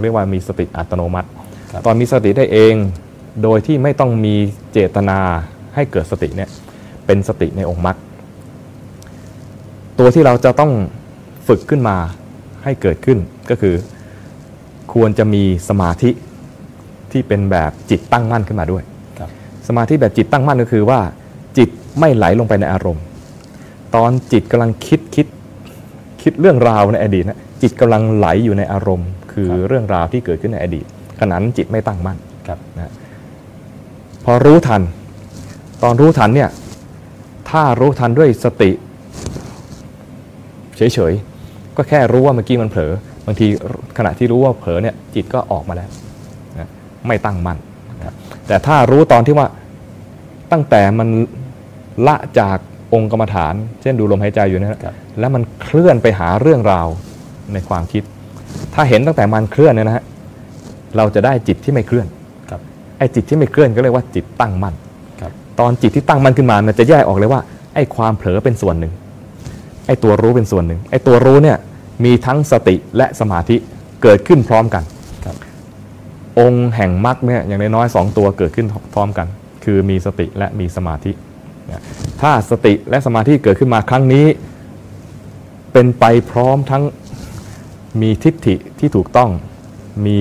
[0.01, 1.29] เรียกว่ามีสติอัตโนมัติ
[1.73, 2.73] ครับตอนมีสติได้เอง
[3.43, 4.35] โดยที่ไม่ต้องมี
[4.71, 5.19] เจตนา
[5.75, 6.49] ให้เกิดสติเนี่ย
[7.05, 7.97] เป็นสติในองค์มรรค
[9.99, 10.71] ตัวที่เราจะต้อง
[11.47, 11.97] ฝึกขึ้นมา
[12.63, 13.17] ให้เกิดขึ้น
[13.49, 13.75] ก็คือ
[14.93, 16.09] ควรจะมีสมาธิ
[17.13, 18.83] ที่เป็นแบบจิตตั้งมั่นขึ้นมาด้วย
[19.19, 19.29] ครับ
[19.67, 20.99] สมาธิแบบจิตตั้งมั่นก็คือว่า
[21.57, 23.03] จิตไม่ไหลลงไปในอารมณ์
[23.95, 25.27] ตอนจิตกำลังคิดคิด
[26.21, 30.85] คิดเรื่องราวในอดีตนะจิตกำลังไหลอยู่ในอารมณ์ คือครับเรื่องราวที่เกิดขึ้นในอดีต
[31.19, 32.93] ขณะนั้นจิตไม่ตั้งมั่นครับนะ
[34.25, 34.81] พอรู้ทัน
[35.83, 36.49] ตอนรู้ทันเนี่ย
[37.49, 38.71] ถ้ารู้ทันด้วยสติ
[40.77, 42.91] เฉยๆก็แค่รู้ว่าเมื่อกี้มันเผลอ
[43.25, 43.47] บางที
[43.97, 46.08] ขณะที่รู้ว่าเผลอเนี่ยจิตก็ออกมาแล้วนะ
[47.07, 47.57] ไม่ตั้งมั่น
[47.97, 48.15] นะครับ
[48.47, 49.47] แต่ถ้ารู้ตอนที่ว่า
[50.51, 51.07] ตั้งแต่มัน
[52.07, 52.57] ละจาก
[52.93, 56.87] องค์กรรมฐาน เช่นดูลมหายใจอยู่เนยนะครับแล้วมันเคลื่อนไปหาเรื่องราว
[57.53, 58.03] ในความคิด
[58.73, 60.03] ถ้าเห็นตั้งแต่มันเคลื่อนเนี่ยนะฮะ
[60.97, 62.07] เราจะได้จิตที่ไม่เคลื่อน
[62.49, 62.61] ครับ
[62.97, 64.75] ไอ้จิตที่ไม่เคลื่อนก็เรียกว่าจิตตั้งมั่น
[65.21, 67.41] ครับตอนจิตที่ตั้งมั่นขึ้นมามันจะแยกออกเลยว่า
[67.75, 68.93] ไอ้ความเผลอเป็นส่วนหนึ่ง
[69.87, 71.57] ไอ้ตัวรู้เป็นส่วนหนึ่งไอ้ตัวรู้เนี่ย
[72.05, 73.55] มีทั้งสติและสมาธิ
[74.03, 74.98] เกิดขึ้นพร้อมกันครับ
[76.39, 79.27] องค์แห่งมรรคเนี่ยอย่างน้อยๆสองตัวเกิดขึ้นพร้อมกัน
[79.63, 81.11] คือมีสติและมีสมาธิ
[82.21, 84.25] ถ้าสติและสมาธิเกิดขึ้นมาครั้งนี้
[85.73, 86.83] เป็นไปพร้อมทั้ง
[88.01, 89.29] มีทิฏฐิที่ถูกต้อง
[90.05, 90.19] มี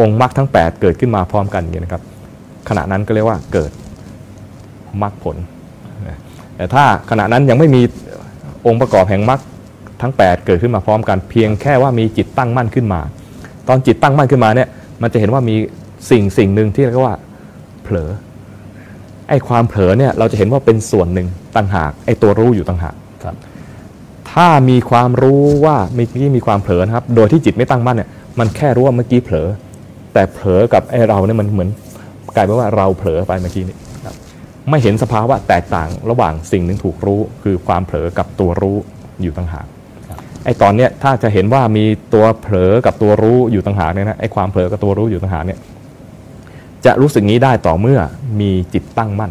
[0.00, 2.02] องค์มรรคทั้ง 8 เกิดขึ้นมาพร้อมกันอย่างนี้นะครับ
[2.68, 3.70] ขณะนั้นก็เรียกว่าเกิด
[5.02, 5.36] มรรคผล
[6.56, 7.82] แต่ถ้าขณะนั้นยังไม่มี
[8.66, 9.40] องค์ประกอบแห่งมรรค
[10.02, 13.00] ทั้ง 8 เกิดขึ้นมาพร้อมกัน เพียงแค่ว่ามีจิตตั้งมั่นขึ้นมา
[13.68, 14.68] ตอนจิตตั้งมั่นขึ้นมาเนี่ย
[15.02, 15.56] มันจะเห็นว่ามี
[16.10, 17.16] สิ่งสิ่งหนึ่งที่เรียกว่า
[17.82, 18.10] เผลอ
[19.28, 22.94] ไอ้ความเผลอเนี่ยเราจะเห็นว่าเป็นส่วนหนึ่งต่างหากไอ้ตัวรู้อยู่ต่างหาก
[23.24, 23.34] ครับ
[24.32, 29.48] ถ้ามีความรู้ว่าเมื่อกี้มีความเผลอนะครับ โดยที่จิตไม่ตั้งมั่นเนี่ยมันแค่รู้ว่าเมื่อกี้เผลอ
[30.12, 31.68] แต่เผลอกับไอ้เราเนี่ยมันเหมือน
[32.34, 34.14] กลายเป็นว่าเราเผลอไปเมื่อกี้นี้ครับ
[34.70, 38.76] ไม่เห็นสภาวะแตกต่างระหว่างสิ่งหนึ่งถูกรู้ คือความเผลอกับตัวรู้
[39.22, 39.77] อยู่ต่างหากครับ
[40.44, 41.84] ไอ้ตอนเนี้ยถ้าจะเห็นว่ามี
[42.14, 45.58] ตัวเผลอกับตัวรู้อยู่ต่างหากเนี่ยนะไอ้ความเผลอกับตัวรู้อยู่ต่างหากเนี่ย
[46.86, 48.00] จะรู้สึกนี้ได้ต่อเมื่อ
[48.40, 49.30] มีจิตตั้งมั่น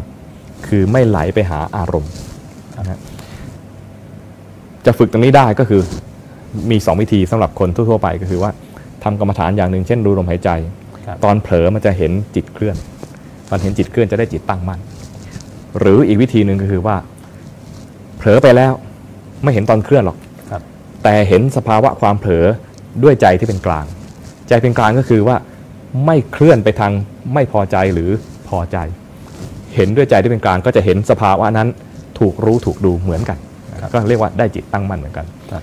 [0.68, 2.12] คือไม่ไหลไปหาอารมณ์
[2.78, 2.98] นะฮะ
[4.86, 5.80] จะฝึกตรงนี้ได้ก็คือ
[6.70, 8.50] มีสองวิธีสำหรับคนทั่วๆไปก็คือว่า
[9.04, 10.50] ทำกรรมฐานอย่างหนึ่งเช่นดูลมหายใจ
[11.06, 12.76] ครับตอนเผลอมันจะเห็นจิตเคลื่อน
[13.48, 14.80] ตอนเห็นจิตเคลื่อนจะได้จิตตั้งมั่น
[15.78, 16.96] หรืออีกวิธีหนึ่งก็คือว่า
[18.16, 18.72] เผลอไปแล้ว
[19.42, 20.27] ไม่เห็นตอนเคลื่อนหรอกครับ
[21.08, 22.46] แต่เห็นสภาวะความเผลอ
[23.02, 23.84] ด้วยใจที่เป็นกลาง
[24.48, 25.36] ใจเป็นกลางก็คือว่า
[26.06, 26.92] ไม่เคลื่อนไปทาง
[27.34, 28.10] ไม่พอใจหรือ
[28.48, 28.76] พอใจ
[29.74, 31.68] เห็นด้วยใจที่เป็นกลางก็จะเห็นสภาวะนั้น
[32.18, 33.38] ถูกรู้ถูกดูเหมือนกัน
[33.80, 35.62] ครับก็เรียกว่าได้จิตตั้งมั่นเหมือนกันครับ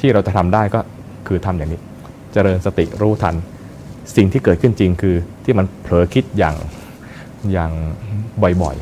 [0.00, 0.80] ที่เราจะทำได้ก็
[1.26, 1.80] คือทำอย่างนี้
[2.32, 3.34] เจริญสติรู้ทัน
[4.16, 6.56] สิ่งที่เกิดขึ้นจริงคือที่มันเผลอคิดอย่าง
[7.52, 7.72] อย่าง
[8.42, 8.76] บ่อย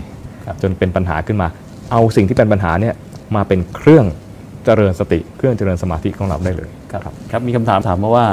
[0.47, 1.49] ครับๆจนเป็นปัญหาขึ้นมา
[1.93, 2.95] เอาสิ่งที่เป็นปัญหาเนี่ย
[3.37, 4.07] มาเป็นเครื่อง
[4.65, 8.27] เจริญสติเครื่องเจริญสมาธิของเราได้เลยครับครับมีคำถามถามมาว่า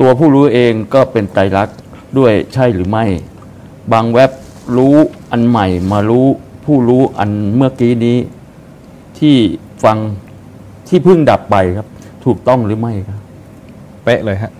[0.00, 1.76] ตัวผู้รู้เองก็เป็นไตรลักษณ์
[2.18, 3.04] ด้วยใช่หรือไม่
[3.92, 4.30] บางแวบ
[4.76, 4.96] รู้
[5.30, 6.26] อันใหม่มารู้
[6.64, 8.18] ผู้รู้อันเมื่อกี้นี้
[9.18, 9.36] ที่
[9.84, 9.96] ฟัง
[10.88, 11.86] ที่เพิ่งดับไปครับ
[12.24, 13.20] ถูกต้องหรือไม่ครับ
[14.04, 14.52] เป๊ะเลยฮะ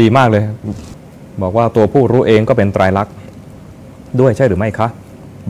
[0.00, 0.42] ดีมากเลย
[1.42, 3.14] บอกว่าตัวผู้รู้เองก็เป็นไตรลักษณ์
[4.20, 4.88] ด้วยใช่หรือไม่คะ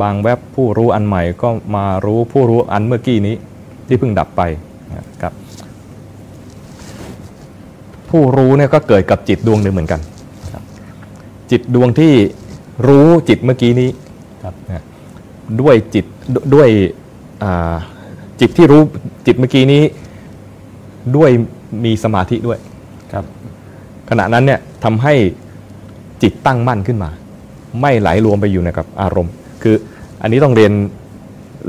[0.03, 3.36] บางแวบผู้รู้อันใหม่ก็มารู้ผู้รู้อันเมื่อกี้นี้
[3.89, 4.43] ที่เพิ่งดับไป
[4.97, 5.32] นะครับ
[8.11, 10.01] ผู้รู้เนี่ยก็เกิดกับจิตดวงหนึ่งเหมือนกัน
[10.53, 10.62] ครับ
[11.51, 12.12] จิตดวงที่
[12.89, 13.91] รู้จิตเมื่อกี้นี้
[14.43, 14.84] ครับนะ
[15.61, 16.68] ด้วยจิตดด้วย
[17.43, 17.76] อ่า
[18.41, 18.82] จิตที่รู้
[19.26, 19.82] จิตเมื่อกี้นี้
[21.16, 21.30] ด้วย
[21.84, 22.59] มีสมาธิด้วย
[23.12, 23.24] ครับ
[24.11, 25.14] ขณะนั้นเนี่ยทำให้
[26.22, 27.11] จิตตั้งมั่นขึ้นมา
[27.80, 29.32] ไม่ไหลรวมไปอยู่ในกับอารมณ์
[29.62, 29.74] คือ
[30.22, 30.72] อันนี้ต้องเรียน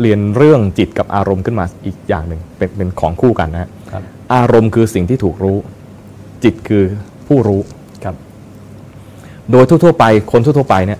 [0.01, 5.57] เรียนเรื่องจิตกับอารมณ์ขึ้นมาอีกอย่างหนึ่งเป็นเป็นของคู่กันนะฮะครับ อารมณ์คือสิ่งที่ถูกรู้
[6.43, 6.83] จิตคือ
[7.27, 7.61] ผู้รู้
[8.03, 8.15] ครับ
[9.51, 10.99] โดยทั่วๆไปคนทั่วๆไปเนี่ย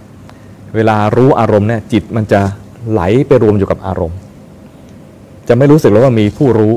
[0.76, 2.40] เวลารู้อารมณ์เนี่ยจิตมันจะ
[2.90, 4.18] ไหลไปรวมอยู่กับอารมณ์
[5.48, 6.74] จะไม่รู้สึกเลยว่ามีผู้รู้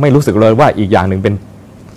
[0.00, 1.34] ไม่รู้สึกเลยว่าอีกอย่างหนึ่งเป็น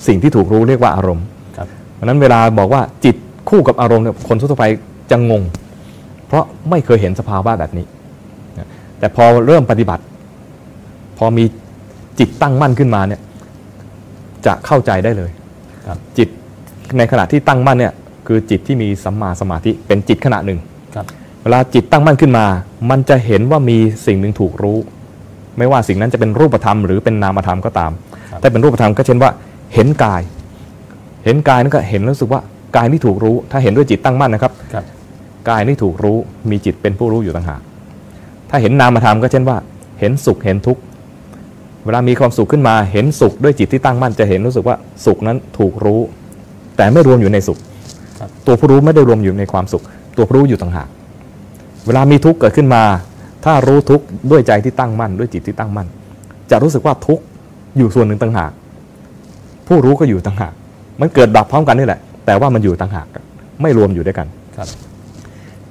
[0.08, 1.26] สิ่งที่ถูกรู้เรียกว่าอารมณ์
[1.58, 1.68] ครับ
[1.98, 3.16] ดังนั้นเวลาบอกว่าจิต
[3.50, 4.66] คู่กับอารมณ์เนี่ยคนทั่วๆไป
[5.12, 5.42] จะงง
[6.28, 8.03] เพราะไม่เคยเห็นสภาวะแบบนี้นะ
[9.04, 10.04] แต่พอเริ่มปฏิบัติ
[11.18, 11.46] พอมี
[12.20, 13.22] จิตตั้งมั่นขึ้นมาเนี่ย
[14.46, 15.32] จะเข้าใจได้เลย
[15.88, 16.28] ครับจิต
[16.98, 17.94] ในขณะที่ตั้งมั่นเนี่ย
[18.28, 20.60] คือจิตที่มีสัมมาสมาธิเป็นจิตขณะหนึ่ง
[20.96, 21.06] ครับ
[21.44, 22.46] เวลาจิตตั้งมั่นขึ้นมา
[22.90, 24.78] มันจะเห็นว่ามีสิ่งหนึ่งถูกรู้
[25.58, 27.92] ไม่ว่าสิ่งนั้นจะเป็นรูปธรรมหรือเป็นนามธรรมก็ตาม
[28.32, 29.32] ครับถ้าเป็นรูปธรรมก็เช่นว่า
[29.74, 30.22] เห็นกาย
[31.26, 32.42] เห็นกายนั่นก็เห็นรู้สึกว่า
[32.76, 34.86] กายที่ถูกรู้ ถ้าเห็นด้วยจิตตั้งมั่นนะครับครับ
[35.50, 36.18] กายที่ถูกรู้
[36.50, 37.62] มีจิตเป็นผู้รู้อยู่ต่างหาก
[38.54, 39.58] ถ้าเห็นนามธรรมก็เช่นว่า
[40.00, 40.82] เห็นสุขเห็นทุกข์
[41.86, 44.76] เวลามีความสุขขึ้นมาเห็นสุขด้วยจิตที่ตั้งมั่นจะเห็นรู้สึกว่า
[45.06, 46.00] สุขนั้นถูกรู้
[46.78, 47.58] แต่ไม่รวมอยู่ในสุข
[48.20, 49.84] ครับตัวผู้รู้ไม่ได้รวมอยู่ในความสุข
[50.18, 50.88] ตัวผู้รู้อยู่ต่างหาก
[51.86, 52.84] เวลามีทุกข์เกิดขึ้นมา
[53.46, 55.88] ถ้ารู้ทุกข์ด้วยใจที่ตั้งมั่น ด้วยจิตที่ตั้งมั่น
[56.52, 57.24] จะรู้สึกว่าทุกข์
[57.78, 58.52] อยู่ส่วนหนึ่งต่างหาก
[59.68, 60.54] ผู้รู้ก็อยู่ต่างหาก
[61.02, 63.24] มันเกิดดับพร้อมกันนี่แหละ แต่ว่ามันอยู่ต่างหากกัน
[63.62, 64.28] ไม่รวมอยู่ด้วยกัน
[64.58, 64.68] ครับ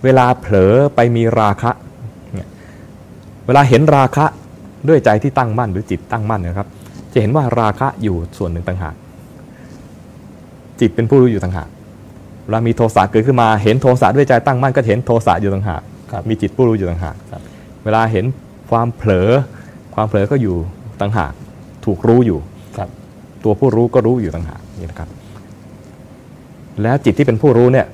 [0.05, 1.91] เวลาเผลอไปมีราคะเนี่ย
[3.47, 4.24] เวลาเห็นราคะ
[4.88, 6.68] ด้วยใจที่ตั้งมั่นหรือจิตตั้งมั่นเนะครับ
[7.12, 8.95] จะเห็นว่าราคะอยู่ส่วนหนึ่งต่างหาก
[10.80, 11.68] จิตเป็นผู้รู้อยู่ต่างหาก
[12.45, 15.82] เวลามีโทสะเกิดขึ้นมาเห็นโทสะด้วยใจตั้งมั่นก็เห็นโทสะอยู่ต่างหาก
[16.12, 17.43] ครับมีจิตผู้รู้อยู่ต่างหากครับ
[17.84, 18.24] เวลาเห็น
[18.70, 19.30] ความเผลอ
[19.95, 20.57] ความเผลอก็อยู่
[21.01, 21.32] ต่างหาก
[21.84, 22.38] ถูกรู้อยู่
[22.76, 22.88] ครับ
[23.45, 25.09] ตัวผู้รู้ก็รู้อยู่ต่างหากนี่นะครับ
[26.82, 27.86] แล้วจิตที่เป็นผู้รู้เนี่ย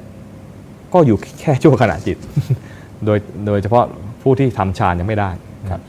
[0.94, 2.16] ก็อยู่แค่ชั่วขณะจิต
[3.04, 3.84] โดยโดยเฉพาะ
[4.22, 5.30] ผู้ที่ทำฌานยังไม่ได้
[5.70, 5.80] ครับ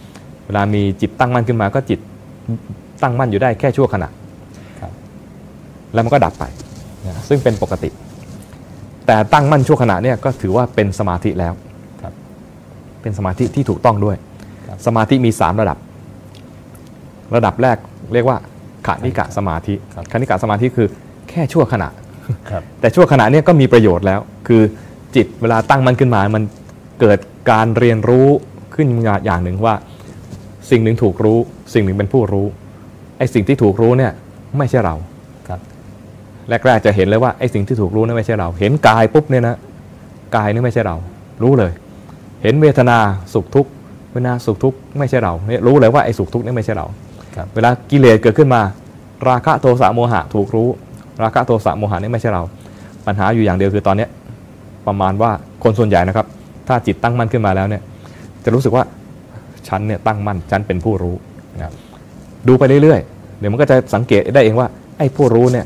[0.46, 2.00] เวลามีจิตตั้งมั่นขึ้นมาก็จิต
[3.02, 4.10] ตั้งมั่นอยู่ได้แค่ชั่วขณะ
[4.82, 4.92] ครับ
[5.94, 6.44] แล้วมันก็ดับไป
[7.06, 7.90] นะซึ่งเป็นปกติ
[9.06, 11.54] แต่ตั้งมั่นชั่วขณะเนี่ยก็ถือว่าเป็นสมาธิแล้ว
[12.02, 12.14] ครับ
[13.02, 14.18] เป็นสมาธิที่ถูกต้องด้วย
[14.68, 15.78] ครับสมาธิมี 3 ระดับ
[17.36, 17.78] ระดับแรก
[18.14, 18.38] เรียกว่า
[18.88, 20.88] ขานิกะสมาธิครับขานิกะสมาธิคือ
[21.30, 21.90] แค่ชั่วขณะ
[22.50, 24.62] ครับแต่ชั่วขณะเนี้ก็มีประโยชน์แล้ว คือ
[25.16, 26.44] จิตเวลาตั้งมันขึ้นมา มัน
[27.00, 27.18] เกิด
[27.52, 28.28] การเรียนรู้
[28.76, 29.74] ขึ้นมาอย่างหนึ่งว่า
[30.70, 31.38] สิ่งหนึ่งถูกรู้
[31.74, 32.48] สิ่งหนึ่งเป็นผู้รู้
[33.18, 34.12] ไอ้สิ่งที่ถูกรู้เนี่ย
[34.58, 34.96] ไม่ใช่เรา
[35.48, 35.60] ครับ
[36.66, 39.56] แรกๆจะเห็นเลยว่าไอ้สิ่งที่ถูกรู้นั่นไม่ใช่เรา เห็นกายปุ๊บเนี่ยนะ
[40.36, 40.96] กายนี่ไม่ใช่เรา
[41.44, 41.72] รู้เลย
[42.44, 42.98] เห็นเวทนา
[43.34, 43.70] สุขทุกข์
[44.12, 46.86] เวทนาสุขทุกข์ไม่ใช่เราเนี่ยรู้เลยว่าไอ้สุขทุกข์นี่ไม่ใช่เรา
[47.36, 48.62] ครับเวลากิเลสเกิดขึ้นมา
[49.30, 50.70] ราคะโทสะโมหะถูกรู้
[51.24, 52.44] ราคะโทสะโมหะนี่ไม่ใช่เรา
[53.06, 54.10] ปัญหาอยู่อย่างเดียวคือตอนเนี้ย
[54.88, 55.32] ประมาณว่า
[55.64, 56.28] คนส่วนใหญ่นะครับ
[56.70, 57.82] ถ้าจิตตั้งมั่นขึ้นมาแล้วเนี่ย
[58.44, 58.84] จะรู้สึกว่า
[59.68, 61.16] ฉันเนี่ยตั้งมั่นฉันเป็นผู้รู้
[61.58, 61.74] นะครับ
[62.48, 64.68] ดูไปเรื่อยๆ เดี๋ยวมันก็จะสังเกตได้เองว่า
[64.98, 65.66] ไอ้ผู้รู้เนี่ย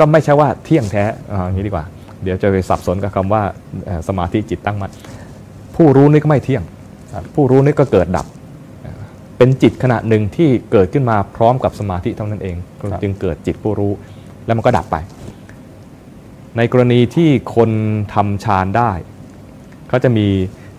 [0.00, 1.84] ก็ไม่ใช่ว่าเที่ยงแท้อ่าอย่างนี้ดีกว่า
[2.22, 3.42] เดี๋ยวจะไปสับสนกับคำว่า
[3.86, 4.92] เอ่อสมาธิจิตตั้งมั่น
[5.76, 6.62] ผู้รู้นี่ก็ไม่เที่ยง
[7.14, 8.26] ครับผู้รู้นี่ก็เกิดดับ
[9.38, 13.92] เป็นจิตขณะหนึ่งที่เกิดขึ้นมาพร้อมกับสมาธิเท่านั้นเองครับจึงเกิดจิตผู้รู้
[14.46, 14.96] แล้วมันก็ดับไป
[16.56, 17.70] ในกรณีที่คน
[18.14, 18.90] ทำฌานได้
[19.88, 20.26] เขาจะมี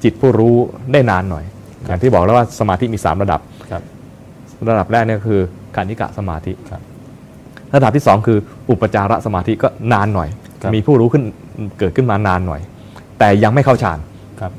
[0.03, 0.55] จิตผู้รู้
[0.93, 1.45] ได้นานหน่อย
[1.85, 3.41] อย่างที่บอกแล้วว่าสมาธิมี 3 ระดับ
[3.71, 3.81] ครับ
[4.69, 5.41] ระดับแรกเนี่ยคือ
[5.75, 6.81] การนิกะสมาธิครับ
[7.75, 8.37] ระดับที่ 2 คือ
[8.69, 10.29] อุปจารสมาธิก็นานหน่อย
[10.61, 11.23] ครับมีผู้รู้ขึ้น
[11.79, 12.61] เกิดขึ้นมานานหน่อย
[13.19, 13.99] แต่ยังไม่เข้าฌาน
[14.39, 14.51] ครับ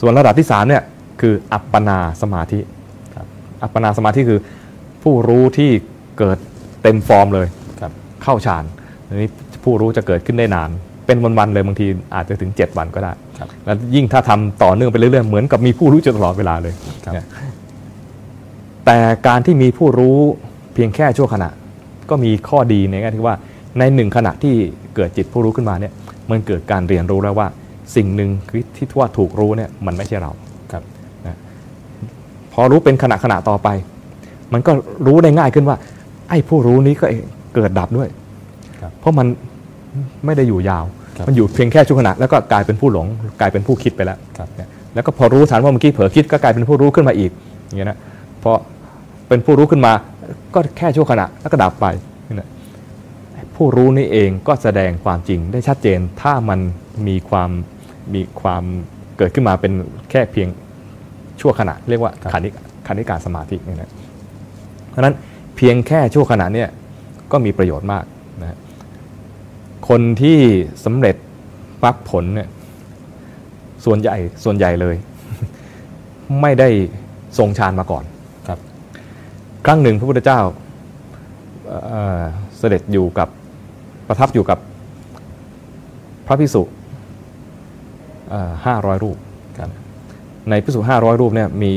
[0.00, 0.82] ส่วนระดับที่3เนี่ย
[1.20, 2.58] คืออัปปนาสมาธิ
[3.14, 3.26] ครับ
[3.62, 4.40] อัปปนาสมาธิคือ
[5.02, 5.70] ผู้รู้ที่
[6.18, 6.38] เกิด
[6.82, 7.46] เต็มฟอร์มเลย
[7.80, 7.92] ครับ
[8.22, 8.64] เข้าฌาน
[9.08, 9.28] อันนี้
[9.64, 10.70] ผู้รู้จะเกิดขึ้นได้นาน
[11.06, 13.23] เป็นวันๆเลยบางทีอาจจะถึง 7 วันก็ได้ครับ
[13.64, 16.74] แล้วยิ่งถ้าทำต่อเนื่องไปเรื่อยๆเหมือนกับมีผู้รู้อยู่ตลอดเวลาเลย
[17.04, 17.26] ครับเนี่ย
[18.86, 20.16] แต่การที่มีผู้รู้
[20.74, 21.48] เพียงแค่ชั่วขณะ
[22.10, 23.34] ก็มีข้อดีในแง่ที่ว่า
[23.78, 24.54] ในหนึ่งขณะที่
[24.94, 25.92] เกิดจิตผู้รู้ขึ้นมาเนี่ย
[26.30, 27.46] มันเกิดการเรียนรู้แล้วว่า
[27.96, 28.30] สิ่งหนึ่ง
[28.76, 30.30] ที่ว่าถูกรู้เนี่ยมันไม่ใช่เรา
[30.72, 30.82] ครับ
[32.52, 33.68] พอรู้เป็นขณะขณะต่อไป
[34.52, 34.72] มันก็
[35.06, 35.76] รู้ได้ง่ายขึ้นว่า
[36.28, 37.06] ไอ้ผู้รู้นี้ก็
[37.54, 38.08] เกิดดับด้วย
[38.80, 39.26] ครับเพราะมัน
[40.24, 43.06] ไม่ได้อยู่ยาวครับ มันอยู่เพียงแค่ชั่วขณะแล้วก็กลายเป็นผู้หลง
[43.40, 47.30] กลายเป็นผู้คิดไปแล้วครับเนี่ยแล้วก็พอรู้ทันว่าเมื่อกี้เผลอคิดก็กลายเป็นผู้รู้ขึ้นมาอีก
[47.66, 47.98] อย่างเงี้ยนะ
[48.42, 48.52] พอ
[49.28, 49.92] เป็นผู้รู้ขึ้นมา
[50.54, 51.86] ก็แค่ชั่วขณะแล้วก็ดับไป
[52.28, 52.48] นี่นะ
[53.56, 56.60] ผู้รู้นี่เองก็แสดงความจริงได้ชัดเจนถ้ามัน
[57.08, 57.50] มีความ
[58.14, 58.62] มีความ
[59.18, 59.72] เกิดขึ้นมาเป็น
[60.10, 60.48] แค่เพียง
[61.40, 62.48] ชั่วขณะ เรียกว่าครับขานิ
[62.86, 63.90] ขานิการสมาธินี่นะ
[64.88, 65.14] เพราะฉะนั้น
[65.56, 66.68] เพียงแค่ชั่วขณะเนี่ย
[67.32, 68.13] ก็มีประโยชน์มากนะฮะ
[69.88, 70.38] คนที่
[70.84, 71.16] สำเร็จ
[71.84, 72.48] มรรคผลเนี่ย
[73.84, 74.96] ส่วนใหญ่ส่วนใหญ่เลย
[76.40, 76.68] ไม่ได้
[77.38, 78.04] ทรงฌานมาก่อน
[78.48, 78.58] ครับ
[79.66, 80.40] ครั้งหนึ่งพระพุทธเจ้า
[81.88, 82.22] เอ่อ
[82.58, 83.28] เสด็จอยู่กับ
[84.08, 84.58] ประทับอยู่กับ
[86.26, 86.62] พระพิสุ
[88.66, 89.16] ห้าร้อยรูป
[89.58, 89.70] ครับ
[90.50, 91.72] ในพิสุห้าร้อยรูปเนี่ยมี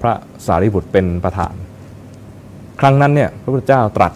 [0.00, 0.12] พระ
[0.46, 1.54] สารีบุตรเป็นประธาน
[2.80, 4.12] ครั้งนั้นเนี่ยพระพุทธเจ้าตรัส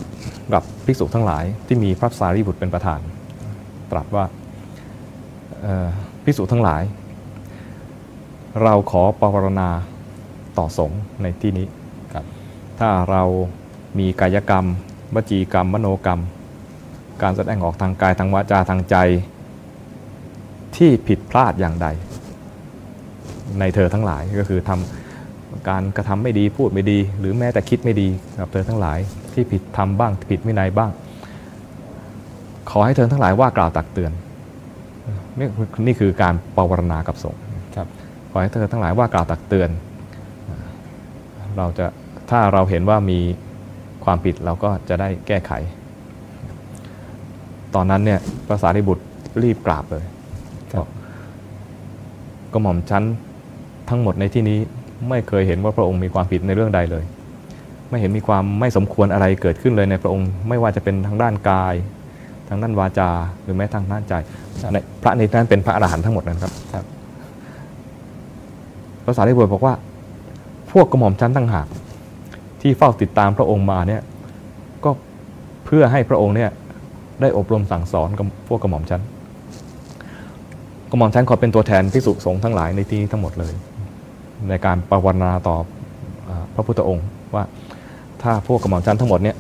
[0.54, 3.00] กับภิกษุทั้งหลายที่มีพระสารีบุตรเป็นประธาน
[3.90, 4.24] ตรัสว่า
[5.62, 5.88] เอ่อ
[6.24, 6.82] ภิกษุทั้งหลาย
[8.62, 9.68] เราขอปรารณา
[10.58, 11.66] ต่อสงฆ์ในที่นี้
[12.14, 12.24] ครับ
[12.78, 13.22] ถ้าเรา
[13.98, 14.66] มีกายกรรม
[15.14, 16.20] วจีกรรม มโนกรรม
[17.22, 18.96] การแสดงออกทางกายทางวาจาทางใจ
[20.76, 21.88] ที่ผิดพลาดอย่างใด
[23.58, 28.98] ในเธอทั้งหลายก็คือทำการกระทำไม่ดีพูดไม่ดี หรือแม้แต่คิดไม่ดีกับเธอทั้งหลาย
[29.38, 30.90] ที่ผิดทำบ้างผิดวินัยบ้าง
[32.70, 34.12] ขอให้เธอทั้งหลายว่ากล่าวตักเตือน
[35.38, 35.48] นี่
[35.86, 37.40] นี่คือการปรารณากับสงฆ์
[37.76, 37.88] ครับ
[38.30, 39.70] ขอให้เธอทั้งหลายว่ากล่าวตักเตือน
[41.56, 41.86] เราจะ
[42.30, 43.18] ถ้าเราเห็นว่ามี
[44.04, 45.52] ความผิดเราก็จะได้แก้ไข
[47.74, 49.04] ตอนนั้นเนี่ยภาษาริบุตร
[49.42, 50.04] รีบกราบเลย
[50.72, 50.88] ครับบอก
[52.52, 53.04] ก็หม่อมชั้น
[53.88, 54.58] ทั้งหมดในที่นี้
[55.08, 57.04] ไม่เคยเห็นว่าพระองค์มีความผิดในเรื่องใดเลย
[57.90, 61.74] ไม่เห็นมีความไม่สมควรอะไรเกิดขึ้นเลยในพระองค์ ไม่ว่าจะเป็นทางด้านกาย
[62.48, 63.10] ทางด้านวาจา
[63.42, 64.14] หรือแม้ทางด้านใจ
[64.72, 66.84] ในพระในนั้นเป็นพระอรหันต์ทั้งหมดนะครับครับ
[69.04, 69.74] ภาษาลิบุตรบอกว่า
[70.72, 71.66] พวกกระหม่อมชั้นตั้งหาก
[72.60, 74.02] ที่เฝ้าติดตามพระองค์มาเนี่ย
[74.84, 74.90] ก็
[75.64, 76.50] เพื่อให้พระองค์เนี่ย
[77.20, 79.02] ได้อบรมสั่งสอนกับพวกกระหม่อมชั้น
[80.90, 83.54] กระหม่อมชั้นขอเป็นตัวแทนพิสุสงฆ์ทั้งหลายในที่นี้ทั้งหมดเลย
[84.48, 85.56] ในการประวรณาต่อ
[86.54, 87.44] พระพุทธองค์ว่า
[88.22, 89.36] ถ้าพวกกระหม่อมชั้นทั้งหมดเนี่ย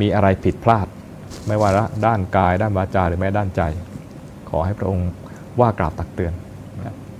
[0.00, 0.86] มีอะไรผิดพลาด
[1.46, 1.70] ไม่ว่า
[2.06, 3.62] ด้านกายด้านวาจาหรือแม้ด้านใจ
[4.50, 5.08] ขอให้พระองค์
[5.60, 6.32] ว่ากล่าวตักเตือน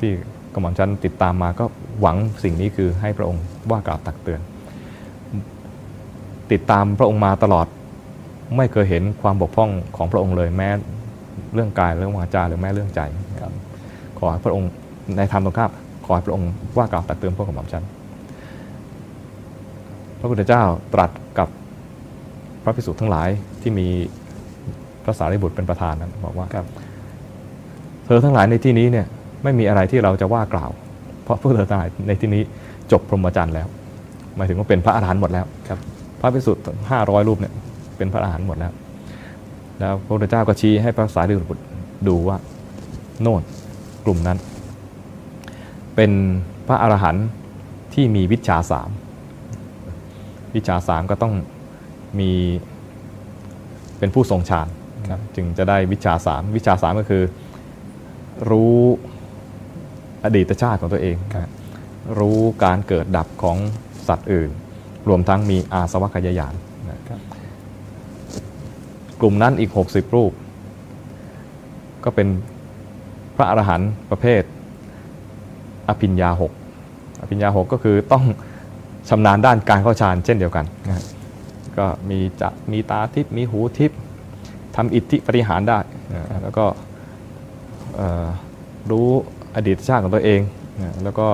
[0.01, 0.13] ที่
[0.53, 1.65] กระหม่อมชั้นติดตามมาก็
[2.01, 4.41] หวังสิ่งนี้คือให้พระองค์ว่ากล่าวตักเตือน
[6.53, 7.67] ติดตามพระองค์มาตลอด
[8.57, 10.69] ไม่เคยเห็นความบกพร่องของพระองค์เลยแม้
[11.55, 13.01] เรื่องกายเรื่องวาจาหรือแม้เรื่องใจ
[14.19, 14.71] ขอให้พระองค์
[15.17, 15.71] ในธรรมตรงข้าม
[16.05, 17.85] ขอให้พระองค์ว่ากล่าวตักเตือนพวกกระหม่อมชั้น
[20.25, 20.63] ระพุทธเจ้า
[20.95, 21.49] ตรัสกับ
[22.63, 23.29] พระภิกษุทั้งหลาย
[23.63, 23.87] ที่มี
[25.05, 26.67] พระสารีบุตรเป็นประธานนั้นบอกว่าครับ
[28.07, 29.07] เธอทั้งหลายในที่นี้เนี่ย
[29.43, 30.71] ไม่มีอะไรที่เราจะว่ากล่าว
[31.25, 32.43] เพราะพวกเธอทั้งหลายในที่นี้
[32.93, 33.69] จบพรหมจรรย์แล้ว
[34.37, 35.79] หมายถึงว่าเป็นพระอรหันต์หมดแล้วครับ
[36.21, 36.53] พระภิกษุ
[36.91, 37.53] ห้าร้อยรูปเนี่ย
[37.97, 38.73] เป็นพระอรหันต์หมดแล้ว
[39.79, 41.65] แล้วพระพุทธเจ้าก็ชี้ให้พระสารีบุตร
[42.09, 42.37] ดูว่า
[43.23, 43.43] โน่น
[44.05, 44.39] กลุ่มนั้น
[45.97, 46.11] เป็น
[46.69, 47.27] พระอรหันต์
[47.95, 48.91] ที่มีวิชาสาม
[50.57, 51.35] วิชาสามก็ต้อง
[52.21, 52.33] มี
[53.99, 54.69] เป็นผู้ทรงฌาน
[55.11, 57.23] ครับจึงจะได้วิชาสามวิชาสามก็คือ
[58.51, 58.79] รู้
[60.25, 61.49] อดีตชาติของตัวเองครับ
[62.19, 63.57] รู้การเกิดดับของ
[64.09, 64.51] สัตว์อื่น
[65.09, 66.55] รวมทั้งมีอาสวัคยายาน
[66.91, 67.21] นะครับ
[69.21, 70.33] กลุ่มนั้นอีก 60 รูป
[72.05, 72.29] ก็เป็น
[73.37, 74.43] พระอรหันต์ประเภท
[75.89, 76.53] อภิญญาหก
[77.21, 78.25] อภิญญาหกก็คือต้อง
[79.09, 81.03] ชำนาญด้านการเข้าฌานเช่นเดียวกันนะ
[81.79, 83.99] ก็มีจะมีตาทิพย์มีหูทิพย์
[84.77, 85.79] ทำอิทธิปฏิหารได้
[86.13, 86.67] นะแล้วก็
[88.91, 89.09] รู้
[89.57, 90.41] อดีตชาติของตัวเอง
[90.83, 91.27] นะแล้วก็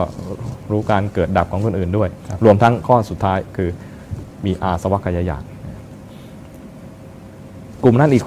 [0.71, 3.68] รู้การเกิดดับของคนอื่นด้วยครับรวมทั้งข้อสุดท้ายคือ
[4.45, 5.43] มีอาสวัคยายาน
[7.83, 8.25] กลุ่มนั้นอีก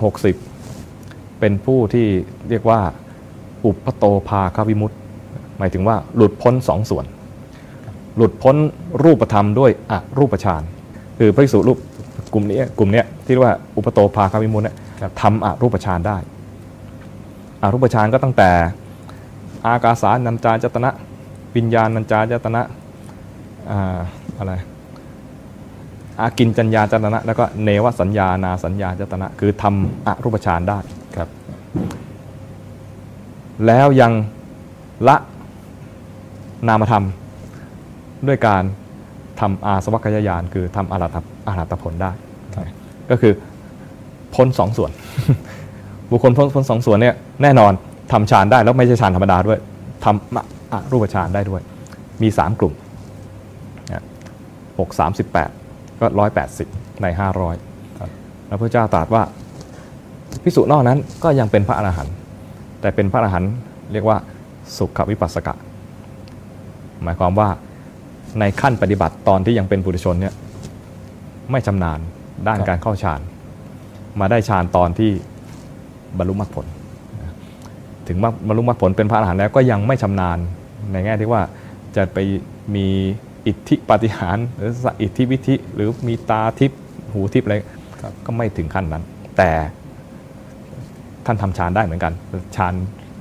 [0.70, 2.08] 60 เป็นผู้ที่
[2.50, 2.80] เรียกว่า
[3.66, 4.98] อุปโตภาควิมุตติ
[5.58, 7.06] หมายถึงว่าหลุดพ้นสองส่วน
[8.16, 8.55] หลุดพ้น
[9.03, 10.61] รูปธรรมด้วยอรูปฌาน
[11.20, 11.78] คือพระภิกษุรูป
[12.34, 16.18] กลุ่มนี้กลุ่มเนี้ยที่เรียกว่าอุปโตภาควิมุตติเนี่ยครับทำอรูปฌานได้
[17.61, 18.49] อรูปฌานก็ตั้งแต่
[19.66, 20.89] อากาสานัญจายตนะ
[21.55, 22.61] วิญญาณัญจายตนะ
[23.72, 23.97] อ่า
[24.38, 24.53] อะไร
[26.20, 30.80] อากินจัญญาจตนะ แล้วก็เนวสัญญานาสัญญาจตนะ คือทำอรูปฌานได้
[31.16, 31.30] ครับ
[33.66, 34.11] แล้วยัง
[35.07, 35.16] ละ
[36.68, 37.05] นามธรรม
[38.28, 38.63] ด้วยการ
[39.39, 41.17] ทำอาสวัคยายานคือทำอารัต
[41.47, 42.11] อารัตผลได้
[42.55, 42.65] ครับ
[43.09, 43.34] ก็คือ
[44.36, 44.91] พ้นสองส่วน
[46.11, 47.71] บุคคลพ้นพ้นสองส่วนเนี่ยแน่นอน
[48.11, 49.59] ทำฌานได้แล้วไม่ใช่ฌานธรรมดาด้วย
[50.05, 51.61] ทำอรูปฌานได้ด้วย
[52.21, 52.74] มีสามกลุ่ม
[54.80, 55.49] หกสามสิบแปด
[55.99, 56.67] ก็ร้อยแปดสิบ
[57.01, 57.55] ในห้าร้อย
[57.99, 58.09] ครับ
[58.47, 59.24] แล้วพระเจ้าตรัสว่า
[60.43, 62.16] พิสุนอกนั้นก็ยังเป็นพระอรหันต์
[62.82, 63.51] แต่เป็นพระอรหันต์
[63.91, 64.17] เรียกว่า
[64.78, 65.54] สุขวิปัสสกะ
[67.04, 67.50] หมายความว่า
[68.39, 70.34] ในขั้นปฏิบัติตอนที่ยังเป็นปุถุชนเนี่ย
[71.51, 72.00] ไม่ชำนาญ
[72.47, 73.20] ด้านครับ การเข้าฌาน
[74.20, 75.12] มาได้ฌานตอนที่
[76.18, 76.66] บรรลุมรรคผล
[78.08, 80.38] ถึงว่าบรรลุมรรคผลเป็นพระอรหันต์แล้วก็ยังไม่ชำนาญ
[80.92, 81.42] ในแง่ที่ว่า
[81.96, 82.18] จะไป
[82.76, 82.88] มี
[83.47, 86.80] อิทธิปาฏิหารย์หรืออิทธิวิธิหรือมีตาทิพย์
[87.12, 87.55] หูทิพย์อะไร
[88.01, 89.04] ครับ ก็ไม่ถึงขั้นนั้น
[89.38, 89.50] แต่
[91.26, 92.14] ท่านทำฌานได้เหมือนกัน
[92.55, 92.74] ฌาน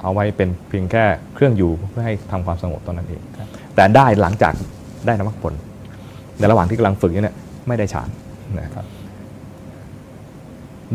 [0.03, 4.55] เอาไว้เป็นเพียงแค่เครื่องอยู่เพื่อให้ทำความสงบตอนนั้นเองครับแต่ได้หลังจาก
[5.07, 5.55] ได้นมรรคผล
[6.39, 7.37] ในระหว่างที่กำลังฝึกอยู่เนี่ย
[7.69, 8.09] ไม่ได้ฌาน
[8.61, 8.87] นะครับ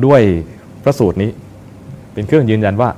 [0.05, 0.21] ด้วย
[0.83, 1.29] พระสูตรนี้
[2.13, 2.89] เป็นเครื่องยืนยันว่า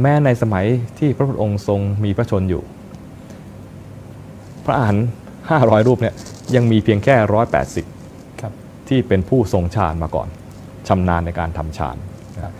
[0.00, 0.66] แม้ในสมัย
[0.98, 2.62] ที่พระพุทธองค์ทรงมีพระชนอยู่
[4.64, 5.06] พระอรหันต์
[5.50, 6.14] ห้าร้อยรูปเนี่ย
[6.54, 7.86] ยังมีเพียงแค่ร้อยแปดสิบ
[8.40, 8.52] ครับ
[8.88, 10.28] ที่เป็นผู้ทรงฌานมาก่อน
[10.88, 11.96] ชำนาญในการทำฌาน
[12.44, 12.52] ครับ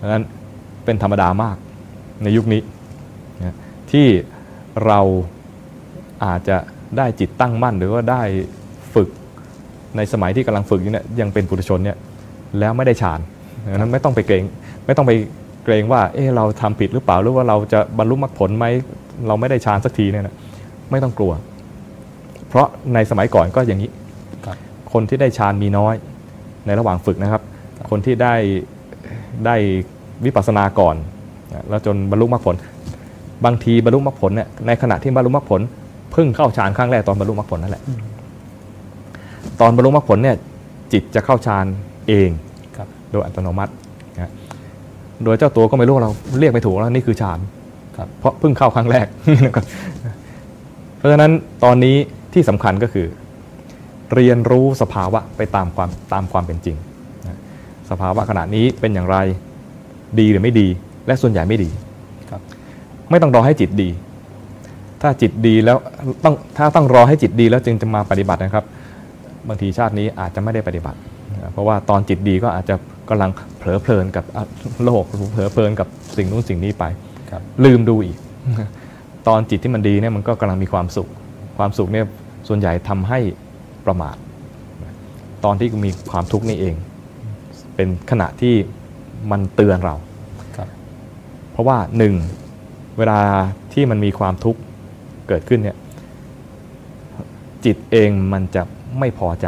[0.00, 0.24] ดังนั้น
[0.84, 1.56] เป็นธรรมดามาก
[2.22, 2.60] ในยุคนี้
[3.38, 3.56] นะ
[3.92, 4.06] ที่
[4.86, 5.00] เรา
[6.24, 6.56] อาจจะ
[6.98, 8.22] ได้จิตตั้งมั่น หรือว่าได้
[8.94, 9.08] ฝึก
[9.96, 11.96] ในสมัยที่กำลังฝึกอยู่เนี่ยยังเป็นปุถุชนเนี่ย
[12.58, 13.20] แล้วไม่ได้ฌาน
[13.72, 14.44] ดังนั้นไม่ต้องไปเกรง
[14.86, 15.12] ไม่ต้องไป
[15.64, 18.66] เกรงว่าเออเราทำผิดหรือเปล่าหรือว่าเราจะบรรลุมรรคผลไหม
[19.26, 20.34] เราไม่ได้ฌานสักทีเนี่ยนะ
[20.90, 21.32] ไม่ต้องกลัว
[22.48, 23.90] เพราะในสมัยก่อนก็อย่างนี้
[24.46, 24.48] ค
[24.92, 25.94] คนที่ได้ฌานมีน้อย
[26.66, 27.42] ในระหว่างฝึกนะครับ
[27.90, 28.34] คนที่ได้
[29.46, 29.56] ได้
[30.24, 30.96] วิปัสสนาก่อน
[31.68, 32.54] แล้วจนบรรลุมรรคผล
[33.44, 35.60] บางทีบรรลุมรรคผลเนี่ยในขณะที่บรรลุมรรคผล
[36.18, 37.82] พิ่งเข้าฌานครั้งแรกตอนบรรลุมรรคผลนั่นแหละ
[39.60, 40.36] ตอนบรรลุมรรคผลเนี่ย
[40.92, 41.66] จิตจะเข้าฌาน
[42.08, 42.30] เอง
[42.76, 43.72] ครับโดยอัตโนมัติ
[44.14, 44.30] นะฮะ
[45.24, 47.38] โดยเจ้าตัวก็ไม่รู้เราเรียกไม่ถูกแล้วนี่คือฌาน
[47.96, 49.06] ครับเพราะเพิ่งเข้าครั้งแรก
[49.46, 49.64] นะครับ
[50.98, 51.32] เพราะฉะนั้น
[51.64, 51.96] ตอนนี้
[52.34, 53.06] ที่สำคัญก็คือ
[54.14, 56.76] เรียนรู้สภาวะไปตามความตามความเป็นจริง
[57.26, 57.38] นะ
[57.90, 59.16] สภาวะขณะนี้เป็นอย่างไร
[60.18, 60.68] ดีหรือไม่ดี
[61.06, 61.70] และส่วนใหญ่ไม่ดี
[62.30, 62.40] ครับ
[63.10, 63.88] ไม่ต้องรอให้จิตดี
[65.02, 65.76] ถ้าจิตดีแล้ว
[66.24, 68.64] ต้องถ้าต้องรอให้จิตดีแล้วจึงจะมาปฏิบัตินะครับ
[69.48, 70.98] บางทีชาตินี้อาจจะไม่ได้ปฏิบัติ
[71.32, 72.74] นะเพราะว่าตอนจิตดีก็อาจจะ
[73.10, 74.42] กำลังเผลอเพลินกับอะ
[74.84, 75.02] โลก
[75.32, 76.84] เผลอเพลินกับสิ่งนู้นสิ่งนี้ไป
[77.30, 78.16] ครับลืมดูอีก
[79.28, 81.08] ตอนจิตที่มันดีเนี่ยมันก็กำลังมีความสุข
[81.58, 82.06] ความสุขเนี่ย
[82.48, 83.18] ส่วนใหญ่ทำให้
[83.86, 84.16] ประมาท
[85.44, 86.74] ตอนที่มีความทุกข์นี่เอง
[87.74, 88.54] เป็นขณะที่
[89.30, 89.94] มันเตือนเรา
[90.56, 90.68] ครับ
[91.52, 92.14] เพราะว่าหนึ่ง
[92.98, 93.20] เวลา
[93.72, 94.60] ที่มันมีความทุกข์
[95.28, 95.76] เกิดขึ้นเนี่ย
[97.64, 98.62] จิตเองมันจะ
[98.98, 99.46] ไม่พอใจ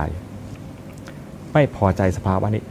[1.52, 2.62] ไม่พอใจสภาวะนี้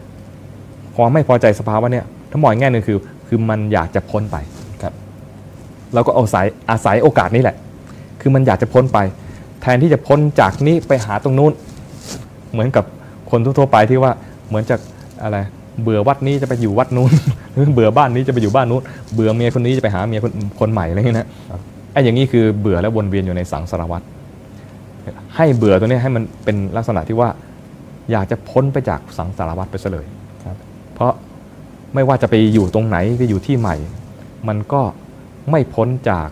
[0.96, 4.38] ความไม่พอใจสภาวะเนี่ยถ้ามองอีกแง่หนึ่งคือคือมันอยากจะพ้นไป
[4.84, 4.94] ครับ
[5.94, 7.56] เราก็เอาศัยอาศัยโอกาสนี้แหละ
[8.22, 9.00] คือมันอยากจะพ้นไป
[9.62, 11.52] แทนที่จะพ้นจากนี้ไปหาตรงนู้น
[12.52, 12.86] เหมือนกับ
[13.32, 14.12] คนทั่วไปที่ว่า
[14.48, 14.80] เหมือนจาก
[15.24, 15.38] อะไร
[15.84, 17.12] เบื่อวัดนี้จะไปอยู่วัดนู้น
[17.54, 18.82] หรือเบื่อบ้านนี้จะไปอยู่บ้านนู้น
[19.14, 21.28] เบื่อเมียคนนี้จะไปหาเมียคนคนใหม่อะไรอย่างเงี้ยนะ
[21.92, 24.02] ไอ้อย่างนี้คือเบื่อแล้วนเวียนอยู่ในสังสารวัฏ
[25.36, 27.30] ให้เบื่อตัวนี้ให้มันเป็นลักษณะที่ว่า
[28.12, 30.06] อยากจะพ้นไปจากสังสารวัฏไปซะเลย
[30.46, 30.58] ครับ
[30.94, 31.12] เพราะ
[31.94, 33.76] ไม่ว่าจะไปอยู่ตรงไหนไปอยู่ที่ใหม่
[34.48, 34.82] มันก็
[35.52, 36.28] ไม่พ้นจาก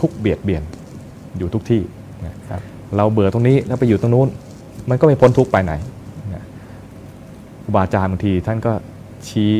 [0.00, 0.62] ทุกเบียดเบียน
[1.38, 1.82] อยู่ทุกที่
[2.50, 2.54] ร
[2.96, 4.28] เราเบื่อตรงนี้แล้วไปอยู่ตรงนู้น
[4.88, 5.72] มันก็ไม่พ้นทุกไปไหน
[7.62, 8.72] ครูบาอาจารย์บางทีท่านก็
[9.28, 9.52] ชี้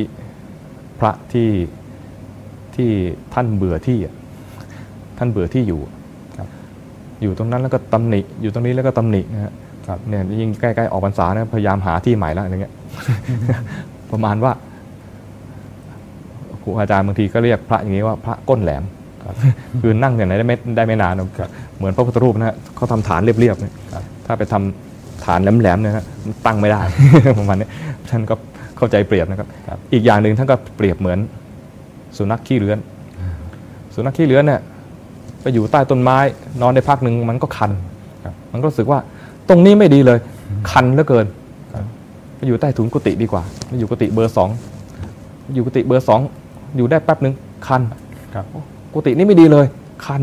[0.99, 1.51] พระที่
[2.77, 2.91] ที่
[3.35, 3.99] ท่านเบื่อที่
[5.19, 5.81] ท่านเบื่อที่อยู่
[6.39, 6.49] ครับ
[7.23, 9.53] อยู่ตรงนั้นแล้วก็ตำหนิ อยู่ตรงนี้แล้วก็ตำหนินะฮะ
[9.89, 12.75] ครับเนี่ยยิ่งใกล้ๆออกพรรษาเนี่ยพยายามหาที่ใหม่แล้วอะไรเงี้ย
[14.11, 14.53] ประมาณว่า
[16.63, 18.83] ครูอาจารย์บางทีก็เรียกพระอย่างนี้ว่าพระก้นแหลม
[19.25, 19.35] ครับ
[19.81, 26.81] คือนั่งอย่างไหนได้ไม่ได้ไม่นานหรอกครับเหมือนพระพุทธรูปนะฮะเขาทำฐานเรียบๆเนี่ยครับถ้าไปทำฐานแหลมๆเนี่ยฮะมันตั้งไม่ได้
[27.39, 27.69] ประมาณนี้
[28.11, 28.35] ท่านก็
[28.77, 31.19] เข้าใจเปรียบนะครับครับ อีกอย่างหนึ่งท่านก็เปรียบเหมือน
[32.17, 32.79] สุนัขขี้เลื้อน
[33.95, 34.61] สุนัขขี้เลื้อนเนี่ย
[35.43, 36.19] ไปอยู่ใต้ต้นไม้
[36.63, 37.71] นอนได้พักหนึ่งมันก็คัน
[38.25, 38.99] ครับมันก็รู้สึกว่า
[39.49, 40.19] ตรงนี้ไม่ดีเลย
[40.71, 41.27] คันเหลือเกิน
[42.37, 44.49] ไปอยู่ใต้ถุนกุฏิดีกว่าไปอยู่กุฏิเบอร์สอง
[45.55, 46.21] อยู่กุฏิเบอร์สอง
[46.77, 47.35] อยู่ได้แป๊บหนึ่ง
[47.67, 47.83] คัน
[48.35, 48.45] ครับ
[48.93, 49.67] กุฏินี่ไม่ดีเลย
[50.07, 50.23] คัน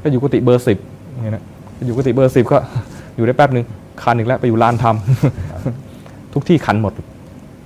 [0.00, 0.78] ไปอยู่กุฏิเบอร์สิบ
[1.10, 1.44] อย่างเงี้ยนะ
[1.74, 2.58] ไปอยู่กุฏิเบอร์สิบก็
[3.16, 3.64] อยู่ได้แป๊บหนึ่ง
[4.02, 4.84] คันอีกแล้วไปอยู่ลานธ
[5.60, 6.92] รรมทุกที่คันหมด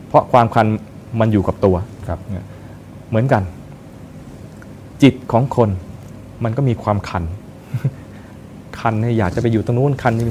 [0.08, 0.66] เพราะความคัน
[1.20, 1.76] มันอยู่กับตัว
[2.08, 2.18] ครับ
[3.08, 3.42] เหมือนกัน
[5.02, 5.68] จิตของคน
[6.44, 7.24] มันก็มีความคัน
[8.80, 10.26] คันเนี่ยอยากจะไปอยู่ตรงนู้นคันนี่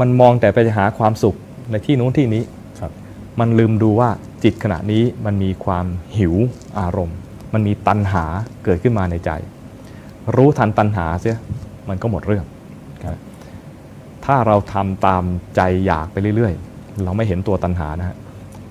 [0.00, 1.34] มันมองแต่ไปหาความสุข
[1.70, 2.42] ในที่นู้นที่นี้
[2.80, 2.92] ครับ
[3.40, 4.10] มันลืมดูว่า
[4.44, 6.34] จิตขณะนี้มันมีความหิว
[6.78, 7.16] อารมณ์
[7.54, 8.24] มันมีตัณหา
[8.64, 9.30] เกิดขึ้นมาในใจ
[10.36, 11.38] รู้ทันตัณหาเสีย
[11.88, 12.44] มันก็หมดเรื่อง
[13.04, 13.16] ครับ
[14.24, 15.24] ถ้าเราทำตาม
[15.56, 18.16] ใจอยากไปเรื่อยๆ เราไม่เห็นตัวตัณหานะฮะ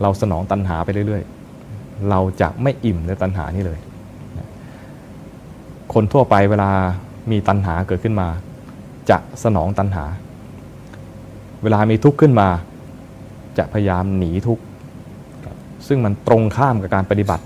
[0.02, 3.91] เราสนองตัณหาไปเรื่อยๆ เราจะไม่อิ่มในตัณหานี่เลยนะ
[5.94, 6.72] คนทั่วไปเวลา
[7.32, 8.28] มีตัณหาเกิดขึ้นมา
[9.10, 10.06] จะสนองตัณหา
[11.64, 12.48] เวลามีทุกข์ขึ้นมา
[13.58, 14.64] จะพยายามหนีทุกข์
[15.88, 17.44] ซึ่งมันตรงข้ามกับการปฏิบัติ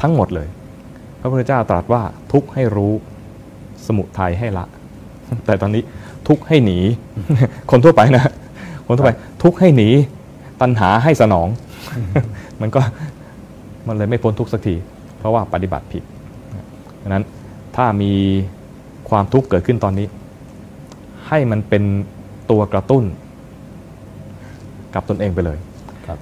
[0.00, 0.48] ทั้งหมดเลย
[1.20, 2.02] พระพุทธเจ้าตรัสว่า
[2.32, 2.92] ทุกข์ให้รู้
[3.86, 4.64] สมุทัยให้ละ
[5.46, 5.82] แต่ตอนนี้
[6.28, 6.78] ทุกข์ให้หนี
[7.70, 8.24] คนทั่วไปนะ
[8.86, 9.88] คนทั่วไป ทุกข์ให้หนี
[10.60, 11.48] ตัณหาให้สนอง
[12.60, 12.80] มันก็
[13.86, 14.74] มันเลยไม่พ้นทุกข์สักที
[15.18, 16.02] เพราะว่าปฏิบัติผิด
[17.02, 17.24] ดังนั้น
[17.80, 18.14] ถ้ามี
[19.08, 20.06] ความทุกข์เกิดขึ้นตอนนี้
[21.28, 21.82] ให้มันเป็น
[22.50, 23.04] ตัวกระตุ้น
[24.94, 25.58] กับตนเองไปเลย
[26.06, 26.18] ครับ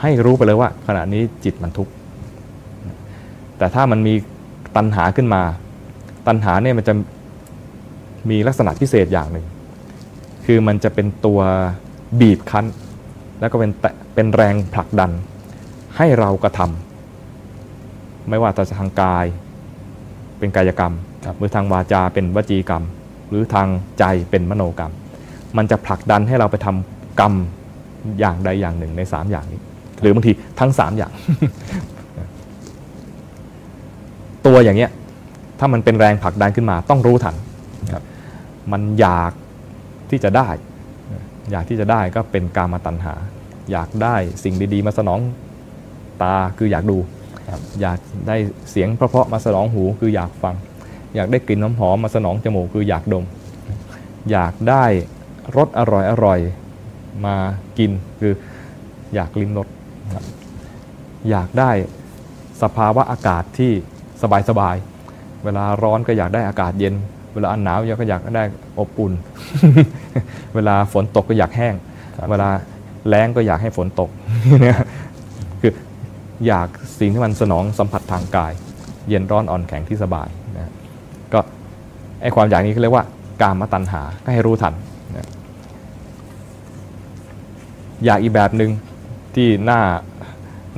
[0.00, 1.92] ให้รู้ไปเลยว่า ขณะนี้จิตมันทุกข์
[3.58, 4.14] แต่ถ้ามันมี
[4.76, 5.42] ตัณหาขึ้นมา
[6.26, 6.94] ตัณหาเนี่ยมันจะ
[8.30, 9.46] มีลักษณะพิเศษอย่างหนึ่ง
[10.46, 11.40] คือมันจะเป็นตัว
[12.20, 12.66] บีบคั้น
[13.40, 15.10] แล้วก็เป็นแตะเป็นแรงผลักดัน
[15.96, 19.26] ให้เรากระทำไม่ว่าจะทางกาย
[20.38, 20.94] เป็นกายกรรม
[21.26, 22.82] ครับหรือทางวาจาเป็นวจีกรรม
[23.28, 24.92] หรือทางใจเป็นมโนกรรม
[25.56, 27.32] มันจะผลักดันให้เราไปทำกรรม
[28.20, 29.60] อย่างใดอย่างหนึ่งในสามอย่างนี้
[30.00, 31.12] หรือบางทีทั้งสามอย่าง
[34.46, 34.90] ตัวอย่างเงี้ย
[35.58, 37.34] ถ้ามันเป็นแรงผลักดันขึ้นมาต้องรู้ทัน
[37.92, 38.02] ครับ
[38.72, 39.32] มันอยาก
[40.10, 40.48] ที่จะได้
[41.50, 43.14] อยากที่จะได้ก็เป็นกามาตัณหา
[43.70, 45.20] อยากได้สิ่งดีๆ มาสนอง
[46.22, 47.17] ตาคืออยากดูครับ
[47.80, 47.98] อยาก
[48.28, 48.36] ได้
[48.70, 50.54] เสียงเพราะๆมาสนองหูคืออยากฟัง
[51.16, 53.24] อยากได้กลิ่นน้ำหอมมาสนองจมูกคืออยากดม
[54.30, 54.84] อยากได้
[55.56, 56.38] รสอร่อยอร่อย
[57.26, 57.36] มา
[57.78, 58.32] กินคือ
[59.14, 59.68] อยากลิ้มรส
[60.14, 60.24] ครับ
[61.30, 61.70] อยากได้
[62.62, 63.72] สภาวะอากาศที่
[64.22, 66.94] สบายสบายๆเวลาร้อนก็อยากได้อากาศเย็น
[67.34, 68.44] เวลาหนาวก็อยากได้
[68.78, 69.12] อบอุ่น
[70.54, 71.74] เวลาฝนตกก็อยากแห้ง
[72.16, 72.48] ครับเวลา
[73.08, 74.10] แล้งก็อยากให้ฝนตก
[74.42, 74.58] คือ
[76.46, 78.52] อยากสิ่งที่มันสนองสัมผัสทางกาย
[79.08, 80.72] เย็นร้อนอ่อนแข็งที่สบายนะ
[81.32, 81.40] ก็
[82.22, 83.04] ไอความอยากนี้เขาเรียกว่า
[83.42, 84.74] กามตัณหาก็ให้รู้ทัน
[85.16, 85.28] นะ
[88.04, 88.70] อยากอีกแบบหนึ่ง
[89.34, 89.80] ที่น่า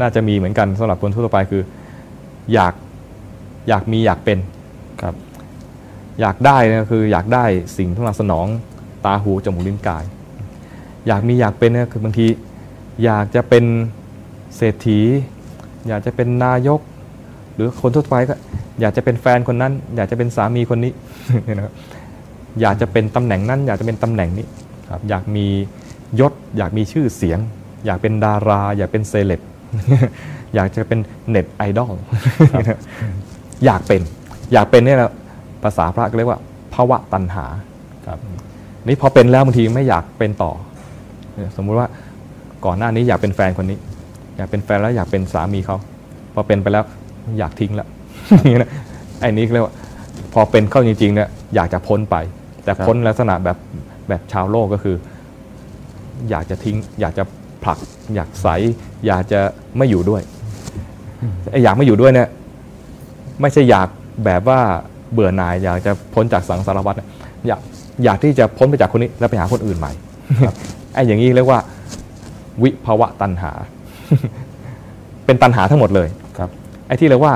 [0.01, 1.63] น่าจะมีเหมือนกันสำหรับคนทั่วไปคือ
[2.55, 2.75] อยาก
[3.69, 4.39] อยากมีอยากเป็น
[5.03, 5.15] ครับ
[6.21, 7.45] อยากได้นยคืออยากได้
[7.79, 8.47] สิ่งที่มาสนอง
[9.05, 10.05] ตาหูจมูกลิ้นกาย
[11.07, 12.27] อยากมีอยากเป็นนี่ยคือบางที
[13.05, 13.65] อยากจะเป็น
[14.57, 15.01] เศรษฐี
[15.89, 16.81] อยากจะเป็นนายก
[17.55, 18.35] หรือคนทั่วไปก็
[18.81, 20.93] อยากจะเป็นแฟนคนนั้น อยากจะเป็นสามีคนนี้
[21.57, 21.75] นะครับ
[22.61, 24.47] อยากจะเป็นตำแหน่งนั้น อยากจะเป็นตำแหน่งนี้
[24.91, 25.47] ครับอยากมี
[26.21, 27.39] ยศ อยากมีชื่อเสียง
[27.87, 29.41] อยากเป็นดารา อยากเป็นเซเลบ
[30.55, 30.99] อยากจะเป็น
[31.29, 31.93] เน็ตไอดอล
[33.65, 34.01] อยากเป็น
[34.53, 35.13] อยากเป็นเนี่ยนะ
[35.63, 36.41] ภาษาพระก็เรียกว่า
[36.75, 37.47] ภาวะตัณหา
[38.07, 38.19] ครับ
[38.87, 40.53] นี่พอเป็นแล้วบางทีไม่อยากเป็นต่อ
[41.57, 41.89] สมมุติว่า
[42.65, 43.79] ก่อนหน้านี้อยากเป็นแฟนคนนี้
[44.41, 45.77] อยากเป็นแฟนแล้วอยากเป็นสามีเขา
[46.35, 46.85] พอเป็นไปแล้ว
[47.39, 47.89] อยากทิ้งแล้ว
[48.29, 48.71] อย่างนี้นะ
[49.21, 49.75] ไอ้นี้เรียกว่า
[50.35, 52.17] พอเป็นเข้าจริงๆเนี่ยอยากจะพ้นไป
[52.65, 53.57] แต่พ้นลักษณะแบบ
[54.09, 54.97] แบบชาวโลกก็คือ
[56.31, 57.25] อยากจะทิ้ง อยากจะ
[57.65, 57.79] ผลัก
[58.15, 58.47] อยากใส
[59.07, 59.41] อยากจะ
[59.77, 60.23] ไม่อยู่ด้วย
[61.51, 62.29] ไอ้อยากไม่อยู่ด้วยเนี่ย
[63.41, 63.89] ไม่ใช่อยาก
[64.25, 64.61] แบบว่า
[65.13, 66.95] เบื่อหน่าย อยากจะพ้นจากสังสารวัฏ
[67.47, 67.61] อยาก
[68.05, 69.93] อยากที่จะพ้นไปจากคนนี้แล้วไปหาคนอื่นใหม่
[70.95, 71.61] ไอ้อย่างนี้เรียกว่า
[72.63, 73.53] วิภาวะตัณหา
[75.27, 76.09] เป็นตัณหาทั้งหมดเลย
[76.39, 76.51] ครับ
[76.87, 77.35] ไอ้ที่เรียกว่า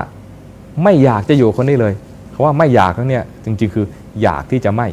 [0.83, 1.95] ไม่อยากจะอยู่คนนี้เลย
[2.31, 3.87] เพราะว่าไม่อยากนั้นเนี่ยจริงๆ คือ
[4.23, 4.89] อยากที่จะไม่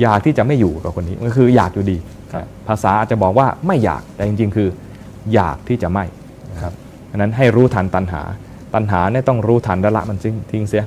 [0.00, 1.96] อยากที่จะไม่อยู่กับคนนี้ก็คืออยากอยู่ดี
[2.32, 4.68] ครับภาษาอาจจะบอกว่าไม่อยากแต่จริง ๆ คือ
[5.34, 6.04] อยากที่จะไม่
[6.62, 6.72] ครับ
[7.10, 8.22] ดังนั้นให้รู้ทันตัณหา
[8.74, 10.18] ตัณหาเนี่ยต้องรู้ทันและละมัน
[10.52, 10.84] ทิ้งเสีย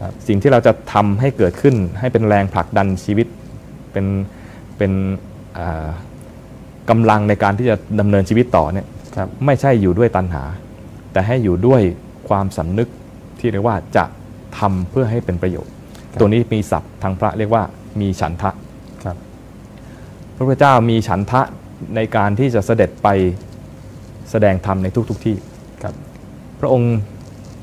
[0.00, 3.26] ครับสิ่งที่เราจะทำให้เกิดขึ้นให้เป็นแรงผลักดันชีวิต
[3.92, 4.06] เป็น
[4.76, 4.92] เป็น
[5.58, 5.86] อ่า
[6.90, 8.99] กำลังในการที่จะดำเนินชีวิตต่อเนี่ยครับ
[9.46, 10.42] ไม่ใช่อยู่ด้วยตัณหา
[11.12, 11.82] แต่ให้อยู่ด้วย
[12.28, 12.88] ความสำนึก
[13.40, 14.04] ที่เรียกว่าจะ
[14.58, 15.72] ทำเพื่อให้เป็นประโยชน์
[16.10, 17.62] ครับตัวนี้มีศัพท์ทางพระเรียกว่า
[18.00, 18.50] มีฉันทะ
[19.04, 19.16] ครับ
[20.36, 21.40] พระพุทธเจ้ามีฉันทะ
[21.96, 23.08] ในการที่จะเสด็จไป
[24.30, 25.36] แสดงธรรมในทุกๆทที่
[25.82, 25.94] ครับ
[26.60, 26.94] พระองค์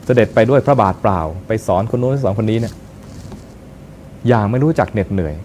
[0.05, 2.73] เสด็จไปด้วยพระบาทเปล่า ไปสอนคนโน้นสอนคนนี้เนี่ย
[4.27, 5.35] อย่างไม่รู้จักเหน็ดเหนื่อย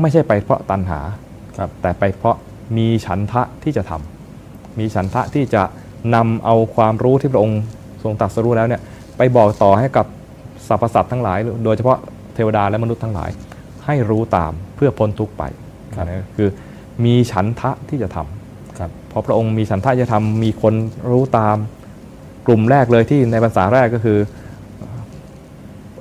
[0.00, 1.00] ไม่ใช่ไปเพราะตัณหา
[1.58, 2.36] ครับแต่ไปเพราะ
[2.76, 4.15] มีฉันทะที่จะทำ
[4.78, 5.62] มีฉันทะที่จะ
[6.14, 7.60] นำเอาความรู้ที่พระองค์
[8.02, 8.80] ทรงตรัสรู้แล้วเนี่ย
[9.16, 10.06] ไปบอกต่อให้กับ
[10.68, 11.98] สรรพสัตว์ทั้งหลาย โดยเฉพาะ
[12.34, 13.30] เทวดาและมนุษย์ทั้งหลาย
[13.86, 15.42] ให้รู้ตามเพื่อพ้นทุกข์ไป
[15.96, 16.48] ครับนะคือ
[17.04, 20.74] มีฉันทะที่จะทำครับพอพระองค์มีฉันทะจะทำมีคน
[21.10, 21.56] รู้ตาม
[22.46, 24.18] กลุ่มแรกเลยที่ในภาษาแรกก็คือ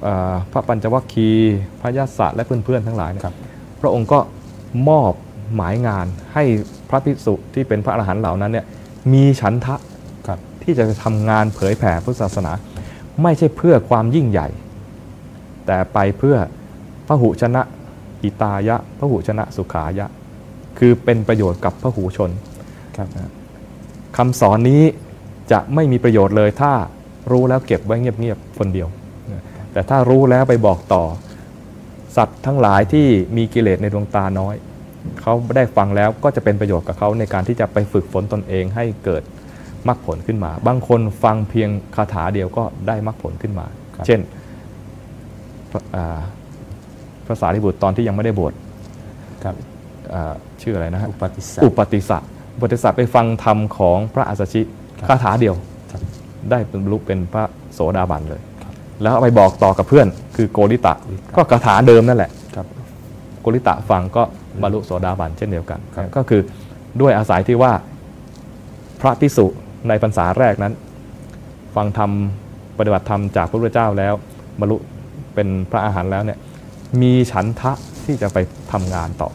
[0.02, 3.36] เอ่อพระปัญจวัคคีย์พระยศะและเพื่อนๆทั้งหลายเนี่ยครับ
[3.82, 4.20] พระองค์ก็
[4.90, 5.12] มอบ
[5.56, 6.44] หมายงานให้
[6.90, 8.66] พระภิกษุที่เป็นพระอรหันต์เหล่านั้นเนี่ย
[9.14, 9.76] มีฉันทะ
[10.28, 12.52] ครับที่จะทำงานเผยแผ่พุทธศาสนา
[13.24, 14.48] ไม่ใช่เพื่อความยิ่งใหญ่
[15.66, 16.36] แต่ไปเพื่อ
[17.08, 17.62] พระหุชนะ
[18.24, 20.08] อิตายะพระหุชนะสุขายะ
[20.80, 22.32] คือเป็นประโยชน์กับพระหูชน
[22.98, 23.08] ครับ
[24.18, 24.84] คำสอนนี้
[25.52, 26.72] จะไม่มีประโยชน์เลยถ้า
[27.32, 28.88] รู้แล้วเก็บไว้เงียบๆคนเดียว
[29.72, 31.04] แต่ถ้ารู้แล้วไปบอกต่อ
[32.18, 33.08] สัตว์ทั้งหลายที่
[33.38, 34.56] มีกิเลสในดวงตาน้อย
[35.22, 39.24] เขาได้ฟังแล้วก็จะเป็นประโยชน์กับเขาในการที่จะไปฝึกฝนตนเองให้เกิด
[39.88, 43.66] มรรคผลขึ้นมา บางคนฟังเพียงคาถาเดียวก็ได้มรรคผลขึ้นมา
[43.96, 44.20] ครับเช่น
[45.72, 46.20] พระอ่า
[47.26, 48.54] พระสารีบุตรตอนที่ยังไม่ได้บวช
[49.44, 49.56] ครับ
[50.14, 52.20] อ่าชื่ออะไรนะฮะอุปติสสะอุปติสสะ
[52.56, 54.62] อุปติสสะไปฟังธรรมของพระอัสสชิ
[55.00, 55.56] ครับคาถาเดียว
[55.92, 56.02] ครับ
[56.52, 62.68] ได้บรรลุเป็นพระโสดาบันเลยครับแล้วเอาไปบอกต่อกับเพื่อน คือโกริตะโกริตะก็คาถาเดิมนั่นแหละครับ
[63.42, 64.24] โกริตะฟังก็
[64.62, 66.42] บรรลุโสดาบันเช่นเดียวกันครับก็คือ
[67.02, 67.74] ด้วยอาศัยที่ว่า
[69.02, 69.46] พระพิสุ
[69.88, 70.74] ในพรรษาแรกนั้น
[71.76, 72.12] ฟังธรรม
[72.78, 74.14] ปฏิบัติธรรมจากพระพุทธเจ้าแล้ว
[74.60, 74.78] บรรลุ
[75.36, 76.40] เป็นพระอาหารแล้วเนี่ย
[77.02, 77.72] มีฉันทะ
[78.06, 78.38] ที่จะไป
[78.72, 79.30] ทำงานต่อ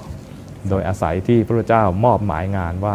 [0.68, 2.94] โดยอาศัยที่พระพุทธเจ้ามอบหมายงานว่า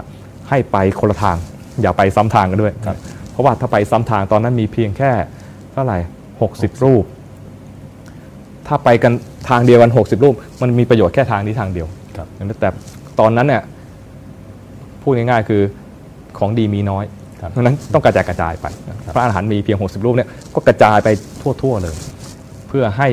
[0.50, 1.38] ให้ไปคนละทาง
[1.82, 2.98] อย่าไปซ้ำทางกันด้วยครับ
[3.32, 5.12] เพราะว่าถ้าไปซ้ำทางตอนนั้นมีเพียงแค่
[5.72, 5.98] เท่าไหร่
[6.42, 7.04] หกสิบรูป
[8.68, 9.14] ถ้าไปกัน
[9.50, 12.28] ทางเดียวกัน 60 รูป มันมีประโยชน์แค่ทางนี้ทางเดียว ครับ
[12.62, 12.70] แต่
[13.20, 13.62] ตอนนั้นเนี่ย
[15.02, 15.62] พูดง่ายๆคือ
[16.40, 17.06] ของดีมีน้อย
[17.42, 18.66] ครับเพราะฉะนั้นต้องกระจายกระจายไป
[19.16, 21.10] พระอาหารหันต์มีเพียง 60 รูปเนี่ยก็กระจายไป
[21.42, 21.96] ทั่วๆเลย
[22.68, 23.10] เพื่อให้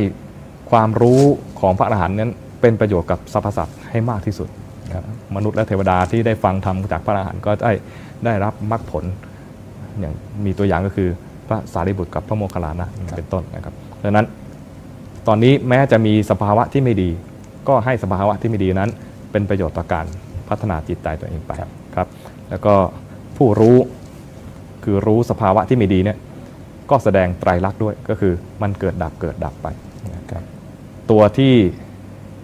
[0.70, 1.20] ความรู้
[1.60, 4.48] ของพระอรหันต์นั้นเป็นประโยชน์กับสรรพสัตว์ให้มากที่สุด
[4.94, 5.04] ครับ
[5.36, 7.72] มนุษย์และเทวดาที่ได้ฟังธรรมจากพระอรหันต์ก็ได้
[8.24, 9.04] ได้รับมรรคผล
[10.00, 10.14] อย่าง
[10.44, 11.08] มีตัวอย่างก็คือ
[11.48, 14.26] พระสารีบุตรกับพระโมคคัลลานะเป็นต้นนะครับดังนั้น
[15.28, 17.10] ตอนนี้แม้จะมีสภาวะที่ไม่ดี
[17.68, 18.90] ก็ให้สภาวะที่ไม่ดีนั้น
[19.32, 20.06] เป็นประโยชน์ต่อการ
[20.48, 21.52] พัฒนาจิตใจตัวเองไป
[21.94, 22.08] ครับ
[22.50, 22.74] แล้วก็
[23.36, 23.76] ผู้รู้
[24.84, 26.18] คือรู้สภาวะที่ไม่ดีเนี่ย
[26.90, 28.32] ก็แสดงไตรลักษณ์ด้วยก็คือ
[28.62, 29.66] มันเกิดดับเกิดดับไป
[30.14, 30.42] นะครับ
[31.10, 31.54] ตัวที่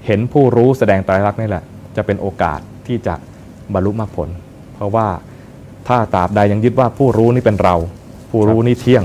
[0.07, 1.65] เห็นผู้รู้แสดงไตรลักษณ์นี่แหละ
[1.97, 3.15] จะเป็นโอกาสที่จะ
[3.75, 4.29] บรรลุมรรคผล
[4.75, 5.07] เพราะว่า
[5.89, 7.77] ถ้าตราบใดยังยึดว่าผู้รู้นี่เป็นเรา
[8.31, 9.05] ผู้รู้นี่เที่ยง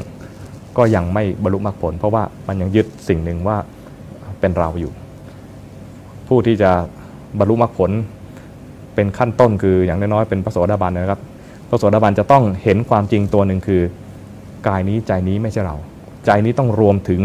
[0.77, 3.57] ก็ยังไม่บรรลุมรรคผล เพราะว่ามันยังยึดสิ่งหนึ่งว่า
[4.39, 4.91] เป็นเราอยู่
[6.33, 6.71] ผู้ที่จะ
[7.39, 7.91] บรรลุมรรคผล
[8.95, 11.21] เป็นขั้นต้นคืออย่างน้อยๆเป็นพระโสดาบันนะครับ
[11.69, 13.81] พระโสดาบันจะต้องเห็นความจริงตัวหนึ่งคือ
[14.67, 15.75] กายนี้ใจนี้ไม่ใช่เรา
[16.25, 17.21] ใจนี้ต้องรวมถึง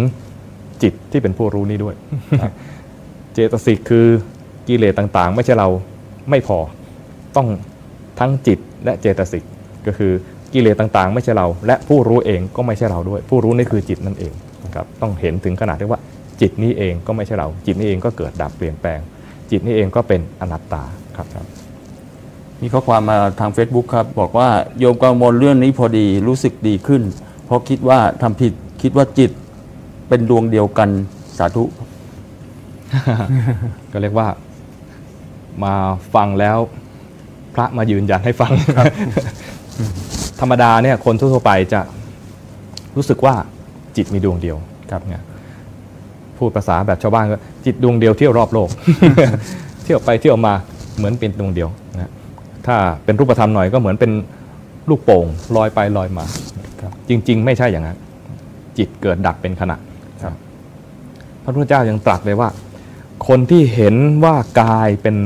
[0.83, 1.95] จิตที่เป็นผู้รู้นี้ด้วย
[3.35, 4.07] เจตสิกคือ
[4.69, 5.69] กิเลสต่างๆ ไม่ใช่เรา
[6.31, 6.59] ไม่พอ
[7.37, 7.47] ต้อง
[8.21, 9.45] ทั้งจิตและเจตสิก
[9.87, 10.13] ก็คือ
[10.53, 14.33] กิเลสต่างๆ ไม่ใช่เรา และผู้รู้เองก็ไม่ใช่เราด้วย ผู้รู้นี่คือจิตนั่นเอง
[14.77, 16.01] ครับต้องเห็นถึงขนาดที่ว่า
[16.41, 18.99] จิตนี้เองก็ไม่ใช่เรา จิตนี้เองก็เกิดดับเปลี่ยนแปลง
[19.51, 20.83] จิตนี้เองก็เป็นอนัตตา
[21.17, 21.47] ครับครับ
[22.63, 24.49] มีข้อความมาทาง Facebook ครับ บอกว่า
[24.79, 27.03] โยมกังวลเรื่องนี้พอดีรู้สึกดีขึ้น
[27.45, 28.53] เพราะคิดว่าทำผิด
[28.83, 29.31] คิดว่าจิต
[30.09, 30.89] เป็นดวงเดียวกัน
[31.39, 31.65] สาธุ
[33.93, 34.29] ก็เรียกว่า
[35.65, 35.75] มา
[36.15, 36.59] ฟังแล้ว
[37.55, 38.53] พระมายืนยันให้ฟัง
[40.41, 41.81] ธรรมดาเนี่ยคนทั่วๆไปจะ
[42.97, 43.35] รู้สึกว่า
[43.97, 44.57] จิตมีดวงเดียว
[44.91, 45.23] ครับเนี่ย
[46.39, 48.69] พูดภาษาแบบชาวบ้านก็จิตดวงเดียวเที่ยวรอบโลก
[49.85, 50.55] เที่ยวไปเที่ยวมา
[50.97, 52.11] เหมือนเป็นดวงเดียวนะ
[52.67, 54.13] ถ้าเป็นรูปธรรมหน่อยก็เหมือนเป็น
[54.89, 56.25] ลูกโป่งลอยไปลอยมา
[56.81, 57.99] ครับจริง ๆ ไม่ใช่อย่างนั้น
[58.79, 59.77] จิตเกิดดับเป็นขณะ
[60.23, 60.35] ครับ
[61.43, 62.49] พระพุทธเจ้ายังตรัสเลยว่า
[63.29, 63.95] คนที่เห็น
[64.25, 65.17] ว่ากายเป็น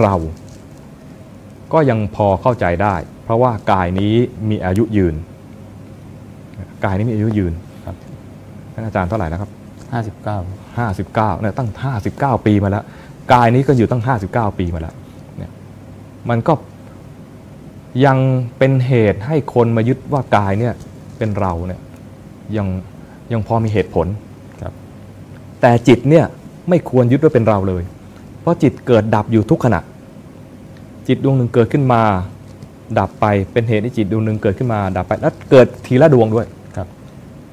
[0.00, 0.14] เรา
[1.72, 4.14] ก็ยังพอเข้าใจได้ เพราะว่ากายนี้
[4.50, 5.14] มีอายุยืน
[6.84, 7.52] กายนี้มีอายุยืน
[7.86, 7.96] ครับ
[8.72, 9.50] ท่านอาจารย์เท่าไหร่แล้วครับ
[10.28, 11.68] 59 59เนี่ยตั้ง
[12.36, 12.84] 59 ปีมาแล้ว
[13.32, 14.94] กายนี้ก็อยู่ตั้ง 59 ปีมาแล้ว
[15.38, 15.50] เนี่ย
[16.28, 16.52] มันก็
[18.04, 18.18] ยัง
[18.58, 20.74] เป็นเหตุให้คนมายึดว่ากายเนี่ย
[21.18, 21.80] เป็นเราเนี่ย
[22.56, 22.66] ยัง
[23.32, 24.06] ยังพอมีเหตุผล
[24.62, 24.72] ครับ
[25.60, 26.24] แต่จิตเนี่ย
[26.68, 27.82] ไม่ควรยึดว่าเป็นเราเลย
[28.40, 29.80] เพราะจิตเกิดดับอยู่ทุกขณะ
[31.08, 32.02] จิตดวงหนึ่งเกิดขึ้นมา
[32.98, 36.46] ดับไปเป็นเหตุให้จิตดวงหนึ่งเกิดขึ้นมา ดับไปแล้วเกิดทีละดวงด้วย
[36.76, 36.86] ครับ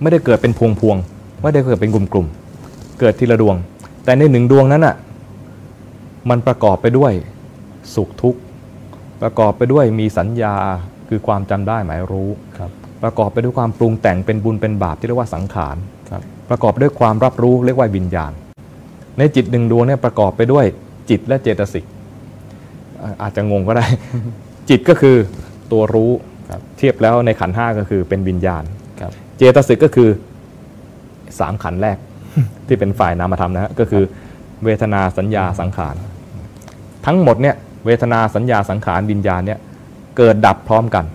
[0.02, 2.45] ไม่ได้เกิดเป็นพวงพวงๆไม่ได้เกิดเป็นกลุ่มกลุ่มๆ
[3.00, 3.56] เกิดทีละดวง
[4.06, 4.96] แต่ในหนึ่งดวงนั้นอะ
[6.30, 7.14] มันประกอบไปด้วย
[7.96, 8.40] สุขทุกข์
[9.22, 10.56] ประกอบไปด้วยมีสัญญา
[11.10, 12.70] คือความจำได้หมายรู้ครับ
[13.04, 15.76] ประกอบไปด้วยความปรุงแต่งเป็นบุญเป็นบาปที่เรียกว่าสังขาร
[16.10, 18.32] ครับประกอบไปด้วยความรับรู้เรียกว่าวิญญาณ
[19.18, 20.66] ในจิตหนึ่งดวงเนี่ยประกอบไปด้วย
[21.10, 21.86] จิตและเจตสิก
[23.02, 23.86] อ่าอาจจะงงก็ได้
[24.70, 25.16] จิตก็คือ
[25.72, 26.12] ตัวรู้
[26.50, 28.64] ครับเทียบแล้วในขันธ์ห้าก็คือเป็นวิญญาณ
[29.00, 30.10] ครับเจตสิกก็คือ
[31.40, 31.98] สามขันธ์แรก
[32.68, 34.04] ที่เป็นฝ่ายนามธรรมนะฮะก็คือ
[34.64, 35.96] เวทนาสัญญาสังขาร
[37.06, 37.56] ทั้งหมดเนี่ย
[37.86, 39.60] เวทนาสัญญาสังขารวิญญาณเนี่ย
[40.18, 41.06] เกิดดับพร้อมกัน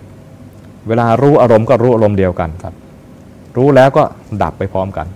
[0.89, 2.75] เวลารู้อารมณ์ก็รู้อารมณ์เดียวกันครับ
[3.57, 4.03] รู้แล้วก็
[4.43, 5.07] ดับไปพร้อมกัน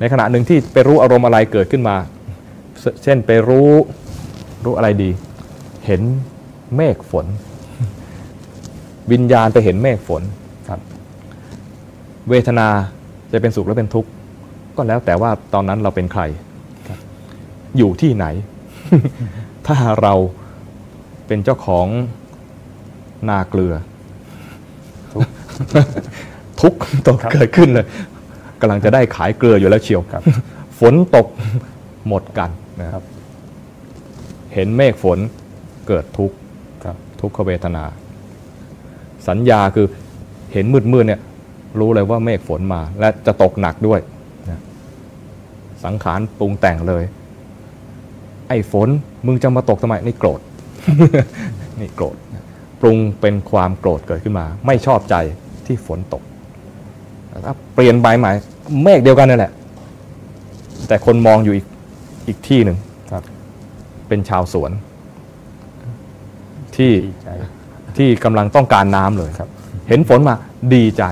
[0.00, 1.96] ในขณะหนึ่งที่ไปรู้อารมณ์อะไรเกิดขึ้นมา
[2.80, 3.70] เชเช่นไปรู้
[4.64, 5.10] รู้อะไรดี
[5.86, 6.02] เห็น
[6.76, 7.26] เมฆฝน
[9.12, 10.22] วิญญาณไปเห็นเมฆฝน
[10.68, 10.80] ครับ
[12.28, 12.68] เวทนา
[13.32, 14.08] จะเป็นสุขหรือเป็นทุกข์
[14.76, 16.22] ก็แล้วแต่ว่าตอนนั้นเราเป็นใคร
[16.88, 16.98] ครับ
[17.78, 18.26] อยู่ที่ไหน
[19.66, 20.14] ถ้าเรา
[21.26, 21.86] เป็นเจ้าของ
[23.28, 23.74] นาเกลือ
[26.60, 27.86] ทุกข์ตกเกิดขึ้นเลย
[28.60, 30.22] กำลังจะได้ขายเกลืออยู่แล้วเชียวครับ
[30.78, 31.26] ฝนตก
[32.08, 32.50] หมดกัน
[32.82, 33.02] นะครับ
[34.54, 35.18] เห็นเมฆฝน
[35.88, 36.36] เกิดทุกข์
[36.84, 37.84] ครับทุกขเวทนา
[39.28, 39.86] สัญญาคือ
[40.52, 41.20] เห็นมืดๆเนี่ย
[41.80, 44.00] รู้เลยว่าเมฆฝนมา และจะตกหนักด้วย
[44.50, 44.60] นะ
[45.84, 47.04] สังขารปรุงแต่งเลย
[48.48, 48.88] ไอ้ฝน
[49.26, 50.40] มึงจะมาตกทำไมนี่โกรธ
[51.80, 52.16] นี่โกรธ
[52.80, 55.14] ปรุงเป็นความโกรธเกิดขึ้นมา ไม่ชอบใจ
[55.66, 56.22] ที่ฝนตก
[57.44, 58.30] ถ้าเปลี่ยนใบใหม่
[58.84, 59.52] เมฆเดียวกันนั่นแหละ
[60.88, 61.66] แต่คนมองอยู่อีก
[62.26, 62.76] อีกที่หนึ่ง
[63.12, 63.22] ครับ
[64.08, 64.70] เป็นชาวสวน
[66.76, 67.28] ที่ดีใจ
[67.98, 69.48] ที่กำลังต้องการน้ำเลยครับ
[69.88, 70.34] เห็นฝนมา
[70.74, 71.04] ดีใจ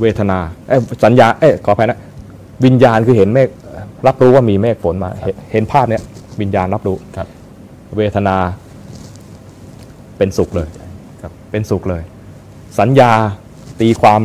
[0.00, 1.98] เนี่ยเวทนาเอ้ยสัญญาเอ้ยขออภัยนะ
[2.64, 3.48] วิญญาณคือเห็นเมฆ
[4.06, 6.02] รับรู้ว่ามีเมฆฝนมาเห็นเห็นภาพเนี้ย
[6.40, 7.28] วิญญาณรับรู้ครับ
[7.96, 8.36] เวทนา
[10.18, 10.68] เป็นสุขเลย
[11.22, 12.02] ครับเป็นสุขเลย
[12.78, 13.12] สัญญา
[13.80, 14.20] ตีความ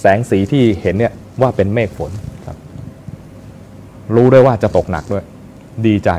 [0.00, 2.10] แสงสีที่เห็นเนี่ยว่าเป็นเมฆฝน
[2.46, 2.56] ครับ
[4.14, 5.24] รู้ด้วยว่าจะตกหนักด้วย
[5.86, 6.10] ดีใจ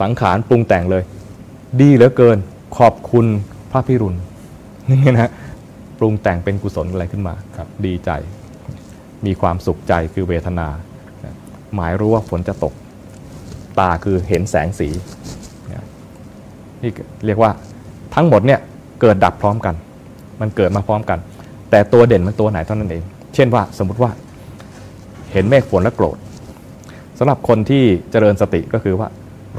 [0.00, 1.02] สังขารปรุงแต่งเลย
[1.80, 2.38] ดีเหลือเกิน
[2.78, 3.26] ขอบคุณ
[3.70, 4.16] พระพิรุณ
[4.90, 5.30] นี่นะ
[5.98, 8.10] ปรุงแต่งเป็นกุศลอะไรขึ้นมาครับดีใจ
[9.26, 10.68] มีความสุขใจคือเวทนา
[11.74, 12.74] หมายรู้ว่าฝนจะตก
[13.80, 14.88] ตาคือเห็นแสงสี
[16.82, 16.90] นี่
[17.26, 17.50] เรียกว่า
[18.14, 18.60] ทั้งหมดเนี่ย
[19.00, 19.74] เกิดดับพร้อมกัน
[20.40, 21.18] มันเกิดมาพร้อมกัน
[21.70, 23.02] แต่ตัวเด่นมันตัวไหนเท่านั้นเอง
[23.34, 24.10] เช่นว่าสมมติว่า
[25.32, 26.16] เห็นเมฆฝนแล้วโกรธ
[27.18, 29.08] สำหรับคนที่เจริญสติก็คือว่า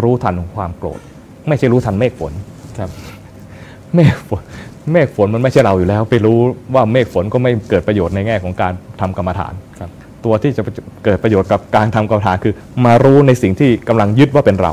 [0.01, 0.99] รู้ทันความโกรธ
[1.47, 2.33] ไม่ใช่รู้ทันเมฆฝน
[2.79, 2.89] ครับ
[3.95, 4.43] เมฆฝน
[4.91, 6.37] เมฆฝนมันไม่ใช่เราอยู่แล้ว ไปรู้
[6.73, 9.89] ว่าเมฆฝนก็ไม่เกิดประโยชน์ในแง่ของการทำกรรมฐานครับ
[10.25, 10.61] ตัวที่จะ
[11.05, 12.53] เกิดประโยชน์กับการทำกรรมฐานคือ
[12.85, 14.71] มารู้ในสิ่งที่กำลังยึดว่าเป็นเรา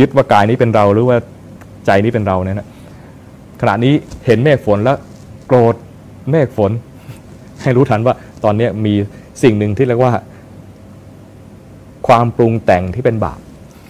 [0.00, 1.16] ยึดว่ากายนี้เป็นเราหรือว่า
[1.86, 2.68] ใจนี้เป็นเราเนี่ยนะ
[3.60, 3.94] ขณะนี้
[4.26, 4.96] เห็นเมฆฝนแล้ว
[5.48, 5.74] โกรธ
[6.30, 6.70] เมฆฝน
[7.62, 8.14] ให้รู้ทันว่า
[8.44, 8.94] ตอนนี้มี
[9.42, 10.12] สิ่งหนึ่งที่เรียกว่า
[12.08, 13.40] ความปรุงแต่งที่เป็นบาป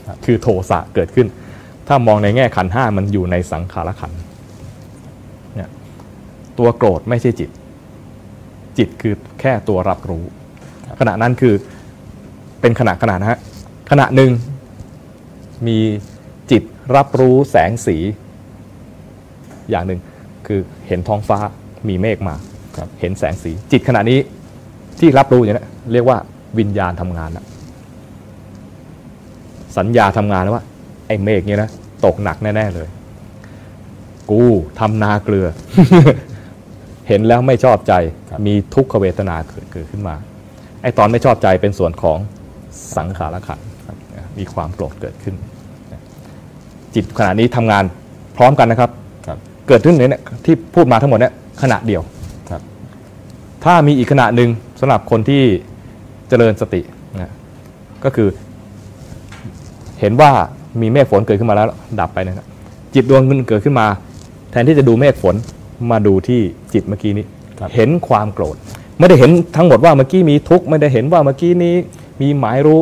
[0.06, 1.26] ครับคือโทสะเกิดขึ้น
[1.88, 4.28] ถ้ามองในแง่ขันธ์ห้ามันอยู่ในสังขารขันธ์เนี่ย
[6.58, 7.50] ตัวโกรธไม่ใช่จิต
[8.78, 10.24] จิตคือแค่ตัวรับรู้
[11.00, 11.54] ขณะนั้นคือ
[12.60, 13.38] เป็นขณะขณะนะฮะ
[13.90, 14.30] ขณะหนึ่ง
[15.66, 15.78] มี
[16.50, 16.62] จิต
[16.96, 17.96] รับรู้แสงสี
[19.70, 20.00] อย่างหนึ่ง
[20.46, 21.38] คือเห็นท้องฟ้า
[21.88, 22.34] มีเมฆมา
[22.76, 24.18] ครับเห็นแสงสี จิตขณะนี้
[25.00, 26.18] ที่รับรู้อย่างนี้เรียกว่า
[26.58, 27.44] วิญญาณทำงานนะ
[29.78, 30.64] สัญญาทำงานแล้วว่า
[31.06, 31.70] ไอ้เมฆเนี่ยนะ
[32.04, 32.88] ตกหนักแน่ ๆ เลย
[34.30, 34.42] กู
[34.78, 35.46] ทำนาเกลือ
[37.08, 37.94] เห็นแล้วไม่ชอบใจ
[38.30, 40.14] ครับมีทุกขเวทนาเกิดเกิดขึ้นมา
[40.82, 42.18] ไอ้ตอนไม่ชอบใจเป็นส่วนของ
[42.96, 43.96] สังขารขันธ์ครับ
[44.38, 45.34] มีความโกรธเกิดขึ้น
[46.94, 47.84] จิตขณะนี้ทำงาน
[48.36, 48.90] พร้อมกันนะครับ
[49.26, 49.38] ครับ
[49.68, 52.02] เกิดขึ้นเนี่ยที่พูดมาทั้งหมดเนี่ยขณะเดียว
[52.50, 52.62] ครับ
[53.64, 54.50] ถ้ามีอีกขณะหนึ่ง
[54.80, 55.42] สำหรับคนที่
[56.28, 56.80] เจริญสติ
[57.20, 57.32] นะ
[58.04, 58.28] ก็คือ
[60.00, 60.30] เห็นว่า
[60.80, 61.66] มีเมฆฝนเกิดขึ้นมาแล้ว
[62.00, 62.46] ดับไปนะครับ
[62.94, 63.86] จิตดวงนึงเกิดขึ้นมา
[64.50, 65.34] แทนที่จะดูเมฆฝน
[65.90, 66.40] มาดูที่
[66.72, 67.24] จิตเมื่อกี้นี้
[67.58, 68.56] ครับเห็นความโกรธ
[68.98, 71.74] ไม่ได้เห็นทั้งหมดว่าเมื่อกี้มีทุกข์ไม่ได้เห็นว่าเมื่อกี้นี้
[72.20, 72.80] มีหมายรู้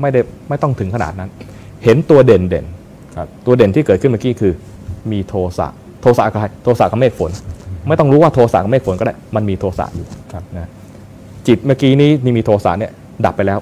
[0.00, 1.30] ไม่ได้ไม่ต้องถึงขนาดนั้น
[1.84, 2.64] เห็นตัวเด่นเด่น
[3.16, 4.52] ครับตัวเด่นที่เกิดขึ้นเมื่อกี้คือ
[5.12, 5.68] มีโทสะ
[6.00, 7.30] โทสะกับใครโทสะกับเมฆฝน
[7.88, 10.68] ไม่ต้องรู้ว่าโทสะกับเมฆฝนก็ได้ มันมีโทสะอยู่ครับนะ
[11.46, 12.92] จิตเมื่อกี้นี้นี่มีโทสะเนี่ย
[13.24, 13.58] ดับไปแล้ว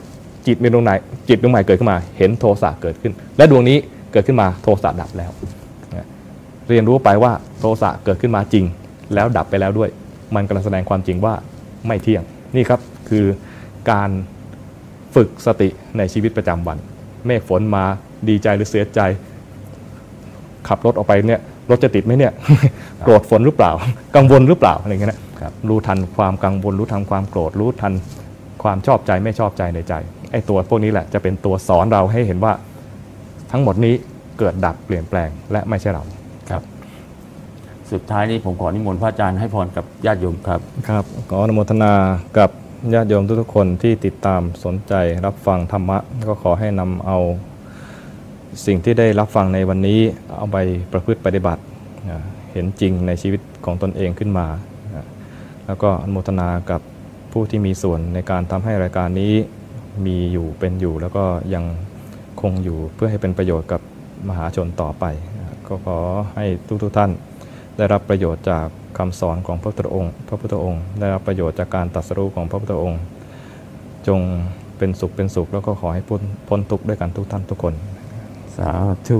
[0.46, 0.90] จิตมีดวงไหน
[1.28, 3.76] จิตดวงใหม่เกิดขึ้นมา เห็นโทสะเกิดขึ้น และดวงนี้
[4.12, 5.61] เกิดขึ้นมาโทสะดับแล้วนะ
[6.68, 8.64] เรียนรู้ไปว่าโทสะเกิดขึ้นมาจริง
[9.14, 9.90] แล้วดับไปแล้วด้วย
[10.34, 11.34] มันกำลังแสดงความจริงว่า
[11.86, 12.22] ไม่เที่ยง
[12.56, 13.24] นี่ครับคือ
[13.90, 14.10] การ
[15.14, 15.68] ฝึกสติ
[15.98, 16.78] ในชีวิตประจำวัน
[17.26, 17.84] เมฆฝนมา
[18.28, 19.00] ดีใจหรือเสียใจ
[20.68, 21.40] ขับรถออกไปเนี่ย
[21.70, 22.32] รถจะติดไหมเนี่ย
[23.04, 23.72] โกรธฝนหรือเปล่า
[24.16, 27.92] กังวลหรือเปล่าอะไรเงี้ยนะครับรู้ทันความกังวลรู้ทันความโกรธรู้ทัน
[28.62, 29.94] ความชอบใจไม่ชอบใจในใจ
[30.32, 32.52] ไอ้ตัวพวกนี้แหละจะเป็นตัวสอนเราให้เห็นว่า
[33.52, 33.94] ทั้งหมดนี้
[34.38, 36.21] เกิดดับเปลี่ยนแปลงและไม่ใช่เราครับ
[37.92, 41.92] สุดท้ายนี้ผมขอนิมนต์พระอาจารย์ให้พรกับญาติโยมครับครับขออนุโมทนา
[42.38, 42.50] กับ
[42.94, 44.94] ญาติโยมทุกๆคนที่ติดตามสนใจ
[45.26, 45.98] รับฟังธรรมะ
[46.28, 47.18] ก็ขอให้นำเอา
[48.66, 50.00] สิ่งที่ได้รับฟังในวันนี้
[50.36, 50.58] เอาไป
[50.92, 51.62] ประพฤติปฏิบัติ
[52.52, 54.46] เห็นจริงในชีวิตของตนเองขึ้นมา
[55.66, 56.80] แล้วก็อนุโมทนากับ
[57.32, 59.32] ผู้ที่มีส่วนในการทำให้รายการนี้
[60.06, 61.24] มีอยู่เป็นอยู่ แล้วก็
[61.54, 61.64] ยัง
[62.40, 63.80] คงอยู่เพื่อให้เป็นประโยชน์กับ
[64.28, 65.04] มหาชนต่อไป
[65.68, 65.98] ก็ขอ
[66.34, 66.46] ให้
[66.82, 67.10] ทุกๆท่าน
[67.76, 68.66] ได้รับประโยชน์จาก
[68.98, 73.00] คำสอนของพระพุทธองค์ พระพุทธองค์ ได้รับประโยชน์จากการตรัสรู้ของพระพุทธองค์
[74.08, 74.20] จง
[74.78, 77.74] เป็นสุขเป็นสุขแล้วก็ขอให้พ้นพ้นทุกข์ด้วยกันทุกท่านทุกคน
[78.56, 78.70] สา
[79.06, 79.18] ธุ